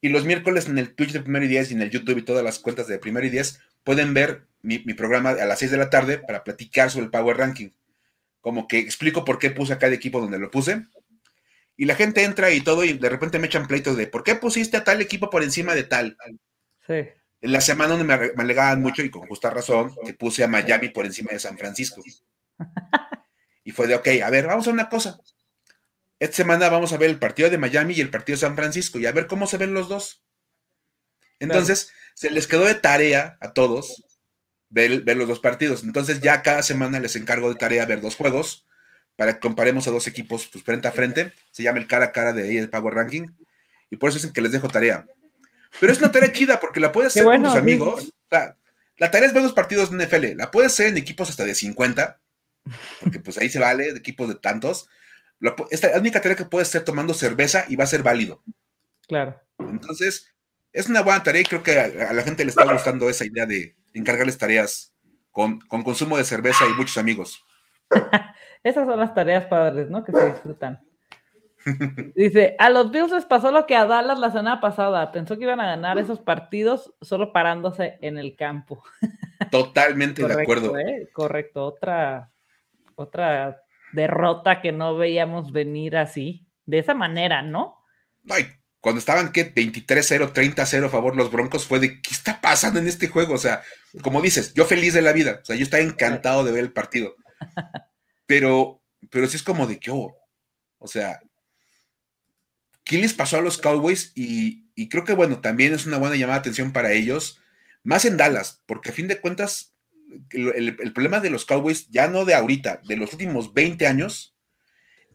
Y 0.00 0.10
los 0.10 0.24
miércoles 0.24 0.68
en 0.68 0.78
el 0.78 0.94
Twitch 0.94 1.12
de 1.12 1.20
primero 1.20 1.44
y 1.44 1.48
diez 1.48 1.70
y 1.70 1.74
en 1.74 1.82
el 1.82 1.90
YouTube 1.90 2.18
y 2.18 2.22
todas 2.22 2.44
las 2.44 2.58
cuentas 2.58 2.86
de 2.88 2.98
primero 2.98 3.26
y 3.26 3.30
diez 3.30 3.60
pueden 3.88 4.12
ver 4.12 4.46
mi, 4.60 4.78
programa 4.92 5.30
a 5.30 5.46
las 5.46 5.60
6 5.60 5.70
de 5.70 5.78
la 5.78 5.88
tarde 5.88 6.18
para 6.18 6.44
platicar 6.44 6.90
sobre 6.90 7.06
el 7.06 7.10
Power 7.10 7.38
Ranking. 7.38 7.70
Como 8.42 8.68
que 8.68 8.78
explico 8.80 9.24
por 9.24 9.38
qué 9.38 9.50
puse 9.50 9.72
a 9.72 9.78
cada 9.78 9.94
equipo 9.94 10.20
donde 10.20 10.38
lo 10.38 10.50
puse. 10.50 10.84
Y 11.74 11.86
la 11.86 11.94
gente 11.94 12.22
entra 12.22 12.50
y 12.50 12.60
todo, 12.60 12.84
y 12.84 12.92
de 12.92 13.08
repente 13.08 13.38
me 13.38 13.46
echan 13.46 13.66
pleitos 13.66 13.96
de 13.96 14.06
¿por 14.06 14.24
qué 14.24 14.34
pusiste 14.34 14.76
a 14.76 14.84
tal 14.84 15.00
equipo 15.00 15.30
por 15.30 15.42
encima 15.42 15.74
de 15.74 15.84
tal? 15.84 16.18
Sí. 16.86 17.08
En 17.40 17.50
la 17.50 17.62
semana 17.62 17.96
donde 17.96 18.04
me, 18.04 18.32
me 18.34 18.42
alegaban 18.42 18.82
mucho, 18.82 19.02
y 19.02 19.08
con 19.08 19.26
justa 19.26 19.48
razón, 19.48 19.94
que 20.04 20.12
puse 20.12 20.44
a 20.44 20.48
Miami 20.48 20.90
por 20.90 21.06
encima 21.06 21.32
de 21.32 21.38
San 21.38 21.56
Francisco. 21.56 22.02
Y 23.64 23.70
fue 23.70 23.86
de, 23.86 23.94
ok, 23.94 24.08
a 24.22 24.28
ver, 24.28 24.46
vamos 24.46 24.68
a 24.68 24.70
una 24.70 24.90
cosa. 24.90 25.18
Esta 26.18 26.36
semana 26.36 26.68
vamos 26.68 26.92
a 26.92 26.98
ver 26.98 27.08
el 27.08 27.18
partido 27.18 27.48
de 27.48 27.56
Miami 27.56 27.94
y 27.94 28.02
el 28.02 28.10
partido 28.10 28.36
de 28.36 28.40
San 28.40 28.56
Francisco 28.56 28.98
y 28.98 29.06
a 29.06 29.12
ver 29.12 29.26
cómo 29.26 29.46
se 29.46 29.56
ven 29.56 29.72
los 29.72 29.88
dos. 29.88 30.24
Entonces, 31.38 31.92
se 32.18 32.30
les 32.30 32.48
quedó 32.48 32.64
de 32.64 32.74
tarea 32.74 33.38
a 33.40 33.52
todos 33.52 34.02
ver, 34.70 34.90
los 35.16 35.28
dos 35.28 35.38
partidos. 35.38 35.84
Entonces, 35.84 36.20
ya 36.20 36.42
cada 36.42 36.64
semana 36.64 36.98
les 36.98 37.14
encargo 37.14 37.48
de 37.48 37.54
tarea 37.54 37.86
ver 37.86 38.00
dos 38.00 38.16
juegos 38.16 38.66
para 39.14 39.34
que 39.34 39.38
comparemos 39.38 39.86
a 39.86 39.92
dos 39.92 40.08
equipos 40.08 40.48
pues, 40.48 40.64
frente 40.64 40.88
a 40.88 40.90
frente. 40.90 41.32
Se 41.52 41.62
llama 41.62 41.78
el 41.78 41.86
cara 41.86 42.06
a 42.06 42.12
cara 42.12 42.32
de 42.32 42.42
ahí 42.42 42.56
el 42.56 42.70
Power 42.70 42.92
Ranking. 42.92 43.28
Y 43.88 43.98
por 43.98 44.08
eso 44.08 44.18
dicen 44.18 44.32
que 44.32 44.40
les 44.40 44.50
dejo 44.50 44.66
tarea. 44.66 45.06
Pero 45.78 45.92
es 45.92 46.00
una 46.00 46.10
tarea 46.10 46.32
chida 46.32 46.58
porque 46.58 46.80
la 46.80 46.90
puedes 46.90 47.12
hacer 47.12 47.22
con 47.22 47.40
tus 47.40 47.54
amigos. 47.54 48.12
la 48.30 49.10
tarea 49.12 49.28
es 49.28 49.32
ver 49.32 49.44
los 49.44 49.52
partidos 49.52 49.92
de 49.92 50.04
NFL. 50.04 50.36
La 50.36 50.50
puedes 50.50 50.72
hacer 50.72 50.88
en 50.88 50.96
equipos 50.96 51.30
hasta 51.30 51.44
de 51.44 51.54
50 51.54 52.18
porque 53.00 53.20
pues 53.20 53.38
ahí 53.38 53.48
se 53.48 53.60
vale, 53.60 53.92
de 53.92 53.98
equipos 54.00 54.26
de 54.26 54.34
tantos. 54.34 54.88
Esta 55.70 55.86
es 55.86 55.92
la 55.92 56.00
única 56.00 56.20
tarea 56.20 56.36
que 56.36 56.46
puedes 56.46 56.68
hacer 56.68 56.82
tomando 56.82 57.14
cerveza 57.14 57.64
y 57.68 57.76
va 57.76 57.84
a 57.84 57.86
ser 57.86 58.02
válido. 58.02 58.42
Claro. 59.06 59.40
Entonces, 59.60 60.32
es 60.72 60.88
una 60.88 61.02
buena 61.02 61.22
tarea 61.22 61.42
y 61.42 61.44
creo 61.44 61.62
que 61.62 61.78
a, 61.78 62.12
la 62.12 62.22
gente 62.22 62.44
le 62.44 62.50
está 62.50 62.70
gustando 62.70 63.08
esa 63.08 63.24
idea 63.24 63.46
de 63.46 63.76
encargarles 63.94 64.38
tareas 64.38 64.94
con, 65.30 65.60
consumo 65.60 66.16
de 66.16 66.24
cerveza 66.24 66.64
y 66.66 66.74
muchos 66.74 66.98
amigos. 66.98 67.44
Esas 68.62 68.86
son 68.86 68.98
las 68.98 69.14
tareas 69.14 69.46
padres, 69.46 69.88
¿no? 69.88 70.04
Que 70.04 70.12
se 70.12 70.26
disfrutan. 70.26 70.80
Dice, 72.14 72.56
a 72.58 72.70
los 72.70 72.90
Bills 72.90 73.12
les 73.12 73.24
pasó 73.24 73.50
lo 73.50 73.66
que 73.66 73.76
a 73.76 73.84
Dallas 73.84 74.18
la 74.18 74.30
semana 74.30 74.60
pasada. 74.60 75.12
Pensó 75.12 75.36
que 75.36 75.44
iban 75.44 75.60
a 75.60 75.66
ganar 75.66 75.98
esos 75.98 76.18
partidos 76.18 76.94
solo 77.00 77.32
parándose 77.32 77.98
en 78.00 78.18
el 78.18 78.36
campo. 78.36 78.82
Totalmente 79.50 80.26
de 80.26 80.42
acuerdo. 80.42 80.78
¿eh? 80.78 81.08
Correcto, 81.12 81.64
otra 81.64 82.30
otra 82.98 83.62
derrota 83.92 84.60
que 84.60 84.72
no 84.72 84.96
veíamos 84.96 85.52
venir 85.52 85.96
así, 85.96 86.46
de 86.66 86.80
esa 86.80 86.94
manera, 86.94 87.42
¿no? 87.42 87.76
Ay, 88.28 88.46
cuando 88.80 89.00
estaban, 89.00 89.32
¿qué? 89.32 89.52
23-0, 89.54 90.32
30-0 90.32 90.86
a 90.86 90.88
favor 90.88 91.16
los 91.16 91.30
Broncos, 91.30 91.66
fue 91.66 91.80
de, 91.80 92.00
¿qué 92.00 92.10
está 92.10 92.40
pasando 92.40 92.78
en 92.78 92.86
este 92.86 93.08
juego? 93.08 93.34
O 93.34 93.38
sea, 93.38 93.62
como 94.02 94.22
dices, 94.22 94.54
yo 94.54 94.64
feliz 94.64 94.94
de 94.94 95.02
la 95.02 95.12
vida, 95.12 95.40
o 95.42 95.44
sea, 95.44 95.56
yo 95.56 95.64
estaba 95.64 95.82
encantado 95.82 96.44
de 96.44 96.52
ver 96.52 96.64
el 96.64 96.72
partido. 96.72 97.16
Pero, 98.26 98.82
pero 99.10 99.26
sí 99.26 99.36
es 99.36 99.42
como 99.42 99.66
de 99.66 99.80
que, 99.80 99.90
oh, 99.90 100.14
o 100.78 100.86
sea, 100.86 101.20
¿qué 102.84 102.98
les 102.98 103.14
pasó 103.14 103.38
a 103.38 103.40
los 103.40 103.58
Cowboys? 103.58 104.12
Y, 104.14 104.70
y 104.74 104.88
creo 104.88 105.04
que, 105.04 105.14
bueno, 105.14 105.40
también 105.40 105.72
es 105.74 105.86
una 105.86 105.98
buena 105.98 106.16
llamada 106.16 106.38
de 106.38 106.40
atención 106.40 106.72
para 106.72 106.92
ellos, 106.92 107.40
más 107.82 108.04
en 108.04 108.16
Dallas, 108.16 108.62
porque 108.66 108.90
a 108.90 108.92
fin 108.92 109.08
de 109.08 109.20
cuentas, 109.20 109.74
el, 110.30 110.92
problema 110.92 111.20
de 111.20 111.30
los 111.30 111.44
Cowboys, 111.44 111.88
ya 111.88 112.08
no 112.08 112.24
de 112.24 112.34
ahorita, 112.34 112.80
de 112.86 112.96
los 112.96 113.12
últimos 113.12 113.54
20 113.54 113.86
años, 113.86 114.36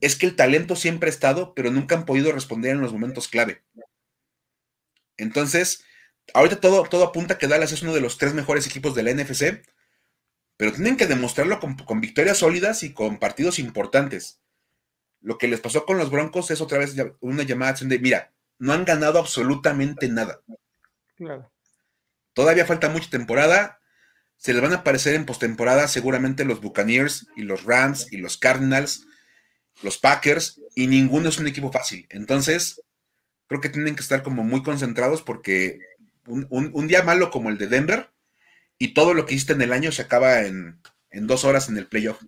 es 0.02 0.16
que 0.16 0.26
el 0.26 0.36
talento 0.36 0.76
siempre 0.76 1.10
ha 1.10 1.14
estado, 1.14 1.54
pero 1.54 1.72
nunca 1.72 1.96
han 1.96 2.06
podido 2.06 2.32
responder 2.32 2.72
en 2.72 2.82
los 2.82 2.94
momentos 2.94 3.28
clave. 3.28 3.64
Entonces, 5.18 5.84
ahorita 6.34 6.60
todo, 6.60 6.84
todo 6.84 7.04
apunta 7.06 7.38
que 7.38 7.48
Dallas 7.48 7.72
es 7.72 7.82
uno 7.82 7.94
de 7.94 8.02
los 8.02 8.18
tres 8.18 8.34
mejores 8.34 8.68
equipos 8.68 8.96
de 8.96 9.04
la 9.04 9.14
NFC, 9.14 9.64
pero 10.58 10.72
tienen 10.72 10.98
que 10.98 11.08
demostrarlo 11.08 11.60
con, 11.60 12.02
victorias 12.02 12.38
sólidas 12.38 12.84
y 12.84 12.94
con 12.94 13.20
partidos 13.20 13.60
importantes. 13.60 14.40
Lo 15.22 15.38
que 15.38 15.48
les 15.48 15.60
pasó 15.60 15.86
con 15.86 15.98
los 15.98 16.12
Broncos 16.12 16.52
es 16.52 16.62
otra 16.62 16.78
vez 16.78 16.96
una 17.22 17.44
llamada 17.44 17.74
de, 17.82 18.00
mira, 18.00 18.34
no 18.60 18.74
han 18.74 18.86
ganado 18.86 19.20
absolutamente 19.20 20.08
nada. 20.10 20.42
Todavía 22.34 22.66
falta 22.66 22.90
mucha 22.90 23.10
temporada, 23.10 23.80
se 24.38 24.54
les 24.54 24.62
van 24.62 24.74
a 24.74 24.78
aparecer 24.78 25.16
en 25.16 25.26
postemporada 25.26 25.88
seguramente 25.88 26.46
los 26.46 26.62
Buccaneers 26.62 27.28
y 27.36 27.44
los 27.44 27.64
Rams 27.64 28.12
y 28.12 28.18
los 28.18 28.38
Cardinals, 28.38 29.08
los 29.82 29.98
Packers, 29.98 30.62
y 30.76 30.88
ninguno 30.88 31.30
es 31.30 31.40
un 31.40 31.48
equipo 31.48 31.72
fácil. 31.72 32.06
Entonces, 32.10 32.82
creo 33.48 33.62
que 33.62 33.70
tienen 33.70 33.96
que 33.96 34.02
estar 34.02 34.24
como 34.24 34.44
muy 34.44 34.64
concentrados 34.64 35.22
porque 35.22 35.80
un, 36.28 36.88
día 36.88 37.04
malo 37.04 37.30
como 37.30 37.50
el 37.50 37.58
de 37.58 37.68
Denver 37.68 38.10
y 38.78 38.94
todo 38.94 39.14
lo 39.14 39.26
que 39.26 39.36
hiciste 39.36 39.54
en 39.54 39.62
el 39.62 39.74
año 39.74 39.92
se 39.92 40.02
acaba 40.02 40.42
en, 40.42 40.80
dos 41.12 41.46
horas 41.46 41.70
en 41.70 41.78
el 41.78 41.88
playoff. 41.88 42.22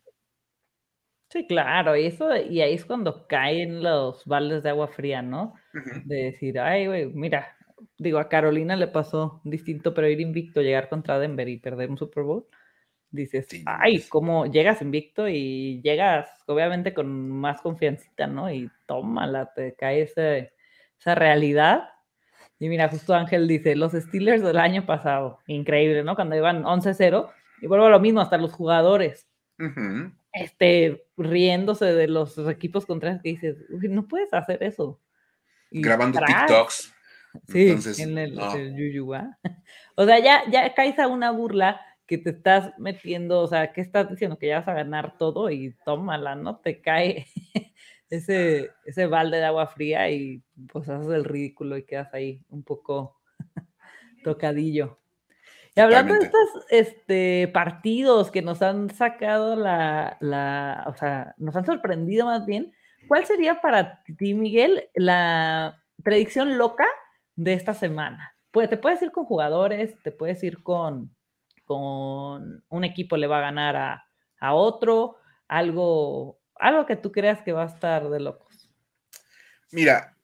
Sí, 1.30 1.48
claro, 1.48 1.98
y 1.98 2.06
eso, 2.06 2.36
y 2.36 2.62
ahí 2.62 2.76
es 2.76 2.86
cuando 2.86 3.28
caen 3.28 3.84
los 3.84 4.24
baldes 4.26 4.64
de 4.64 4.70
agua 4.70 4.88
fría, 4.88 5.22
¿no? 5.22 5.56
De 6.06 6.16
decir, 6.32 6.60
ay, 6.60 6.88
güey, 6.88 7.08
mira, 7.08 7.58
digo, 7.98 8.20
a 8.20 8.30
Carolina 8.30 8.76
le 8.76 8.88
pasó 8.88 9.42
distinto, 9.44 9.94
pero 9.94 10.08
ir 10.08 10.22
invicto, 10.22 10.62
llegar 10.62 10.88
contra 10.88 11.20
Denver 11.20 11.50
y 11.50 11.58
perder 11.58 11.90
un 11.90 11.98
Super 11.98 12.24
Bowl, 12.24 12.48
dices, 13.12 13.48
ay, 13.66 14.04
cómo 14.10 14.46
llegas 14.46 14.82
invicto 14.82 15.28
y 15.28 15.82
llegas 15.82 16.30
obviamente 16.48 16.94
con 16.94 17.30
más 17.30 17.62
confianza, 17.62 18.28
¿no? 18.28 18.52
Y 18.52 18.70
tómala, 18.86 19.54
te 19.54 19.76
cae 19.76 20.02
esa 20.02 21.16
realidad. 21.16 21.90
Y 22.60 22.70
mira, 22.70 22.88
justo 22.90 23.14
Ángel 23.14 23.48
dice, 23.48 23.76
los 23.76 23.94
Steelers 23.94 24.42
del 24.42 24.58
año 24.58 24.86
pasado, 24.86 25.40
increíble, 25.48 26.04
¿no? 26.04 26.16
Cuando 26.16 26.36
iban 26.36 26.64
11-0, 26.64 27.30
y 27.62 27.68
vuelvo 27.68 27.86
a 27.86 27.90
lo 27.90 28.00
mismo, 28.00 28.22
hasta 28.22 28.38
los 28.38 28.54
jugadores, 28.54 29.28
este, 30.34 31.06
riéndose 31.18 31.86
de 31.86 32.08
los 32.08 32.38
equipos 32.38 32.86
contrarios 32.86 33.22
que 33.22 33.30
dices, 33.30 33.58
no 33.70 34.08
puedes 34.08 34.34
hacer 34.34 34.64
eso. 34.64 35.02
Grabando 35.72 36.20
TikToks. 36.20 36.94
Sí, 37.48 37.76
en 38.02 38.18
el, 38.18 38.40
O 39.96 40.06
sea, 40.06 40.20
ya, 40.20 40.50
ya 40.50 40.74
caes 40.74 40.98
a 41.00 41.08
una 41.08 41.32
burla 41.32 41.82
que 42.08 42.18
te 42.18 42.32
estás 42.32 42.72
metiendo, 42.78 43.42
o 43.42 43.48
sea, 43.48 43.74
que 43.74 43.82
estás 43.82 44.10
diciendo 44.10 44.38
que 44.38 44.48
ya 44.48 44.60
vas 44.60 44.68
a 44.68 44.74
ganar 44.74 45.18
todo 45.18 45.50
y 45.50 45.76
tómala, 45.86 46.36
¿no? 46.36 46.58
Te 46.58 46.82
cae 46.82 47.28
ese, 48.10 48.72
ese 48.86 49.08
balde 49.08 49.38
de 49.38 49.46
agua 49.46 49.68
fría 49.68 50.10
y 50.10 50.44
pues 50.72 50.88
haces 50.90 51.12
el 51.12 51.24
ridículo 51.24 51.78
y 51.78 51.86
quedas 51.86 52.14
ahí 52.14 52.42
un 52.50 52.64
poco 52.64 53.20
tocadillo. 54.24 55.00
Y 55.76 55.82
hablando 55.82 56.14
de 56.14 56.22
estos 56.22 56.50
este, 56.70 57.50
partidos 57.50 58.32
que 58.32 58.42
nos 58.42 58.62
han 58.62 58.90
sacado 58.92 59.58
la, 59.58 60.16
la, 60.22 60.86
o 60.88 60.96
sea, 60.96 61.36
nos 61.38 61.56
han 61.56 61.66
sorprendido 61.66 62.26
más 62.26 62.46
bien, 62.46 62.74
¿cuál 63.10 63.26
sería 63.26 63.60
para 63.60 64.02
ti, 64.18 64.34
Miguel, 64.34 64.90
la 64.94 65.84
predicción 66.02 66.58
loca 66.58 66.86
de 67.36 67.54
esta 67.54 67.74
semana. 67.74 68.36
Pues, 68.52 68.70
te 68.70 68.78
puedes 68.78 69.02
ir 69.02 69.12
con 69.12 69.26
jugadores, 69.26 70.02
te 70.04 70.12
puedes 70.12 70.42
ir 70.44 70.64
con, 70.64 71.14
con 71.66 72.64
un 72.70 72.84
equipo 72.84 73.18
le 73.18 73.28
va 73.28 73.40
a 73.40 73.42
ganar 73.52 73.76
a, 74.40 74.54
otro, 74.54 75.18
algo, 75.48 76.40
algo 76.56 76.86
que 76.86 76.96
tú 76.96 77.12
creas 77.12 77.42
que 77.42 77.52
va 77.52 77.64
a 77.64 77.74
estar 77.74 78.10
de 78.10 78.20
locos. 78.20 78.70
Mira, 79.72 80.16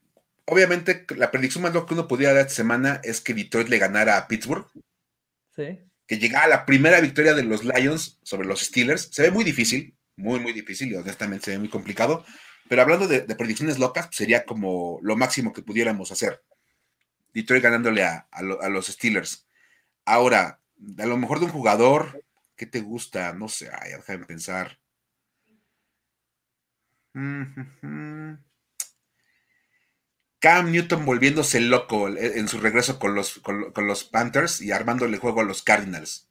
obviamente 0.45 1.05
la 1.15 1.31
predicción 1.31 1.63
más 1.63 1.73
loca 1.73 1.87
que 1.87 1.93
uno 1.95 2.07
podría 2.07 2.33
dar 2.33 2.41
esta 2.41 2.53
semana 2.53 3.01
es 3.03 3.19
que 3.21 3.33
Detroit 3.33 3.67
le 3.67 3.79
ganara 3.79 4.17
a 4.17 4.27
Pittsburgh. 4.27 4.67
Sí. 5.55 5.79
Que 6.07 6.17
llegara 6.17 6.45
a 6.45 6.49
la 6.49 6.65
primera 6.65 7.01
victoria 7.01 7.33
de 7.33 7.43
los 7.43 7.63
Lions 7.63 8.19
sobre 8.23 8.47
los 8.47 8.61
Steelers. 8.61 9.09
Se 9.11 9.23
ve 9.23 9.31
muy 9.31 9.43
difícil, 9.43 9.95
muy, 10.15 10.39
muy 10.39 10.53
difícil 10.53 10.91
y 10.91 10.95
honestamente 10.95 11.45
se 11.45 11.51
ve 11.51 11.59
muy 11.59 11.69
complicado. 11.69 12.23
Pero 12.69 12.83
hablando 12.83 13.07
de, 13.07 13.21
de 13.21 13.35
predicciones 13.35 13.79
locas, 13.79 14.07
sería 14.11 14.45
como 14.45 14.99
lo 15.01 15.17
máximo 15.17 15.51
que 15.51 15.61
pudiéramos 15.61 16.11
hacer. 16.11 16.41
Detroit 17.33 17.63
ganándole 17.63 18.03
a, 18.03 18.27
los 18.69 18.87
Steelers. 18.87 19.47
Ahora, 20.05 20.60
a 20.97 21.05
lo 21.05 21.17
mejor 21.17 21.39
de 21.39 21.45
un 21.45 21.51
jugador, 21.51 22.23
¿qué 22.55 22.65
te 22.65 22.81
gusta? 22.81 23.33
No 23.33 23.47
sé, 23.47 23.69
ay, 23.71 23.91
déjame 23.91 24.25
pensar. 24.25 24.79
Cam 30.39 30.71
Newton 30.71 31.05
volviéndose 31.05 31.59
loco 31.59 32.07
en 32.07 32.47
su 32.47 32.59
regreso 32.59 32.97
con 32.99 33.13
los, 33.13 33.39
con, 33.39 33.71
los 33.87 34.03
Panthers 34.03 34.61
y 34.61 34.71
armándole 34.71 35.17
juego 35.17 35.41
a 35.41 35.43
los 35.43 35.61
Cardinals. 35.61 36.29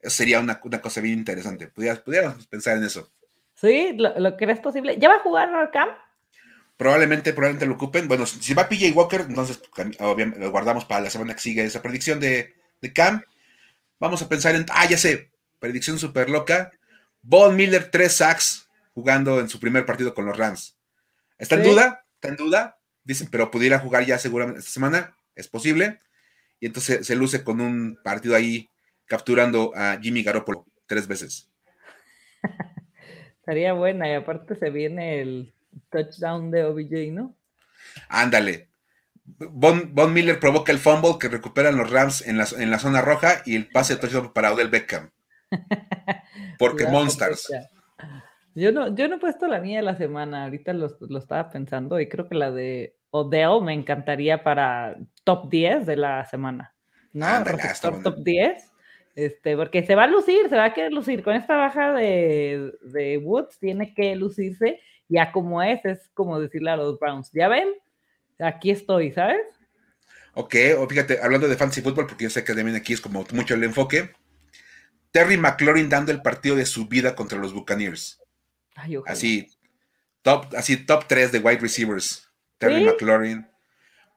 Eso 0.00 0.16
sería 0.16 0.40
una, 0.40 0.60
cosa 0.60 1.00
bien 1.00 1.18
interesante. 1.18 1.68
Pudiéramos, 1.68 2.46
pensar 2.48 2.76
en 2.76 2.84
eso. 2.84 3.12
Sí, 3.54 3.96
lo, 3.96 4.36
que 4.36 4.50
es 4.50 4.58
posible. 4.58 4.98
¿Ya 4.98 5.08
va 5.08 5.16
a 5.16 5.20
jugar 5.20 5.70
Cam? 5.72 5.90
Probablemente, 6.76 7.32
probablemente 7.32 7.66
lo 7.66 7.74
ocupen. 7.74 8.08
Bueno, 8.08 8.26
si 8.26 8.54
va 8.54 8.68
PJ 8.68 8.90
Walker, 8.92 9.20
entonces 9.28 9.62
lo 10.00 10.50
guardamos 10.50 10.84
para 10.84 11.02
la 11.02 11.10
semana 11.10 11.34
que 11.34 11.40
sigue 11.40 11.62
esa 11.62 11.80
predicción 11.80 12.18
de, 12.18 12.54
Cam. 12.92 13.22
Vamos 14.02 14.20
a 14.20 14.28
pensar 14.28 14.56
en. 14.56 14.66
Ah, 14.70 14.84
ya 14.90 14.98
sé. 14.98 15.30
Predicción 15.60 15.96
súper 15.96 16.28
loca. 16.28 16.72
Von 17.22 17.54
Miller, 17.54 17.88
tres 17.88 18.14
sacks 18.14 18.68
jugando 18.94 19.38
en 19.38 19.48
su 19.48 19.60
primer 19.60 19.86
partido 19.86 20.12
con 20.12 20.26
los 20.26 20.36
Rams. 20.36 20.76
¿Está 21.38 21.54
en 21.54 21.62
duda? 21.62 22.04
¿Está 22.14 22.26
en 22.26 22.34
duda? 22.34 22.78
Dicen, 23.04 23.28
pero 23.30 23.52
pudiera 23.52 23.78
jugar 23.78 24.04
ya 24.04 24.18
seguramente 24.18 24.58
esta 24.58 24.72
semana. 24.72 25.16
Es 25.36 25.46
posible. 25.46 26.00
Y 26.58 26.66
entonces 26.66 27.06
se 27.06 27.14
luce 27.14 27.44
con 27.44 27.60
un 27.60 27.96
partido 28.02 28.34
ahí 28.34 28.68
capturando 29.06 29.70
a 29.76 29.96
Jimmy 30.02 30.24
Garoppolo 30.24 30.66
tres 30.86 31.06
veces. 31.06 31.48
Estaría 33.38 33.72
buena 33.72 34.08
y 34.08 34.14
aparte 34.14 34.56
se 34.56 34.70
viene 34.70 35.20
el 35.20 35.54
touchdown 35.90 36.50
de 36.50 36.64
OBJ, 36.64 37.12
¿no? 37.12 37.36
Ándale. 38.08 38.71
Von, 39.24 40.12
Miller 40.12 40.40
provoca 40.40 40.72
el 40.72 40.78
fumble 40.78 41.18
que 41.20 41.28
recuperan 41.28 41.76
los 41.76 41.90
Rams 41.90 42.26
en 42.26 42.38
la, 42.38 42.46
en 42.58 42.70
la 42.70 42.78
zona 42.78 43.02
roja 43.02 43.42
y 43.46 43.56
el 43.56 43.68
pase 43.68 43.94
de 43.94 44.00
touchdown 44.00 44.32
para 44.32 44.52
Odell 44.52 44.68
Beckham. 44.68 45.10
Porque 46.58 46.86
Monsters. 46.86 47.48
Yo 48.54 48.72
no, 48.72 48.94
yo 48.94 49.08
no 49.08 49.16
he 49.16 49.18
puesto 49.18 49.46
la 49.46 49.60
mía 49.60 49.78
de 49.78 49.84
la 49.84 49.96
semana, 49.96 50.44
ahorita 50.44 50.72
lo, 50.74 50.86
estaba 51.18 51.50
pensando 51.50 51.98
y 52.00 52.08
creo 52.08 52.28
que 52.28 52.34
la 52.34 52.50
de 52.50 52.96
Odell 53.10 53.62
me 53.62 53.72
encantaría 53.72 54.42
para 54.42 54.96
top 55.24 55.48
10 55.48 55.86
de 55.86 55.96
la 55.96 56.24
semana. 56.26 56.74
¿No? 57.12 57.26
top 58.02 58.16
10. 58.18 58.72
Este, 59.14 59.56
porque 59.56 59.84
se 59.84 59.94
va 59.94 60.04
a 60.04 60.06
lucir, 60.06 60.48
se 60.48 60.56
va 60.56 60.64
a 60.64 60.74
querer 60.74 60.92
lucir. 60.92 61.22
Con 61.22 61.34
esta 61.34 61.56
baja 61.56 61.92
de, 61.92 62.72
de 62.82 63.18
Woods 63.18 63.58
tiene 63.58 63.94
que 63.94 64.16
lucirse. 64.16 64.80
Ya 65.08 65.32
como 65.32 65.62
es, 65.62 65.84
es 65.84 66.10
como 66.14 66.40
decirle 66.40 66.70
a 66.70 66.76
los 66.76 66.98
Browns, 66.98 67.30
ya 67.32 67.48
ven, 67.48 67.68
aquí 68.38 68.70
estoy, 68.70 69.12
¿sabes? 69.12 69.40
Ok, 70.34 70.54
o 70.78 70.88
fíjate, 70.88 71.20
hablando 71.22 71.48
de 71.48 71.56
fantasy 71.56 71.82
football, 71.82 72.06
porque 72.06 72.24
yo 72.24 72.30
sé 72.30 72.44
que 72.44 72.54
también 72.54 72.76
aquí 72.76 72.92
es 72.92 73.00
como 73.00 73.26
mucho 73.32 73.54
el 73.54 73.64
enfoque. 73.64 74.12
Terry 75.10 75.36
McLaurin 75.36 75.88
dando 75.88 76.10
el 76.10 76.22
partido 76.22 76.56
de 76.56 76.64
su 76.64 76.88
vida 76.88 77.14
contra 77.14 77.38
los 77.38 77.52
Buccaneers. 77.52 78.20
así, 79.06 79.48
top, 80.22 80.54
así 80.56 80.76
top 80.78 81.06
3 81.06 81.32
de 81.32 81.38
wide 81.38 81.60
receivers. 81.60 82.30
Terry 82.58 82.84
McLaurin. 82.84 83.46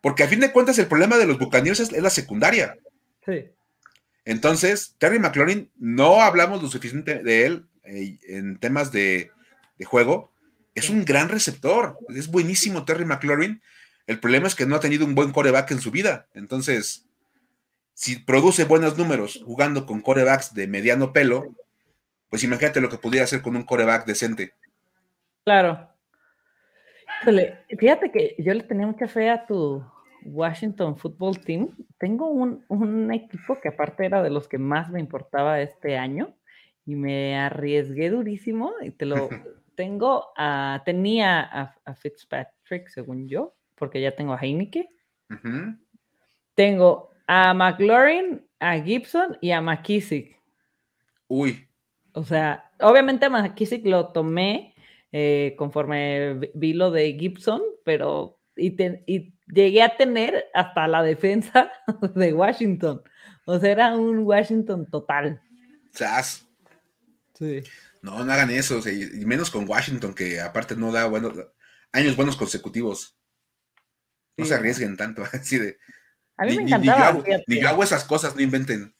Porque 0.02 0.24
a 0.24 0.28
fin 0.28 0.40
de 0.40 0.52
cuentas 0.52 0.78
el 0.80 0.88
problema 0.88 1.18
de 1.18 1.26
los 1.26 1.38
Buccaneers 1.38 1.80
es 1.80 1.92
la 1.92 2.10
secundaria. 2.10 2.78
Sí. 3.26 3.50
Entonces, 4.26 4.96
Terry 4.98 5.20
McLaurin, 5.20 5.72
no 5.78 6.22
hablamos 6.22 6.62
lo 6.62 6.70
suficiente 6.70 7.22
de 7.22 7.46
él 7.46 7.66
eh, 7.84 8.18
en 8.28 8.58
temas 8.60 8.92
de, 8.92 9.32
juego. 9.86 10.34
Es 10.74 10.90
un 10.90 11.06
gran 11.06 11.30
receptor. 11.30 11.98
Es 12.10 12.28
buenísimo 12.28 12.86
Terry 12.86 13.06
McLaurin. 13.06 13.62
El 14.08 14.20
problema 14.20 14.48
es 14.48 14.56
que 14.56 14.66
no 14.66 14.76
ha 14.76 14.80
tenido 14.80 15.06
un 15.06 15.16
buen 15.16 15.32
coreback 15.32 15.72
en 15.72 15.82
su 15.82 15.92
vida. 15.92 16.28
Entonces, 16.34 17.08
si 17.94 18.20
produce 18.20 18.66
buenos 18.66 18.98
números 18.98 19.42
jugando 19.46 19.86
con 19.86 20.02
corebacks 20.02 20.54
de 20.54 20.68
mediano 20.68 21.14
pelo, 21.14 21.56
pues 22.30 22.44
imagínate 22.44 22.82
lo 22.82 22.90
que 22.90 22.98
pudiera 22.98 23.24
hacer 23.24 23.42
con 23.42 23.56
un 23.56 23.64
coreback 23.64 24.06
decente. 24.06 24.54
Claro. 25.44 25.90
Fíjate 27.80 28.12
que 28.12 28.36
yo 28.38 28.54
le 28.54 28.64
tenía 28.64 28.86
mucha 28.86 29.08
fe 29.08 29.30
a 29.30 29.46
tu, 29.46 29.84
Washington 30.26 30.98
Football 30.98 31.40
Team, 31.40 31.70
tengo 31.98 32.28
un, 32.30 33.12
equipo 33.14 33.60
que 33.62 33.70
aparte 33.70 34.06
era 34.06 34.24
de 34.24 34.30
los 34.30 34.48
que 34.48 34.58
más 34.58 34.90
me 34.90 35.00
importaba 35.00 35.62
este 35.62 35.98
año 35.98 36.36
y 36.86 36.96
me 36.96 37.38
arriesgué 37.38 38.10
durísimo 38.10 38.74
y 38.82 38.92
te 38.92 39.06
lo 39.06 39.30
tengo 39.76 40.32
a, 40.36 40.82
tenía 40.84 41.42
a, 41.42 41.96
Fitzpatrick 41.96 42.90
según 42.90 43.28
yo, 43.28 43.54
porque 43.76 44.02
ya 44.02 44.16
tengo 44.16 44.34
a 44.34 44.40
Heineke. 44.40 44.90
Tengo 46.56 47.12
a 47.28 47.54
McLaurin, 47.54 48.46
a 48.60 48.80
Gibson 48.80 49.38
y 49.42 49.52
a 49.52 49.62
McKissick. 49.62 50.40
Uy. 51.28 51.68
O 52.14 52.24
sea, 52.24 52.72
obviamente 52.80 53.26
a 53.26 53.30
McKissick 53.30 53.86
lo 53.86 54.08
tomé 54.10 54.74
eh, 55.12 55.56
conforme 55.58 56.52
vi 56.54 56.74
lo 56.74 56.92
de 56.92 57.14
Gibson, 57.18 57.62
pero 57.84 58.40
y, 58.56 58.76
y 59.06 59.34
llegué 59.48 59.82
a 59.82 59.96
tener 59.96 60.46
hasta 60.54 60.88
la 60.88 61.04
defensa 61.04 61.72
de 62.16 62.34
Washington. 62.34 63.02
O 63.46 63.60
sea, 63.60 63.72
era 63.72 63.96
un 63.96 64.20
Washington 64.20 64.90
total. 64.90 65.42
Sí. 67.34 67.64
No, 68.02 68.24
no 68.24 68.32
hagan 68.32 68.52
eso, 68.52 68.80
y 68.88 69.26
menos 69.26 69.50
con 69.50 69.68
Washington, 69.68 70.14
que 70.14 70.40
aparte 70.40 70.76
no 70.76 70.92
da 70.92 71.08
buenos 71.08 71.34
años 71.92 72.16
buenos 72.16 72.38
consecutivos. 72.38 73.18
No 74.38 74.46
se 74.46 74.56
arriesguen 74.56 74.98
tanto, 74.98 75.24
así 75.34 75.58
de. 75.58 75.78
A 76.38 76.46
mí 76.46 76.56
me 76.58 76.64
encantaba. 76.64 77.24
Ni 77.48 77.62
yo, 77.62 77.70
hago, 77.70 77.84
esas 77.84 78.04
cosas, 78.04 78.36
no 78.36 78.42
inventen. 78.42 78.94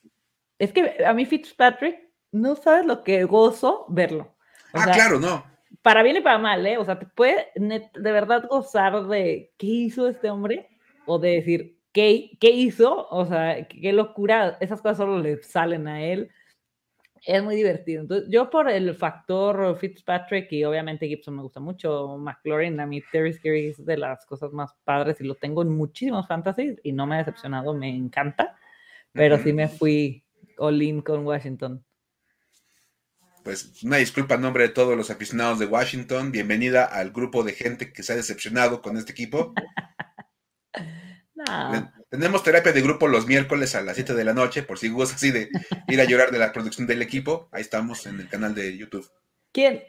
Es 0.58 0.72
que 0.72 1.04
a 1.06 1.14
mí 1.14 1.26
Fitzpatrick, 1.26 1.98
no 2.32 2.56
sabes 2.56 2.86
lo 2.86 3.04
que 3.04 3.24
gozo 3.26 3.86
verlo. 3.90 4.38
ah, 4.74 4.92
claro, 4.92 5.20
no 5.20 5.56
para 5.86 6.02
bien 6.02 6.18
y 6.18 6.22
para 6.22 6.40
mal, 6.40 6.66
¿eh? 6.66 6.80
O 6.80 6.84
sea, 6.84 6.98
te 6.98 7.06
puede 7.06 7.48
de 7.56 8.12
verdad 8.12 8.48
gozar 8.50 9.06
de 9.06 9.54
qué 9.56 9.68
hizo 9.68 10.08
este 10.08 10.32
hombre 10.32 10.68
o 11.06 11.20
de 11.20 11.30
decir 11.34 11.78
qué, 11.92 12.32
qué 12.40 12.50
hizo, 12.50 13.08
o 13.10 13.26
sea, 13.28 13.68
qué 13.68 13.94
locura, 13.94 14.58
esas 14.62 14.82
cosas 14.82 14.98
solo 14.98 15.20
le 15.20 15.44
salen 15.44 15.88
a 15.88 16.04
él. 16.04 16.32
Es 17.26 17.44
muy 17.44 17.56
divertido. 17.56 18.02
Entonces, 18.02 18.30
yo 18.30 18.50
por 18.50 18.70
el 18.70 18.94
factor 18.94 19.78
Fitzpatrick 19.80 20.52
y 20.52 20.64
obviamente 20.64 21.08
Gibson 21.08 21.36
me 21.36 21.42
gusta 21.42 21.60
mucho, 21.60 22.18
McLaurin, 22.18 22.80
a 22.80 22.86
mí 22.86 23.02
Terry 23.12 23.34
Scary 23.34 23.68
es 23.68 23.84
de 23.84 23.98
las 23.98 24.26
cosas 24.26 24.54
más 24.54 24.76
padres 24.84 25.20
y 25.20 25.24
lo 25.24 25.34
tengo 25.36 25.64
en 25.64 25.70
muchísimos 25.70 26.28
fantasies 26.28 26.80
y 26.84 26.92
no 26.92 27.08
me 27.08 27.16
ha 27.16 27.18
decepcionado, 27.20 27.74
me 27.74 27.90
encanta, 27.90 28.56
pero 29.12 29.40
sí 29.40 29.54
me 29.54 29.68
fui 29.68 30.24
all 30.58 30.82
in 30.82 31.02
con 31.02 31.26
Washington 31.26 31.84
pues 33.46 33.84
una 33.84 33.98
disculpa 33.98 34.34
en 34.34 34.42
nombre 34.42 34.64
de 34.64 34.74
todos 34.74 34.98
los 34.98 35.12
aficionados 35.12 35.60
de 35.60 35.68
Washington. 35.68 36.32
Bienvenida 36.32 36.84
al 36.84 37.12
grupo 37.12 37.44
de 37.44 37.54
gente 37.54 37.94
que 37.94 38.02
se 38.02 38.14
ha 38.14 38.16
decepcionado 38.16 38.82
con 38.82 38.98
este 38.98 39.12
equipo. 39.12 39.54
Tenemos 42.10 42.44
terapia 42.44 42.72
de 42.72 42.82
grupo 42.82 43.08
los 43.08 43.28
miércoles 43.28 43.76
a 43.76 43.82
las 43.82 43.96
7 43.96 44.14
de 44.14 44.24
la 44.24 44.34
noche, 44.34 44.64
por 44.64 44.80
si 44.80 44.90
gustas 44.90 45.18
así 45.18 45.32
de 45.32 45.50
ir 45.88 46.00
a 46.00 46.06
llorar 46.06 46.32
de 46.32 46.40
la 46.40 46.54
producción 46.54 46.88
del 46.88 47.02
equipo. 47.02 47.50
Ahí 47.52 47.62
estamos 47.62 48.06
en 48.06 48.20
el 48.20 48.30
canal 48.30 48.56
de 48.56 48.78
YouTube. 48.78 49.10
¿Quién, 49.52 49.84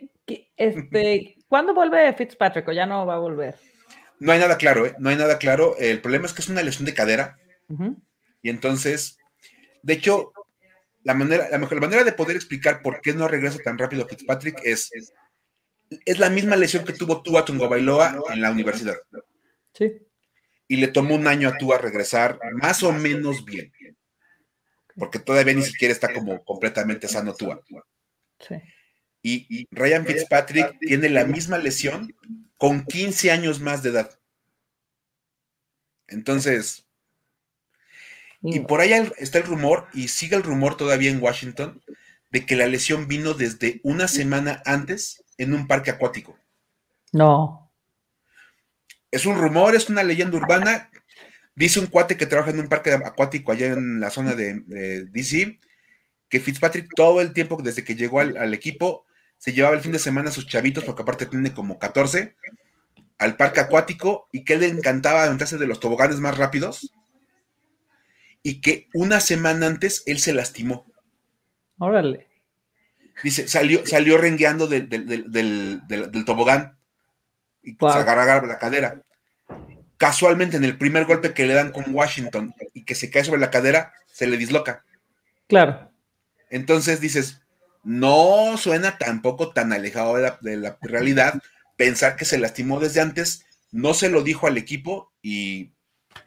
este, 0.56 1.36
¿Cuándo 1.48 1.74
vuelve 1.74 2.12
Fitzpatrick 2.14 2.66
o 2.68 2.72
ya 2.72 2.86
no 2.86 3.06
va 3.06 3.14
a 3.14 3.18
volver? 3.18 3.56
No 4.18 4.32
hay 4.32 4.40
nada 4.40 4.56
claro, 4.56 4.86
¿eh? 4.86 4.94
No 4.98 5.10
hay 5.10 5.16
nada 5.16 5.38
claro. 5.38 5.76
El 5.78 6.00
problema 6.00 6.26
es 6.26 6.32
que 6.32 6.42
es 6.42 6.48
una 6.48 6.62
lesión 6.62 6.86
de 6.86 6.94
cadera. 6.94 7.36
Y 8.42 8.50
entonces, 8.50 9.18
de 9.82 9.92
hecho, 9.92 10.32
la 11.02 11.14
manera, 11.14 11.48
la 11.50 11.58
mejor 11.58 11.80
manera 11.80 12.04
de 12.04 12.12
poder 12.12 12.36
explicar 12.36 12.80
por 12.82 13.00
qué 13.00 13.12
no 13.12 13.28
regresa 13.28 13.58
tan 13.58 13.76
rápido 13.76 14.06
Fitzpatrick 14.06 14.60
es, 14.64 14.90
es 16.04 16.18
la 16.18 16.30
misma 16.30 16.56
lesión 16.56 16.84
que 16.84 16.92
tuvo 16.92 17.22
Tua 17.22 17.44
Bailoa 17.68 18.22
en 18.32 18.40
la 18.40 18.50
universidad. 18.50 18.96
Sí. 19.74 20.05
Y 20.68 20.76
le 20.76 20.88
tomó 20.88 21.14
un 21.14 21.26
año 21.26 21.48
a 21.48 21.56
Tua 21.56 21.78
regresar 21.78 22.38
más 22.54 22.82
o 22.82 22.92
menos 22.92 23.44
bien. 23.44 23.72
Porque 24.96 25.18
todavía 25.18 25.54
ni 25.54 25.62
siquiera 25.62 25.92
está 25.92 26.12
como 26.12 26.44
completamente 26.44 27.08
sano 27.08 27.34
Tua. 27.34 27.62
Sí. 28.40 28.56
Y 29.22 29.66
Ryan 29.70 30.06
Fitzpatrick 30.06 30.78
tiene 30.78 31.08
la 31.08 31.24
misma 31.24 31.58
lesión 31.58 32.14
con 32.56 32.84
15 32.84 33.30
años 33.30 33.60
más 33.60 33.82
de 33.82 33.90
edad. 33.90 34.18
Entonces, 36.08 36.86
y 38.40 38.60
por 38.60 38.80
ahí 38.80 38.92
está 39.18 39.38
el 39.38 39.44
rumor, 39.44 39.88
y 39.92 40.08
sigue 40.08 40.36
el 40.36 40.44
rumor 40.44 40.76
todavía 40.76 41.10
en 41.10 41.20
Washington, 41.22 41.82
de 42.30 42.46
que 42.46 42.56
la 42.56 42.66
lesión 42.66 43.08
vino 43.08 43.34
desde 43.34 43.80
una 43.82 44.08
semana 44.08 44.62
antes 44.64 45.24
en 45.38 45.54
un 45.54 45.66
parque 45.66 45.90
acuático. 45.90 46.38
No. 47.12 47.65
Es 49.10 49.26
un 49.26 49.36
rumor, 49.36 49.74
es 49.74 49.88
una 49.88 50.02
leyenda 50.02 50.36
urbana. 50.36 50.90
Dice 51.54 51.80
un 51.80 51.86
cuate 51.86 52.16
que 52.16 52.26
trabaja 52.26 52.50
en 52.50 52.60
un 52.60 52.68
parque 52.68 52.92
acuático 52.92 53.52
allá 53.52 53.68
en 53.68 54.00
la 54.00 54.10
zona 54.10 54.34
de, 54.34 54.62
DC, 55.10 55.58
que 56.28 56.40
Fitzpatrick 56.40 56.88
todo 56.94 57.20
el 57.20 57.32
tiempo 57.32 57.58
desde 57.62 57.84
que 57.84 57.94
llegó 57.94 58.20
al, 58.20 58.52
equipo 58.52 59.06
se 59.38 59.52
llevaba 59.52 59.74
el 59.74 59.82
fin 59.82 59.92
de 59.92 59.98
semana 59.98 60.30
a 60.30 60.32
sus 60.32 60.46
chavitos, 60.46 60.84
porque 60.84 61.02
aparte 61.02 61.26
tiene 61.26 61.52
como 61.52 61.78
14, 61.78 62.36
al 63.18 63.36
parque 63.36 63.60
acuático 63.60 64.28
y 64.32 64.44
que 64.44 64.56
le 64.56 64.66
encantaba 64.66 65.24
aventarse 65.24 65.56
de 65.56 65.66
los 65.66 65.80
toboganes 65.80 66.20
más 66.20 66.36
rápidos 66.36 66.90
y 68.42 68.60
que 68.60 68.88
una 68.94 69.20
semana 69.20 69.66
antes 69.66 70.02
él 70.06 70.18
se 70.18 70.32
lastimó. 70.32 70.86
Órale. 71.78 72.28
Dice, 73.22 73.48
salió, 73.48 73.86
salió 73.86 74.18
rengueando 74.18 74.66
del, 74.66 74.88
tobogán 76.24 76.75
y 77.66 77.72
se 77.72 77.86
agarra 77.86 78.46
la 78.46 78.58
cadera. 78.58 79.02
Casualmente, 79.98 80.56
en 80.56 80.64
el 80.64 80.78
primer 80.78 81.04
golpe 81.04 81.34
que 81.34 81.46
le 81.46 81.54
dan 81.54 81.72
con 81.72 81.84
Washington 81.92 82.54
y 82.72 82.84
que 82.84 82.94
se 82.94 83.10
cae 83.10 83.24
sobre 83.24 83.40
la 83.40 83.50
cadera, 83.50 83.92
se 84.06 84.26
le 84.26 84.36
disloca. 84.36 84.84
Claro. 85.48 85.90
Entonces 86.48 87.00
dices, 87.00 87.42
no 87.82 88.56
suena 88.56 88.98
tampoco 88.98 89.52
tan 89.52 89.72
alejado 89.72 90.16
de 90.16 90.56
la, 90.56 90.78
realidad 90.80 91.42
pensar 91.76 92.16
que 92.16 92.24
se 92.24 92.38
lastimó 92.38 92.78
desde 92.78 93.00
antes, 93.00 93.44
no 93.72 93.94
se 93.94 94.08
lo 94.08 94.22
dijo 94.22 94.46
al 94.46 94.58
equipo 94.58 95.12
y 95.22 95.72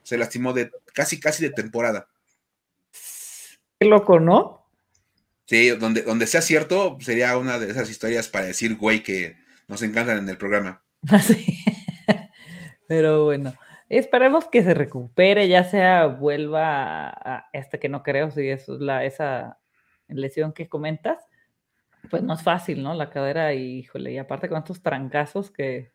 se 0.04 0.18
lastimó 0.18 0.54
de 0.54 0.72
casi, 0.94 1.20
casi 1.20 1.44
de 1.44 1.52
temporada. 1.52 2.08
Qué 3.80 3.88
loco, 3.88 4.20
¿no? 4.20 4.68
Sí, 5.46 5.70
donde, 5.70 6.02
donde 6.02 6.28
sea 6.28 6.42
cierto, 6.42 6.98
sería 7.00 7.38
una 7.38 7.58
de 7.58 7.72
esas 7.72 7.90
historias 7.90 8.28
para 8.28 8.46
decir, 8.46 8.76
güey, 8.76 9.04
que 9.04 9.38
nos 9.68 9.82
encantan 9.82 10.18
en 10.18 10.30
el 10.30 10.38
programa. 10.38 10.84
Así. 11.10 11.64
Pero 12.88 13.26
bueno, 13.26 13.54
esperemos 13.88 14.48
que 14.48 14.64
se 14.64 14.74
recupere, 14.74 15.48
ya 15.48 15.64
sea 15.64 16.08
vuelva 16.08 17.10
a, 17.10 17.50
este 17.54 17.80
que 17.80 17.90
no 17.90 18.04
creo, 18.04 18.32
si 18.32 18.50
es 18.50 18.68
la, 18.68 19.06
esa 19.06 19.60
lesión 20.08 20.54
que 20.54 20.68
comentas, 20.68 21.24
pues 22.10 22.24
no 22.24 22.34
es 22.34 22.44
fácil, 22.44 22.82
¿no? 22.82 22.94
La 22.94 23.10
cadera, 23.10 23.54
y, 23.54 23.80
híjole, 23.80 24.12
y 24.14 24.18
aparte 24.18 24.50
con 24.50 24.58
estos 24.58 24.82
trancazos 24.82 25.52
que, 25.52 25.94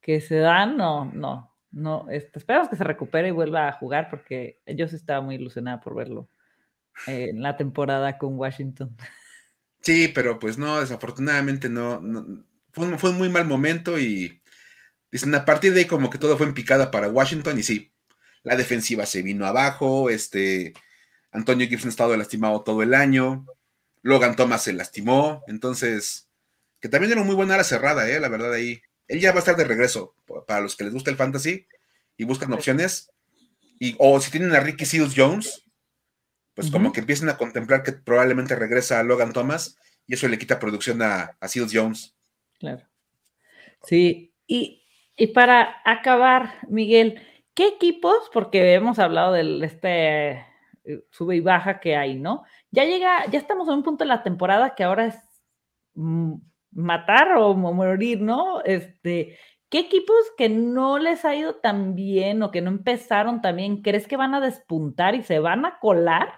que 0.00 0.20
se 0.20 0.38
dan, 0.38 0.76
no, 0.76 1.04
no, 1.04 1.54
no, 1.70 2.06
este, 2.10 2.38
esperamos 2.38 2.68
que 2.68 2.76
se 2.76 2.84
recupere 2.84 3.28
y 3.28 3.32
vuelva 3.32 3.68
a 3.68 3.72
jugar 3.72 4.08
porque 4.10 4.60
yo 4.66 4.88
sí 4.88 4.96
estaba 4.96 5.20
muy 5.20 5.36
ilusionada 5.36 5.80
por 5.80 5.94
verlo 5.94 6.28
en 7.06 7.42
la 7.42 7.56
temporada 7.56 8.18
con 8.18 8.38
Washington. 8.38 8.96
Sí, 9.80 10.08
pero 10.14 10.38
pues 10.38 10.56
no, 10.56 10.80
desafortunadamente 10.80 11.68
no, 11.68 12.00
fue, 12.74 12.98
fue, 12.98 13.10
un 13.10 13.18
muy 13.18 13.28
mal 13.28 13.46
momento 13.46 13.98
y 13.98 14.42
dicen 15.10 15.34
a 15.34 15.44
partir 15.44 15.72
de 15.72 15.80
ahí 15.80 15.86
como 15.86 16.10
que 16.10 16.18
todo 16.18 16.36
fue 16.36 16.46
en 16.46 16.54
picada 16.54 16.90
para 16.90 17.08
Washington 17.08 17.58
y 17.58 17.62
sí, 17.62 17.92
la 18.42 18.56
defensiva 18.56 19.06
se 19.06 19.22
vino 19.22 19.46
abajo, 19.46 20.10
este, 20.10 20.74
Antonio 21.32 21.66
Gibson 21.66 21.88
ha 21.88 21.90
estado 21.90 22.16
lastimado 22.16 22.62
todo 22.62 22.82
el 22.82 22.94
año, 22.94 23.46
Logan 24.02 24.36
Thomas 24.36 24.62
se 24.62 24.74
lastimó, 24.74 25.42
entonces, 25.48 26.28
que 26.78 26.88
también 26.88 27.12
era 27.12 27.24
muy 27.24 27.34
buena 27.34 27.56
la 27.56 27.64
cerrada, 27.64 28.08
eh, 28.08 28.20
la 28.20 28.28
verdad 28.28 28.52
ahí. 28.52 28.82
Él 29.08 29.18
ya 29.18 29.32
va 29.32 29.36
a 29.36 29.38
estar 29.40 29.56
de 29.56 29.64
regreso 29.64 30.14
para 30.46 30.60
los 30.60 30.76
que 30.76 30.84
les 30.84 30.92
gusta 30.92 31.10
el 31.10 31.16
fantasy 31.16 31.66
y 32.16 32.24
buscan 32.24 32.52
opciones. 32.52 33.10
Y, 33.80 33.96
o 33.98 34.20
si 34.20 34.30
tienen 34.30 34.54
a 34.54 34.60
Ricky 34.60 34.84
Seals 34.84 35.14
Jones, 35.16 35.64
pues 36.54 36.70
como 36.70 36.92
que 36.92 37.00
empiecen 37.00 37.28
a 37.30 37.36
contemplar 37.36 37.82
que 37.82 37.92
probablemente 37.92 38.54
regresa 38.54 39.00
a 39.00 39.02
Logan 39.02 39.32
Thomas 39.32 39.76
y 40.06 40.14
eso 40.14 40.28
le 40.28 40.38
quita 40.38 40.58
producción 40.60 41.02
a, 41.02 41.36
a 41.40 41.48
Seals 41.48 41.72
Jones. 41.74 42.13
Claro. 42.64 42.86
Sí, 43.82 44.34
y, 44.46 44.82
y, 45.16 45.26
para 45.28 45.82
acabar, 45.84 46.54
Miguel, 46.68 47.20
¿qué 47.52 47.68
equipos? 47.68 48.30
Porque 48.32 48.72
hemos 48.72 48.98
hablado 48.98 49.32
de 49.32 49.64
este 49.66 50.30
eh, 50.84 51.04
sube 51.10 51.36
y 51.36 51.40
baja 51.40 51.80
que 51.80 51.94
hay, 51.96 52.14
¿no? 52.14 52.44
ya 52.70 52.84
llega, 52.84 53.26
ya 53.30 53.38
estamos 53.38 53.68
en 53.68 53.74
un 53.74 53.82
punto 53.82 54.04
de 54.04 54.08
la 54.08 54.22
temporada 54.22 54.74
que 54.74 54.84
ahora 54.84 55.06
es 55.06 55.18
mm, 55.94 56.34
matar 56.72 57.36
o 57.36 57.54
morir, 57.54 58.20
¿no? 58.22 58.62
Este, 58.62 59.38
¿qué 59.68 59.80
equipos 59.80 60.16
que 60.38 60.48
no 60.48 60.98
les 60.98 61.24
ha 61.24 61.36
ido 61.36 61.56
tan 61.56 61.94
bien 61.94 62.42
o 62.42 62.50
que 62.50 62.62
no 62.62 62.70
empezaron 62.70 63.42
tan 63.42 63.56
bien, 63.56 63.82
crees 63.82 64.08
que 64.08 64.16
van 64.16 64.34
a 64.34 64.40
despuntar 64.40 65.14
y 65.14 65.22
se 65.22 65.38
van 65.38 65.66
a 65.66 65.78
colar 65.78 66.32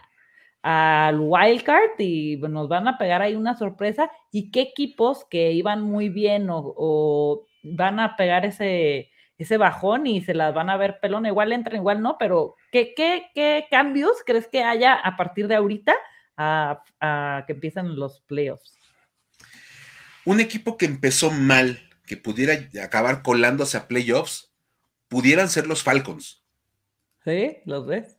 al 0.69 1.21
wildcard 1.21 1.99
y 1.99 2.37
nos 2.37 2.69
van 2.69 2.89
a 2.89 2.99
pegar 2.99 3.23
ahí 3.23 3.37
una 3.37 3.57
sorpresa? 3.57 4.11
¿Y 4.33 4.51
qué 4.51 4.63
equipos 4.63 5.25
que 5.31 5.53
iban 5.53 5.83
muy 5.83 6.09
bien 6.09 6.49
o, 6.51 7.47
van 7.63 8.01
a 8.01 8.17
pegar 8.17 8.45
ese, 8.47 9.11
ese 9.39 9.57
bajón 9.57 10.07
y 10.07 10.23
se 10.23 10.35
las 10.35 10.55
van 10.55 10.71
a 10.71 10.77
ver 10.77 10.99
pelón? 11.01 11.27
Igual 11.27 11.53
entran, 11.53 11.77
igual 11.77 12.03
no, 12.03 12.17
pero 12.19 12.57
¿qué, 12.73 12.95
qué, 12.95 13.27
qué 13.35 13.67
cambios 13.71 14.17
crees 14.25 14.49
que 14.49 14.63
haya 14.63 14.95
a 14.95 15.17
partir 15.17 15.49
de 15.49 15.57
ahorita? 15.57 15.95
a, 16.37 17.45
que 17.47 17.53
empiezan 17.53 17.97
los 17.97 18.21
playoffs. 18.21 18.79
Un 20.25 20.41
equipo 20.41 20.77
que 20.77 20.87
empezó 20.87 21.31
mal, 21.31 21.81
que 22.07 22.17
pudiera 22.17 22.55
acabar 22.83 23.23
colándose 23.23 23.77
a 23.77 23.89
playoffs, 23.89 24.53
pudieran 25.09 25.49
ser 25.49 25.67
los 25.67 25.83
Falcons. 25.83 26.45
Sí, 27.25 27.59
los 27.65 27.87
ves. 27.87 28.19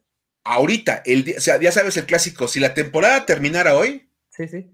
Ahorita, 0.50 1.02
el, 1.06 1.36
o 1.38 1.41
sea, 1.41 1.60
ya 1.60 1.74
sabes 1.74 1.98
el 1.98 2.06
clásico, 2.06 2.48
si 2.48 2.62
la 2.62 2.74
temporada 2.74 3.26
terminara 3.26 3.76
hoy, 3.76 4.10
sí, 4.30 4.48
sí. 4.48 4.72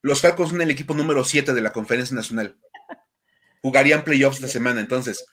los 0.00 0.22
Falcons 0.22 0.48
son 0.48 0.62
el 0.62 0.70
equipo 0.70 0.94
número 0.94 1.24
7 1.24 1.52
de 1.52 1.60
la 1.60 1.72
Conferencia 1.72 2.16
Nacional. 2.16 2.56
Jugarían 3.60 4.02
playoffs 4.02 4.40
la 4.40 4.48
semana, 4.48 4.80
entonces. 4.80 5.26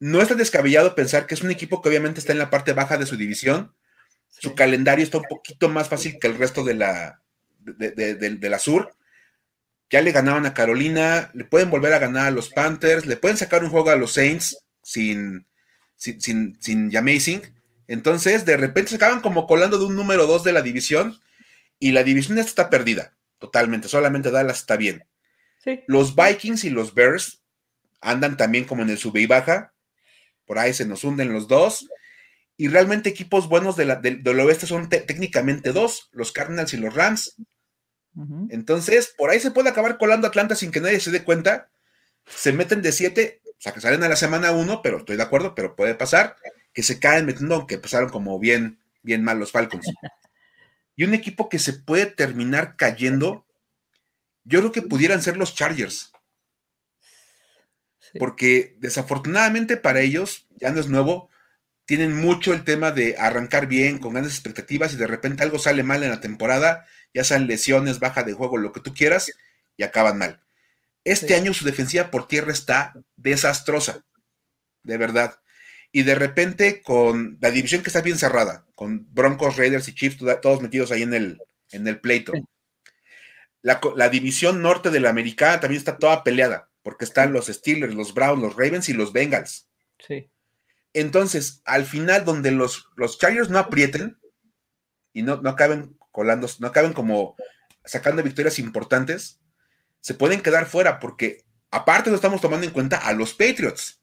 No 0.00 0.22
es 0.22 0.28
tan 0.28 0.38
descabellado 0.38 0.94
pensar 0.94 1.26
que 1.26 1.34
es 1.34 1.42
un 1.42 1.50
equipo 1.50 1.82
que 1.82 1.90
obviamente 1.90 2.20
está 2.20 2.32
en 2.32 2.38
la 2.38 2.48
parte 2.48 2.72
baja 2.72 2.96
de 2.96 3.04
su 3.04 3.18
división, 3.18 3.74
su 4.28 4.54
calendario 4.54 5.04
está 5.04 5.18
un 5.18 5.24
poquito 5.28 5.68
más 5.68 5.90
fácil 5.90 6.18
que 6.18 6.26
el 6.28 6.38
resto 6.38 6.64
de 6.64 6.74
la, 6.74 7.22
de, 7.58 8.48
la 8.48 8.58
sur. 8.58 8.96
Ya 9.90 10.00
le 10.00 10.12
ganaban 10.12 10.46
a 10.46 10.54
Carolina, 10.54 11.30
le 11.34 11.44
pueden 11.44 11.68
volver 11.68 11.92
a 11.92 11.98
ganar 11.98 12.28
a 12.28 12.30
los 12.30 12.48
Panthers, 12.48 13.04
le 13.04 13.18
pueden 13.18 13.36
sacar 13.36 13.62
un 13.62 13.70
juego 13.70 13.90
a 13.90 13.96
los 13.96 14.14
Saints 14.14 14.56
sin, 14.82 15.46
sin, 15.96 16.18
sin, 16.20 16.58
sin 16.60 16.90
Entonces, 17.88 18.44
de 18.44 18.56
repente 18.56 18.90
se 18.90 18.96
acaban 18.96 19.20
como 19.20 19.46
colando 19.46 19.78
de 19.78 19.84
un 19.84 19.96
número 19.96 20.26
2 20.26 20.44
de 20.44 20.52
la 20.52 20.62
división 20.62 21.20
y 21.78 21.92
la 21.92 22.02
división 22.02 22.38
está 22.38 22.70
perdida 22.70 23.16
totalmente, 23.38 23.88
solamente 23.88 24.30
Dallas 24.30 24.58
está 24.58 24.76
bien. 24.76 25.04
Los 25.86 26.14
Vikings 26.14 26.64
y 26.64 26.70
los 26.70 26.94
Bears 26.94 27.42
andan 28.00 28.36
también 28.36 28.64
como 28.64 28.82
en 28.82 28.90
el 28.90 28.98
sube 28.98 29.20
y 29.20 29.26
baja, 29.26 29.72
por 30.44 30.58
ahí 30.58 30.72
se 30.72 30.86
nos 30.86 31.02
hunden 31.02 31.32
los 31.32 31.48
dos 31.48 31.88
y 32.56 32.68
realmente 32.68 33.10
equipos 33.10 33.48
buenos 33.48 33.76
de 33.76 33.84
del 33.96 34.40
oeste 34.40 34.66
son 34.66 34.88
técnicamente 34.88 35.72
dos, 35.72 36.08
los 36.12 36.32
Cardinals 36.32 36.72
y 36.72 36.76
los 36.76 36.94
Rams. 36.94 37.36
Entonces, 38.48 39.12
por 39.18 39.28
ahí 39.28 39.40
se 39.40 39.50
puede 39.50 39.68
acabar 39.68 39.98
colando 39.98 40.26
Atlanta 40.26 40.54
sin 40.54 40.70
que 40.70 40.80
nadie 40.80 41.00
se 41.00 41.10
dé 41.10 41.22
cuenta. 41.22 41.68
Se 42.24 42.52
meten 42.52 42.80
de 42.80 42.92
siete, 42.92 43.42
o 43.44 43.60
sea, 43.60 43.72
que 43.72 43.80
salen 43.80 44.02
a 44.04 44.08
la 44.08 44.16
semana 44.16 44.52
uno, 44.52 44.80
pero 44.82 44.98
estoy 44.98 45.16
de 45.16 45.22
acuerdo, 45.22 45.54
pero 45.54 45.76
puede 45.76 45.94
pasar 45.94 46.36
que 46.76 46.82
se 46.82 47.00
caen 47.00 47.24
metiendo, 47.24 47.54
aunque 47.54 47.78
pasaron 47.78 48.10
como 48.10 48.38
bien, 48.38 48.78
bien 49.02 49.24
mal 49.24 49.38
los 49.38 49.50
Falcons. 49.50 49.86
y 50.94 51.04
un 51.04 51.14
equipo 51.14 51.48
que 51.48 51.58
se 51.58 51.72
puede 51.72 52.04
terminar 52.04 52.76
cayendo, 52.76 53.46
yo 54.44 54.60
creo 54.60 54.72
que 54.72 54.82
pudieran 54.82 55.22
ser 55.22 55.38
los 55.38 55.54
Chargers. 55.54 56.12
Porque 58.18 58.76
desafortunadamente 58.78 59.78
para 59.78 60.00
ellos, 60.00 60.48
ya 60.50 60.70
no 60.70 60.78
es 60.78 60.88
nuevo, 60.88 61.30
tienen 61.86 62.14
mucho 62.14 62.52
el 62.52 62.62
tema 62.62 62.90
de 62.90 63.16
arrancar 63.16 63.68
bien, 63.68 63.98
con 63.98 64.12
grandes 64.12 64.34
expectativas, 64.34 64.92
y 64.92 64.96
de 64.96 65.06
repente 65.06 65.42
algo 65.42 65.58
sale 65.58 65.82
mal 65.82 66.02
en 66.02 66.10
la 66.10 66.20
temporada, 66.20 66.84
ya 67.14 67.24
sean 67.24 67.46
lesiones, 67.46 68.00
baja 68.00 68.22
de 68.22 68.34
juego, 68.34 68.58
lo 68.58 68.72
que 68.72 68.80
tú 68.80 68.92
quieras, 68.92 69.32
y 69.78 69.82
acaban 69.82 70.18
mal. 70.18 70.42
Este 71.04 71.36
año 71.36 71.54
su 71.54 71.64
defensiva 71.64 72.10
por 72.10 72.28
tierra 72.28 72.52
está 72.52 72.92
desastrosa, 73.16 74.04
de 74.82 74.98
verdad. 74.98 75.40
Y 75.92 76.02
de 76.02 76.14
repente 76.14 76.82
con 76.82 77.38
la 77.40 77.50
división 77.50 77.82
que 77.82 77.88
está 77.88 78.02
bien 78.02 78.18
cerrada, 78.18 78.66
con 78.74 79.06
Broncos, 79.12 79.56
Raiders 79.56 79.88
y 79.88 79.94
Chiefs, 79.94 80.18
todos 80.42 80.60
metidos 80.60 80.90
ahí 80.90 81.02
en 81.02 81.14
el, 81.14 81.40
en 81.70 81.86
el 81.88 82.00
pleito. 82.00 82.32
La, 83.62 83.80
la 83.96 84.08
división 84.08 84.62
norte 84.62 84.90
de 84.90 85.00
la 85.00 85.10
americana 85.10 85.60
también 85.60 85.78
está 85.78 85.96
toda 85.96 86.22
peleada, 86.22 86.68
porque 86.82 87.04
están 87.04 87.32
los 87.32 87.46
Steelers, 87.46 87.94
los 87.94 88.14
Browns, 88.14 88.42
los 88.42 88.56
Ravens 88.56 88.88
y 88.88 88.92
los 88.92 89.12
Bengals. 89.12 89.68
Sí. 90.06 90.30
Entonces, 90.92 91.62
al 91.64 91.84
final, 91.84 92.24
donde 92.24 92.50
los, 92.50 92.88
los 92.96 93.18
Chargers 93.18 93.50
no 93.50 93.58
aprieten 93.58 94.18
y 95.12 95.22
no, 95.22 95.40
no 95.42 95.50
acaben 95.50 95.96
colando, 96.10 96.48
no 96.58 96.68
acaben 96.68 96.92
como 96.92 97.36
sacando 97.84 98.22
victorias 98.22 98.58
importantes, 98.58 99.40
se 100.00 100.14
pueden 100.14 100.40
quedar 100.40 100.66
fuera 100.66 100.98
porque 100.98 101.44
aparte 101.70 102.10
no 102.10 102.16
estamos 102.16 102.40
tomando 102.40 102.66
en 102.66 102.72
cuenta 102.72 102.96
a 102.96 103.12
los 103.12 103.34
Patriots, 103.34 104.00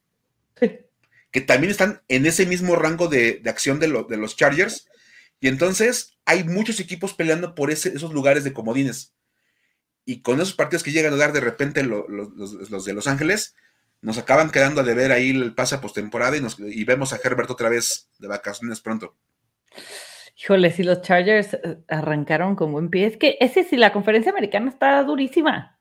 que 1.33 1.41
también 1.41 1.71
están 1.71 2.03
en 2.07 2.27
ese 2.27 2.45
mismo 2.45 2.75
rango 2.75 3.07
de, 3.07 3.41
acción 3.45 3.79
de, 3.79 3.87
de, 4.07 4.17
los 4.17 4.37
Chargers. 4.37 4.87
Y 5.39 5.47
entonces 5.47 6.15
hay 6.25 6.43
muchos 6.43 6.79
equipos 6.79 7.13
peleando 7.13 7.55
por 7.55 7.71
esos 7.71 8.13
lugares 8.13 8.43
de 8.43 8.53
comodines. 8.53 9.15
Y 10.05 10.21
con 10.21 10.39
esos 10.39 10.53
partidos 10.53 10.83
que 10.83 10.91
llegan 10.91 11.13
a 11.13 11.17
dar 11.17 11.33
de 11.33 11.41
repente 11.41 11.83
los 11.83 12.85
de 12.85 12.93
Los 12.93 13.07
Ángeles, 13.07 13.55
nos 14.01 14.19
acaban 14.19 14.51
quedando 14.51 14.83
de 14.83 14.93
ver 14.93 15.11
ahí 15.11 15.31
el 15.31 15.55
pase 15.55 15.77
postemporada 15.79 16.37
y, 16.37 16.41
y 16.59 16.83
vemos 16.83 17.13
a 17.13 17.19
Herbert 17.23 17.49
otra 17.49 17.69
vez 17.69 18.09
de 18.19 18.27
vacaciones 18.27 18.79
pronto. 18.79 19.17
Híjole, 20.37 20.69
si 20.71 20.83
los 20.83 21.01
Chargers 21.01 21.55
eh, 21.55 21.77
arrancaron 21.87 22.55
con 22.55 22.71
buen 22.71 22.89
pie, 22.89 23.07
es 23.07 23.17
que 23.17 23.37
ese 23.39 23.63
sí, 23.63 23.75
la 23.75 23.91
conferencia 23.91 24.31
americana 24.31 24.69
está 24.69 25.03
durísima. 25.03 25.79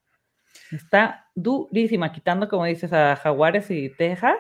Está 0.71 1.27
durísima, 1.35 2.13
quitando, 2.13 2.49
como 2.49 2.65
dices, 2.65 2.93
a 2.93 3.17
Jaguares 3.17 3.71
y 3.71 3.91
Texas. 3.91 4.39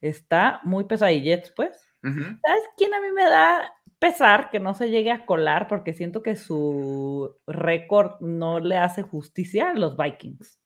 Está 0.00 0.60
muy 0.64 0.84
pesada 0.84 1.12
y 1.12 1.22
Jets, 1.22 1.52
pues. 1.54 1.82
¿Sabes 2.02 2.62
quién 2.76 2.94
a 2.94 3.00
mí 3.00 3.10
me 3.12 3.24
da 3.24 3.72
pesar 3.98 4.50
que 4.50 4.60
no 4.60 4.74
se 4.74 4.90
llegue 4.90 5.10
a 5.10 5.26
colar? 5.26 5.66
Porque 5.66 5.92
siento 5.92 6.22
que 6.22 6.36
su 6.36 7.36
récord 7.46 8.20
no 8.20 8.60
le 8.60 8.76
hace 8.76 9.02
justicia 9.02 9.70
a 9.70 9.74
los 9.74 9.96
Vikings. 9.96 10.60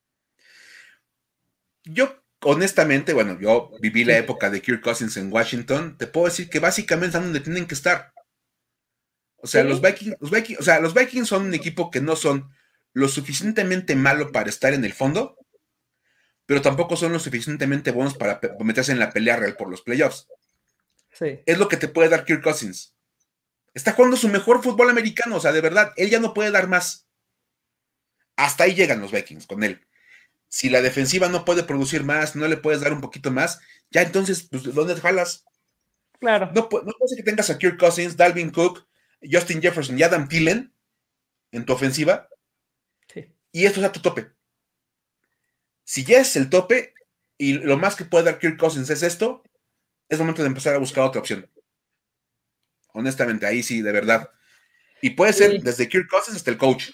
Yo, 1.85 2.15
honestamente, 2.43 3.15
bueno, 3.15 3.39
yo 3.41 3.71
viví 3.81 4.05
la 4.05 4.19
época 4.19 4.51
de 4.51 4.61
Kirk 4.61 4.83
Cousins 4.83 5.17
en 5.17 5.33
Washington, 5.33 5.97
te 5.97 6.07
puedo 6.07 6.27
decir 6.27 6.51
que 6.51 6.59
básicamente 6.59 7.07
están 7.09 7.25
donde 7.25 7.41
tienen 7.41 7.67
que 7.67 7.75
estar. 7.75 8.13
O 9.37 9.47
sea, 9.47 9.65
los, 9.65 9.81
Vikings, 9.81 10.17
los 10.21 10.31
Vikings, 10.31 10.61
o 10.61 10.63
sea, 10.63 10.81
los 10.81 10.93
Vikings 10.93 11.27
son 11.27 11.47
un 11.47 11.55
equipo 11.55 11.91
que 11.91 12.03
no 12.03 12.17
son 12.17 12.51
lo 12.93 13.09
suficientemente 13.09 13.97
malo 13.97 14.33
para 14.33 14.51
estar 14.51 14.75
en 14.75 14.85
el 14.85 14.93
fondo, 14.93 15.37
pero 16.51 16.63
tampoco 16.63 16.97
son 16.97 17.13
lo 17.13 17.21
suficientemente 17.21 17.93
buenos 17.93 18.17
para 18.17 18.41
meterse 18.59 18.91
en 18.91 18.99
la 18.99 19.13
pelea 19.13 19.37
real 19.37 19.55
por 19.57 19.71
los 19.71 19.83
playoffs. 19.83 20.27
Sí. 21.13 21.39
Es 21.47 21.59
lo 21.59 21.69
que 21.69 21.77
te 21.77 21.87
puede 21.87 22.09
dar 22.09 22.25
Kirk 22.25 22.43
Cousins. 22.43 22.93
Está 23.73 23.93
jugando 23.93 24.17
su 24.17 24.29
mejor 24.29 24.61
fútbol 24.61 24.91
americano, 24.91 25.37
o 25.37 25.41
sea, 25.41 25.53
de 25.53 25.61
verdad, 25.61 25.93
él 25.95 26.11
ya 26.11 26.19
no 26.19 26.35
puede 26.35 26.51
dar 26.51 26.67
más. 26.67 27.07
Hasta 28.35 28.65
ahí 28.65 28.75
llegan 28.75 29.01
los 29.01 29.13
Vikings 29.13 29.47
con 29.47 29.63
él. 29.63 29.87
Si 30.49 30.71
la 30.71 30.83
defensiva 30.83 31.29
no 31.29 31.45
puede 31.45 31.63
producir 31.63 32.03
más, 32.03 32.35
no 32.35 32.49
le 32.49 32.57
puedes 32.57 32.81
dar 32.81 32.93
un 32.93 33.01
poquito 33.01 33.31
más, 33.31 33.61
ya 33.93 34.03
entonces, 34.03 34.43
pues, 34.43 34.65
¿dónde 34.75 34.97
te 34.97 35.03
jalas? 35.03 35.45
Claro. 36.19 36.47
No, 36.47 36.63
no 36.63 36.69
puede 36.69 37.09
ser 37.11 37.19
que 37.19 37.31
tengas 37.31 37.51
a 37.51 37.59
Kirk 37.59 37.79
Cousins, 37.79 38.17
Dalvin 38.17 38.51
Cook, 38.51 38.89
Justin 39.23 39.63
Jefferson 39.63 39.97
y 39.97 40.03
Adam 40.03 40.27
Thielen 40.27 40.75
en 41.53 41.65
tu 41.65 41.75
ofensiva. 41.75 42.29
Sí. 43.07 43.33
Y 43.53 43.67
esto 43.67 43.79
es 43.79 43.87
a 43.87 43.93
tu 43.93 44.01
tope. 44.01 44.33
Si 45.91 46.05
ya 46.05 46.21
es 46.21 46.37
el 46.37 46.49
tope 46.49 46.95
y 47.37 47.55
lo 47.55 47.77
más 47.77 47.97
que 47.97 48.05
puede 48.05 48.23
dar 48.23 48.39
Kirk 48.39 48.57
Cousins 48.57 48.91
es 48.91 49.03
esto, 49.03 49.43
es 50.09 50.21
momento 50.21 50.41
de 50.41 50.47
empezar 50.47 50.73
a 50.73 50.79
buscar 50.79 51.03
otra 51.03 51.21
opción. 51.21 51.51
Honestamente, 52.93 53.45
ahí 53.45 53.65
sí, 53.65 53.83
de 53.83 53.91
verdad. 53.91 54.31
Y 55.03 55.11
puede 55.11 55.33
ser 55.33 55.61
desde 55.61 55.89
Kirk 55.89 56.09
Cousins 56.09 56.37
hasta 56.37 56.53
el 56.53 56.59
coach. 56.59 56.91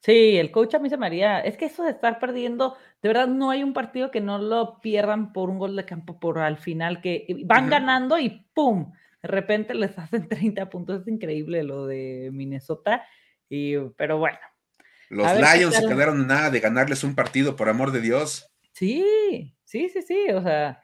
Sí, 0.00 0.38
el 0.38 0.50
coach 0.50 0.76
a 0.76 0.78
mí 0.78 0.88
se 0.88 0.96
me 0.96 1.04
haría. 1.04 1.40
Es 1.40 1.58
que 1.58 1.66
eso 1.66 1.82
de 1.82 1.90
estar 1.90 2.18
perdiendo, 2.18 2.74
de 3.02 3.08
verdad 3.10 3.28
no 3.28 3.50
hay 3.50 3.62
un 3.62 3.74
partido 3.74 4.10
que 4.10 4.22
no 4.22 4.38
lo 4.38 4.80
pierdan 4.80 5.34
por 5.34 5.50
un 5.50 5.58
gol 5.58 5.76
de 5.76 5.84
campo 5.84 6.18
por 6.18 6.38
al 6.38 6.56
final, 6.56 7.02
que 7.02 7.26
van 7.44 7.68
ganando 7.68 8.18
y 8.18 8.46
¡pum! 8.54 8.92
De 9.20 9.28
repente 9.28 9.74
les 9.74 9.98
hacen 9.98 10.26
30 10.30 10.70
puntos. 10.70 11.02
Es 11.02 11.08
increíble 11.08 11.62
lo 11.62 11.84
de 11.84 12.30
Minnesota. 12.32 13.04
Y, 13.50 13.76
pero 13.98 14.16
bueno. 14.16 14.38
Los 15.14 15.32
Lions 15.36 15.76
se 15.76 15.86
quedaron 15.86 16.26
nada 16.26 16.50
de 16.50 16.60
ganarles 16.60 17.04
un 17.04 17.14
partido, 17.14 17.56
por 17.56 17.68
amor 17.68 17.92
de 17.92 18.00
Dios. 18.00 18.50
Sí, 18.72 19.54
sí, 19.64 19.88
sí, 19.88 20.02
sí. 20.02 20.26
O 20.32 20.42
sea, 20.42 20.82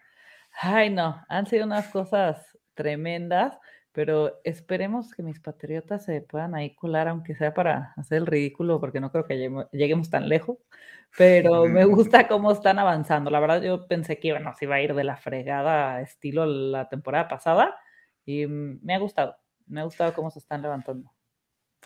ay 0.60 0.90
no, 0.90 1.24
han 1.28 1.46
sido 1.46 1.64
unas 1.64 1.88
cosas 1.88 2.58
tremendas 2.74 3.58
pero 3.92 4.40
esperemos 4.44 5.12
que 5.12 5.22
mis 5.22 5.40
patriotas 5.40 6.04
se 6.04 6.20
puedan 6.20 6.54
ahí 6.54 6.74
colar, 6.74 7.08
aunque 7.08 7.34
sea 7.34 7.52
para 7.52 7.92
hacer 7.96 8.18
el 8.18 8.26
ridículo, 8.26 8.78
porque 8.78 9.00
no 9.00 9.10
creo 9.10 9.26
que 9.26 9.50
lleguemos, 9.72 10.10
tan 10.10 10.28
lejos, 10.28 10.58
pero 11.16 11.66
me 11.66 11.84
gusta 11.84 12.28
cómo 12.28 12.52
están 12.52 12.78
avanzando. 12.78 13.30
La 13.30 13.40
verdad, 13.40 13.62
yo 13.62 13.88
pensé 13.88 14.20
que 14.20 14.32
bueno, 14.32 14.54
se 14.56 14.66
iba 14.66 14.76
a 14.76 14.80
ir 14.80 14.94
de 14.94 15.04
la 15.04 15.16
fregada 15.16 16.00
estilo 16.00 16.46
la 16.46 16.88
temporada 16.88 17.26
pasada 17.26 17.76
y 18.24 18.46
me 18.46 18.94
ha 18.94 18.98
gustado, 18.98 19.36
me 19.66 19.80
ha 19.80 19.84
gustado 19.84 20.14
cómo 20.14 20.30
se 20.30 20.38
están 20.38 20.62
levantando. 20.62 21.12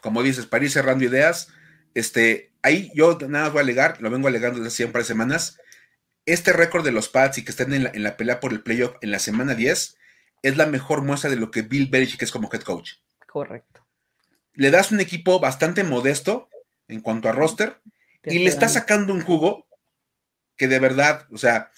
Como 0.02 0.22
dices, 0.22 0.46
para 0.46 0.64
ir 0.64 0.70
cerrando 0.70 1.04
ideas, 1.04 1.54
este, 1.94 2.52
ahí 2.62 2.90
yo 2.94 3.18
nada 3.28 3.48
voy 3.48 3.58
a 3.58 3.62
alegar, 3.62 4.00
lo 4.00 4.10
vengo 4.10 4.28
alegando 4.28 4.58
desde 4.58 4.68
hace 4.68 4.84
un 4.84 4.92
par 4.92 5.02
de 5.02 5.08
semanas. 5.08 5.58
Este 6.26 6.52
récord 6.52 6.84
de 6.84 6.92
los 6.92 7.08
Pats 7.08 7.38
y 7.38 7.44
que 7.44 7.50
estén 7.50 7.72
en 7.72 7.84
la, 7.84 7.90
en 7.90 8.02
la 8.02 8.16
pelea 8.16 8.40
por 8.40 8.52
el 8.52 8.62
playoff 8.62 8.96
en 9.00 9.10
la 9.10 9.18
semana 9.18 9.54
10 9.54 9.96
es 10.42 10.56
la 10.56 10.66
mejor 10.66 11.02
muestra 11.02 11.30
de 11.30 11.36
lo 11.36 11.50
que 11.50 11.62
Bill 11.62 11.88
Belichick 11.88 12.22
es 12.22 12.30
como 12.30 12.50
head 12.52 12.62
coach. 12.62 12.92
Correcto. 13.26 13.86
Le 14.52 14.70
das 14.70 14.92
un 14.92 15.00
equipo 15.00 15.40
bastante 15.40 15.84
modesto 15.84 16.48
en 16.88 17.00
cuanto 17.00 17.28
a 17.28 17.32
roster 17.32 17.80
y 18.22 18.38
le 18.38 18.48
está 18.48 18.68
sacando 18.68 19.12
un 19.12 19.22
jugo 19.22 19.66
que 20.56 20.68
de 20.68 20.78
verdad, 20.78 21.26
o 21.32 21.38
sea, 21.38 21.70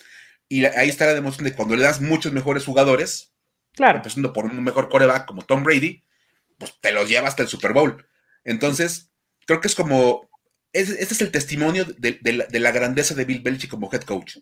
y 0.49 0.65
ahí 0.65 0.89
está 0.89 1.07
la 1.07 1.15
demostración 1.15 1.51
de 1.51 1.57
cuando 1.57 1.77
le 1.77 1.85
das 1.85 2.01
muchos 2.01 2.33
mejores 2.33 2.65
jugadores, 2.65 3.33
claro. 3.73 3.99
empezando 3.99 4.33
por 4.33 4.45
un 4.45 4.63
mejor 4.63 4.89
coreback 4.89 5.27
como 5.27 5.43
Tom 5.43 5.65
Brady, 5.65 6.05
pues 6.59 6.75
te 6.81 6.93
los 6.93 7.09
lleva 7.09 7.29
hasta 7.29 7.43
el 7.43 7.49
Super 7.49 7.73
Bowl. 7.73 8.07
Entonces, 8.45 9.11
creo 9.47 9.61
que 9.61 9.69
es 9.69 9.75
como, 9.75 10.29
este 10.73 11.03
es 11.03 11.21
el 11.21 11.31
testimonio 11.31 11.85
de, 11.85 12.59
la, 12.61 12.71
grandeza 12.73 13.15
de 13.15 13.25
Bill 13.25 13.41
Belichick 13.41 13.71
como 13.71 13.91
head 13.93 14.03
coach. 14.03 14.39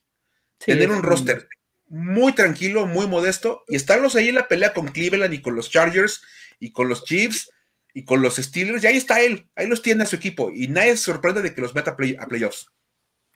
Tener 0.58 0.90
un 0.90 1.02
roster 1.02 1.48
muy 1.86 2.32
tranquilo, 2.32 2.86
muy 2.86 3.06
modesto, 3.06 3.62
y 3.68 3.76
estarlos 3.76 4.16
ahí 4.16 4.30
en 4.30 4.36
la 4.36 4.48
pelea 4.48 4.72
con 4.72 4.88
Cleveland 4.88 5.34
y 5.34 5.40
con 5.40 5.54
los 5.54 5.70
Chargers 5.70 6.22
y 6.58 6.72
con 6.72 6.88
los 6.88 7.04
Chiefs 7.04 7.50
y 7.92 8.04
con 8.04 8.22
los 8.22 8.36
Steelers, 8.36 8.82
y 8.82 8.88
ahí 8.88 8.96
está 8.96 9.20
él, 9.20 9.48
ahí 9.54 9.68
los 9.68 9.80
tiene 9.80 10.02
a 10.02 10.06
su 10.06 10.16
equipo, 10.16 10.50
y 10.50 10.66
nadie 10.66 10.96
se 10.96 11.04
sorprende 11.04 11.42
de 11.42 11.54
que 11.54 11.60
los 11.60 11.76
meta 11.76 11.92
a, 11.92 12.26
playoffs. 12.26 12.66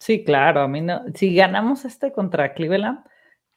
Sí, 0.00 0.24
claro, 0.24 0.62
a 0.62 0.68
mí 0.68 0.80
no, 0.80 1.04
si 1.14 1.34
ganamos 1.34 1.84
este 1.84 2.12
contra 2.12 2.54
Cleveland, 2.54 2.98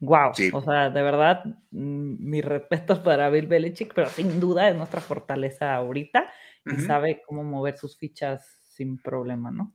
wow, 0.01 0.31
o 0.51 0.61
sea, 0.61 0.89
de 0.89 1.01
verdad, 1.01 1.45
mm, 1.71 2.29
mis 2.29 2.43
respetos 2.43 2.99
para 2.99 3.29
Bill 3.29 3.47
Belichick, 3.47 3.93
pero 3.93 4.09
sin 4.09 4.39
duda 4.39 4.69
es 4.69 4.75
nuestra 4.75 4.99
fortaleza 4.99 5.73
ahorita 5.73 6.29
y 6.65 6.81
sabe 6.81 7.23
cómo 7.25 7.43
mover 7.43 7.77
sus 7.77 7.97
fichas 7.97 8.45
sin 8.75 8.97
problema, 8.97 9.49
¿no? 9.51 9.73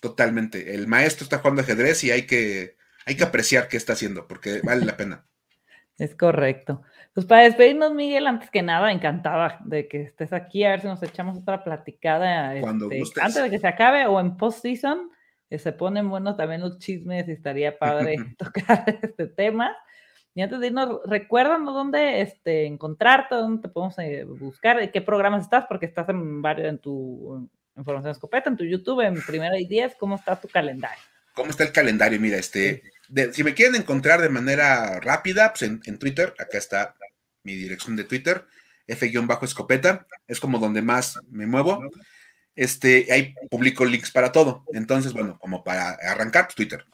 Totalmente, 0.00 0.74
el 0.74 0.86
maestro 0.86 1.24
está 1.24 1.38
jugando 1.38 1.62
ajedrez 1.62 2.02
y 2.04 2.10
hay 2.10 2.26
que 2.26 2.76
hay 3.06 3.16
que 3.16 3.24
apreciar 3.24 3.68
qué 3.68 3.76
está 3.76 3.94
haciendo, 3.94 4.26
porque 4.26 4.60
vale 4.62 4.84
la 4.84 4.96
pena. 4.96 5.26
Es 5.98 6.14
correcto. 6.14 6.82
Pues 7.12 7.26
para 7.26 7.42
despedirnos, 7.42 7.92
Miguel, 7.92 8.26
antes 8.26 8.50
que 8.50 8.62
nada, 8.62 8.92
encantada 8.92 9.58
de 9.64 9.88
que 9.88 10.02
estés 10.02 10.32
aquí, 10.32 10.64
a 10.64 10.70
ver 10.70 10.80
si 10.80 10.86
nos 10.86 11.02
echamos 11.02 11.36
otra 11.36 11.64
platicada 11.64 12.54
este, 12.54 13.20
antes 13.20 13.42
de 13.42 13.50
que 13.50 13.58
se 13.58 13.66
acabe 13.66 14.06
o 14.06 14.20
en 14.20 14.36
post-season. 14.36 15.10
Se 15.58 15.72
ponen 15.72 16.08
buenos 16.08 16.36
también 16.36 16.60
los 16.60 16.78
chismes 16.78 17.28
y 17.28 17.32
estaría 17.32 17.78
padre 17.78 18.16
tocar 18.38 18.84
este 19.02 19.26
tema. 19.26 19.76
Y 20.34 20.42
antes 20.42 20.60
de 20.60 20.68
irnos, 20.68 21.00
recuérdanos 21.06 21.74
dónde 21.74 22.20
este, 22.20 22.66
encontrarte, 22.66 23.34
dónde 23.34 23.62
te 23.62 23.68
podemos 23.68 23.98
eh, 23.98 24.24
buscar, 24.24 24.80
en 24.80 24.90
qué 24.92 25.00
programas 25.00 25.42
estás, 25.42 25.66
porque 25.68 25.86
estás 25.86 26.08
en 26.08 26.40
varios, 26.40 26.68
en 26.68 26.78
tu 26.78 27.50
información 27.76 28.12
escopeta, 28.12 28.48
en 28.48 28.56
tu 28.56 28.64
YouTube, 28.64 29.00
en 29.00 29.20
Primera 29.22 29.58
y 29.58 29.66
Diez, 29.66 29.94
¿cómo 29.98 30.14
está 30.14 30.40
tu 30.40 30.46
calendario? 30.46 31.02
¿Cómo 31.34 31.50
está 31.50 31.64
el 31.64 31.72
calendario? 31.72 32.20
Mira, 32.20 32.36
este, 32.36 32.82
si 33.32 33.42
me 33.42 33.54
quieren 33.54 33.74
encontrar 33.74 34.20
de 34.20 34.28
manera 34.28 35.00
rápida, 35.00 35.52
pues 35.52 35.62
en, 35.62 35.98
Twitter, 35.98 36.34
acá 36.38 36.58
está 36.58 36.94
mi 37.42 37.54
dirección 37.54 37.96
de 37.96 38.04
Twitter, 38.04 38.44
F-escopeta, 38.86 40.06
es 40.28 40.38
como 40.38 40.58
donde 40.58 40.82
más 40.82 41.18
me 41.28 41.46
muevo. 41.46 41.82
Este, 42.60 43.10
ahí 43.10 43.34
publico 43.50 43.86
links 43.86 44.10
para 44.10 44.32
todo. 44.32 44.66
Entonces, 44.74 45.14
bueno, 45.14 45.38
como 45.38 45.64
para 45.64 45.92
arrancar, 45.92 46.44
pues 46.44 46.56
Twitter. 46.56 46.84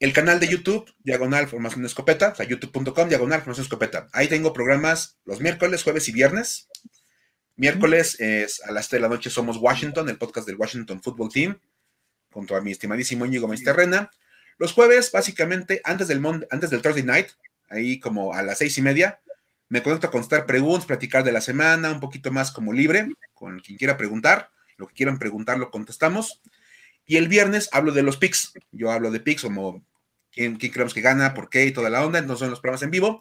El 0.00 0.14
canal 0.14 0.40
de 0.40 0.48
YouTube, 0.48 0.90
Diagonal 1.00 1.48
Formación 1.48 1.84
Escopeta, 1.84 2.30
o 2.30 2.34
sea, 2.34 2.46
youtube.com, 2.46 3.06
Diagonal 3.06 3.40
Formación 3.40 3.64
Escopeta. 3.64 4.08
Ahí 4.14 4.26
tengo 4.26 4.54
programas 4.54 5.18
los 5.26 5.42
miércoles, 5.42 5.82
jueves 5.82 6.08
y 6.08 6.12
viernes. 6.12 6.70
Miércoles 7.56 8.18
es 8.20 8.62
a 8.64 8.72
las 8.72 8.88
3 8.88 9.02
de 9.02 9.06
la 9.06 9.14
noche 9.14 9.28
somos 9.28 9.58
Washington, 9.58 10.08
el 10.08 10.16
podcast 10.16 10.46
del 10.46 10.56
Washington 10.56 11.02
Football 11.02 11.30
Team 11.30 11.60
junto 12.30 12.56
a 12.56 12.62
mi 12.62 12.72
estimadísimo 12.72 13.26
Íñigo 13.26 13.54
Terrena. 13.62 14.10
Los 14.56 14.72
jueves, 14.72 15.12
básicamente, 15.12 15.82
antes 15.84 16.08
del, 16.08 16.24
antes 16.50 16.70
del 16.70 16.80
Thursday 16.80 17.04
night, 17.04 17.28
ahí 17.68 18.00
como 18.00 18.32
a 18.32 18.42
las 18.42 18.56
seis 18.56 18.78
y 18.78 18.82
media, 18.82 19.20
me 19.68 19.82
conecto 19.82 20.06
a 20.06 20.10
contestar 20.10 20.46
preguntas, 20.46 20.86
platicar 20.86 21.22
de 21.22 21.32
la 21.32 21.42
semana, 21.42 21.92
un 21.92 22.00
poquito 22.00 22.32
más 22.32 22.50
como 22.50 22.72
libre, 22.72 23.10
con 23.34 23.60
quien 23.60 23.76
quiera 23.76 23.98
preguntar, 23.98 24.55
lo 24.76 24.86
que 24.86 24.94
quieran 24.94 25.18
preguntar 25.18 25.58
lo 25.58 25.70
contestamos. 25.70 26.42
Y 27.04 27.16
el 27.16 27.28
viernes 27.28 27.68
hablo 27.72 27.92
de 27.92 28.02
los 28.02 28.16
picks, 28.16 28.52
yo 28.72 28.90
hablo 28.90 29.10
de 29.10 29.20
picks 29.20 29.42
como 29.42 29.84
quién, 30.32 30.56
creemos 30.56 30.92
que 30.92 31.00
gana, 31.00 31.34
por 31.34 31.48
qué 31.48 31.64
y 31.66 31.72
toda 31.72 31.90
la 31.90 32.04
onda, 32.04 32.18
entonces 32.18 32.40
son 32.40 32.50
los 32.50 32.60
programas 32.60 32.82
en 32.82 32.90
vivo. 32.90 33.20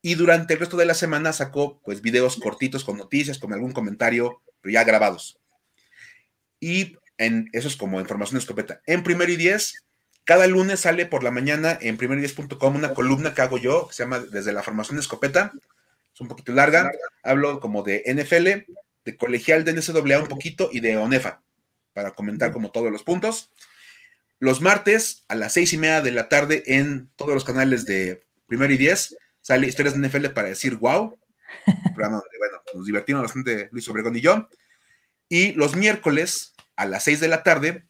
Y 0.00 0.14
durante 0.14 0.54
el 0.54 0.60
resto 0.60 0.76
de 0.76 0.86
la 0.86 0.94
semana 0.94 1.32
saco 1.32 1.80
pues 1.84 2.00
videos 2.00 2.36
cortitos 2.36 2.84
con 2.84 2.96
noticias, 2.96 3.38
con 3.38 3.52
algún 3.52 3.72
comentario, 3.72 4.42
pero 4.60 4.72
ya 4.72 4.84
grabados. 4.84 5.38
Y 6.60 6.96
en, 7.18 7.48
eso 7.52 7.68
es 7.68 7.76
como 7.76 8.00
información 8.00 8.38
escopeta. 8.38 8.80
En 8.86 9.02
primero 9.02 9.30
y 9.30 9.36
diez, 9.36 9.84
cada 10.24 10.46
lunes 10.46 10.80
sale 10.80 11.06
por 11.06 11.22
la 11.22 11.30
mañana 11.30 11.78
en 11.80 11.96
primero 11.96 12.20
y 12.20 12.66
una 12.66 12.94
columna 12.94 13.34
que 13.34 13.42
hago 13.42 13.58
yo, 13.58 13.88
que 13.88 13.94
se 13.94 14.02
llama 14.02 14.20
Desde 14.20 14.52
la 14.52 14.62
formación 14.62 14.98
escopeta. 14.98 15.52
Es 16.12 16.20
un 16.20 16.28
poquito 16.28 16.52
larga. 16.52 16.90
Hablo 17.22 17.60
como 17.60 17.82
de 17.82 18.02
NFL, 18.06 18.70
de 19.08 19.16
colegial 19.16 19.64
de 19.64 19.72
NCAA 19.72 20.20
un 20.20 20.28
poquito 20.28 20.68
y 20.70 20.80
de 20.80 20.98
ONEFA, 20.98 21.40
para 21.94 22.10
comentar 22.10 22.52
como 22.52 22.70
todos 22.70 22.92
los 22.92 23.02
puntos. 23.02 23.50
Los 24.38 24.60
martes 24.60 25.24
a 25.28 25.34
las 25.34 25.54
seis 25.54 25.72
y 25.72 25.78
media 25.78 26.02
de 26.02 26.12
la 26.12 26.28
tarde 26.28 26.62
en 26.66 27.08
todos 27.16 27.32
los 27.32 27.44
canales 27.44 27.86
de 27.86 28.20
primero 28.46 28.70
y 28.70 28.76
diez 28.76 29.16
sale 29.40 29.66
historias 29.66 29.98
de 29.98 30.06
NFL 30.06 30.26
para 30.34 30.48
decir 30.48 30.76
wow. 30.76 31.18
Programa 31.94 32.16
donde, 32.16 32.38
bueno, 32.38 32.62
nos 32.74 32.84
divertimos 32.84 33.22
bastante 33.22 33.70
Luis 33.72 33.88
Obregón 33.88 34.14
y 34.14 34.20
yo. 34.20 34.46
Y 35.30 35.52
los 35.52 35.74
miércoles 35.74 36.54
a 36.76 36.84
las 36.84 37.04
6 37.04 37.20
de 37.20 37.28
la 37.28 37.42
tarde 37.42 37.86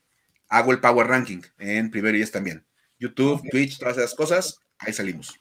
hago 0.48 0.70
el 0.70 0.78
Power 0.78 1.08
Ranking 1.08 1.42
en 1.58 1.90
primero 1.90 2.16
y 2.16 2.22
es 2.22 2.30
también. 2.30 2.64
YouTube, 3.00 3.42
Twitch, 3.50 3.76
todas 3.76 3.98
esas 3.98 4.14
cosas, 4.14 4.60
ahí 4.78 4.92
salimos. 4.92 5.34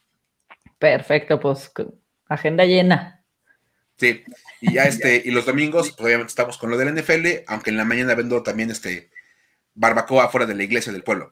Perfecto, 0.79 1.39
pues 1.39 1.71
agenda 2.27 2.65
llena. 2.65 3.16
Sí, 3.97 4.23
y 4.61 4.73
ya 4.73 4.83
este, 4.83 5.21
y 5.25 5.31
los 5.31 5.45
domingos, 5.45 5.91
pues 5.91 6.05
obviamente 6.05 6.29
estamos 6.29 6.57
con 6.57 6.69
lo 6.69 6.77
del 6.77 6.93
NFL, 6.95 7.43
aunque 7.47 7.71
en 7.71 7.77
la 7.77 7.85
mañana 7.85 8.15
vendo 8.15 8.41
también 8.43 8.71
este 8.71 9.09
barbacoa 9.73 10.29
fuera 10.29 10.45
de 10.45 10.55
la 10.55 10.63
iglesia 10.63 10.91
del 10.91 11.03
pueblo. 11.03 11.29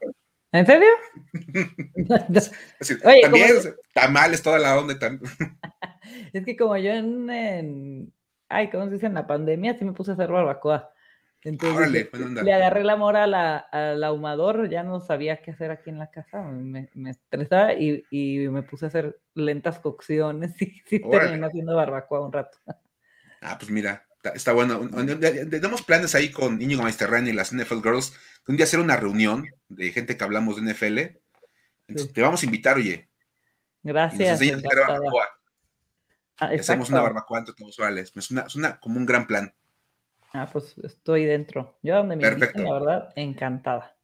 ¿En 0.52 0.66
serio? 0.66 0.88
también 3.22 3.52
tamales, 3.94 4.42
toda 4.42 4.60
la 4.60 4.80
onda. 4.80 4.96
es 6.34 6.46
que 6.46 6.56
como 6.56 6.78
yo 6.78 6.92
en, 6.92 8.14
ay, 8.48 8.70
¿cómo 8.70 8.86
se 8.86 8.92
dice? 8.92 9.08
En 9.08 9.16
la 9.16 9.28
pandemia 9.28 9.78
sí 9.78 9.84
me 9.84 9.92
puse 9.92 10.12
a 10.12 10.14
hacer 10.14 10.32
barbacoa. 10.32 10.92
Entonces 11.46 12.10
le 12.44 12.54
agarré 12.54 12.82
el 12.82 12.90
amor 12.90 13.16
a 13.16 13.28
la, 13.28 13.58
al 13.58 14.04
ahumador, 14.04 14.68
ya 14.68 14.82
no 14.82 15.00
sabía 15.00 15.44
qué 15.44 15.52
hacer 15.52 15.70
aquí 15.70 15.92
en 15.92 16.00
la 16.00 16.10
casa, 16.10 16.42
me, 16.42 16.90
me 16.96 17.12
estresaba 17.12 17.74
y, 17.76 18.04
y, 18.10 18.48
me 18.50 18.64
puse 18.64 18.86
a 18.86 18.88
hacer 18.88 19.20
lentas 19.36 19.78
cocciones 19.78 20.54
y 20.62 20.82
sí 20.88 21.00
terminé 21.00 21.46
haciendo 21.46 21.76
barbacoa 21.76 22.26
un 22.26 22.34
rato. 22.34 22.58
Ah, 23.42 23.58
pues 23.60 23.70
mira, 23.70 24.08
está, 24.34 24.54
bueno. 24.54 24.90
Tenemos 25.20 25.84
planes 25.84 26.16
ahí 26.16 26.32
con 26.32 26.60
Íñigo 26.60 26.82
Meisterren 26.82 27.28
y 27.28 27.32
las 27.32 27.54
NFL 27.54 27.84
Girls, 27.84 28.14
de 28.48 28.52
un 28.52 28.58
día 28.58 28.64
hacer 28.64 28.80
una 28.80 28.98
reunión 28.98 29.46
de 29.70 29.92
gente 29.92 30.18
que 30.18 30.24
hablamos 30.24 30.56
de 30.56 30.74
NFL. 30.74 31.00
te 32.12 32.22
vamos 32.24 32.42
a 32.42 32.46
invitar, 32.46 32.78
oye. 32.78 33.08
Gracias. 33.84 34.42
Y 34.42 34.52
ah, 34.52 36.50
Hacemos 36.60 36.90
una 36.90 37.02
barbacoa 37.02 37.38
entre 37.38 37.54
todos 37.54 37.78
Es, 37.80 38.32
una, 38.32 38.42
es 38.42 38.56
una, 38.56 38.80
como 38.80 38.98
un 38.98 39.06
gran 39.06 39.28
plan. 39.28 39.54
Ah, 40.36 40.50
pues 40.52 40.76
estoy 40.84 41.26
dentro. 41.26 41.78
Yo 41.82 41.96
donde 41.96 42.18
me 42.18 42.22
Perfecto. 42.22 42.62
la 42.62 42.74
verdad, 42.74 43.14
encantada. 43.16 43.96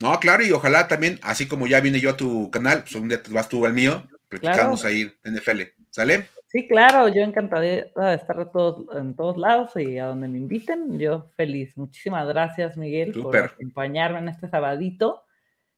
No, 0.00 0.18
claro, 0.18 0.44
y 0.44 0.50
ojalá 0.50 0.88
también, 0.88 1.18
así 1.22 1.46
como 1.46 1.66
ya 1.66 1.80
vine 1.80 2.00
yo 2.00 2.10
a 2.10 2.16
tu 2.16 2.50
canal, 2.50 2.80
pues 2.80 2.94
un 2.96 3.08
día 3.08 3.20
vas 3.30 3.48
tú 3.48 3.64
al 3.64 3.72
mío, 3.72 4.02
platicamos 4.28 4.84
ahí 4.84 5.12
en 5.24 5.34
NFL. 5.34 5.62
¿Sale? 5.90 6.26
Sí, 6.48 6.66
claro, 6.66 7.08
yo 7.08 7.22
encantada 7.22 7.62
de 7.62 7.92
estar 8.14 8.50
todos, 8.50 8.86
en 8.96 9.14
todos 9.14 9.36
lados 9.36 9.72
y 9.76 9.98
a 9.98 10.06
donde 10.06 10.28
me 10.28 10.38
inviten, 10.38 10.98
yo 10.98 11.30
feliz. 11.36 11.76
Muchísimas 11.76 12.26
gracias, 12.26 12.76
Miguel, 12.76 13.12
por 13.12 13.36
acompañarme 13.36 14.18
en 14.18 14.28
este 14.28 14.48
sabadito. 14.48 15.24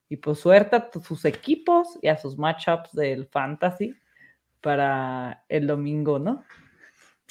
Y 0.09 0.17
pues 0.17 0.39
suerte 0.41 0.77
a 0.77 0.91
sus 1.03 1.25
equipos 1.25 1.99
y 2.03 2.09
a 2.09 2.17
sus 2.17 2.39
matchups 2.39 2.93
del 2.93 3.27
fantasy 3.27 3.95
para 4.61 5.45
el 5.49 5.67
domingo, 5.67 6.19
¿no? 6.19 6.45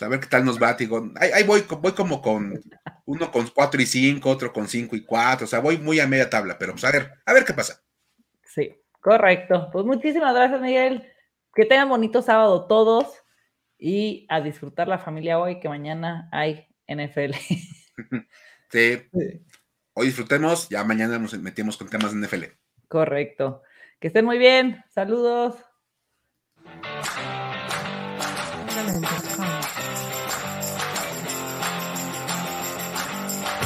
A 0.02 0.08
ver 0.08 0.20
qué 0.20 0.28
tal 0.28 0.46
nos 0.46 0.62
va, 0.62 0.74
digo, 0.74 1.12
ahí, 1.16 1.44
voy, 1.44 1.64
voy 1.82 1.92
como 1.94 2.22
con 2.22 2.62
uno 3.06 3.32
con 3.32 3.48
4 3.48 3.82
y 3.82 3.86
5, 3.86 4.30
otro 4.30 4.54
con 4.54 4.68
5 4.68 4.96
y 4.96 5.04
4, 5.04 5.46
o 5.46 5.48
sea, 5.48 5.60
voy 5.60 5.78
muy 5.78 6.00
a 6.00 6.08
media 6.08 6.30
tabla, 6.30 6.58
pero 6.58 6.74
pues 6.74 6.84
a 6.86 6.92
ver, 6.92 7.12
a 7.26 7.34
ver 7.34 7.46
qué 7.46 7.54
pasa. 7.54 7.82
Sí, 8.44 8.76
correcto. 9.00 9.70
Pues 9.72 9.86
muchísimas 9.86 10.34
gracias, 10.34 10.62
Miguel. 10.62 11.08
Que 11.54 11.66
tengan 11.66 11.90
bonito 11.90 12.22
sábado 12.22 12.68
todos 12.68 13.08
y 13.78 14.26
a 14.30 14.42
disfrutar 14.42 14.88
la 14.88 15.00
familia 15.00 15.40
hoy, 15.40 15.60
que 15.60 15.70
mañana 15.70 16.30
hay 16.32 16.68
NFL. 16.88 17.36
Sí. 18.72 19.02
Hoy 19.94 20.06
disfrutemos, 20.06 20.70
ya 20.70 20.84
mañana 20.84 21.18
nos 21.18 21.34
metemos 21.40 21.76
con 21.76 21.90
temas 21.90 22.14
de 22.14 22.26
NFL. 22.26 22.44
Correcto. 22.88 23.64
Que 24.00 24.08
estén 24.08 24.26
muy 24.26 24.38
bien. 24.38 24.84
Saludos. 24.90 25.56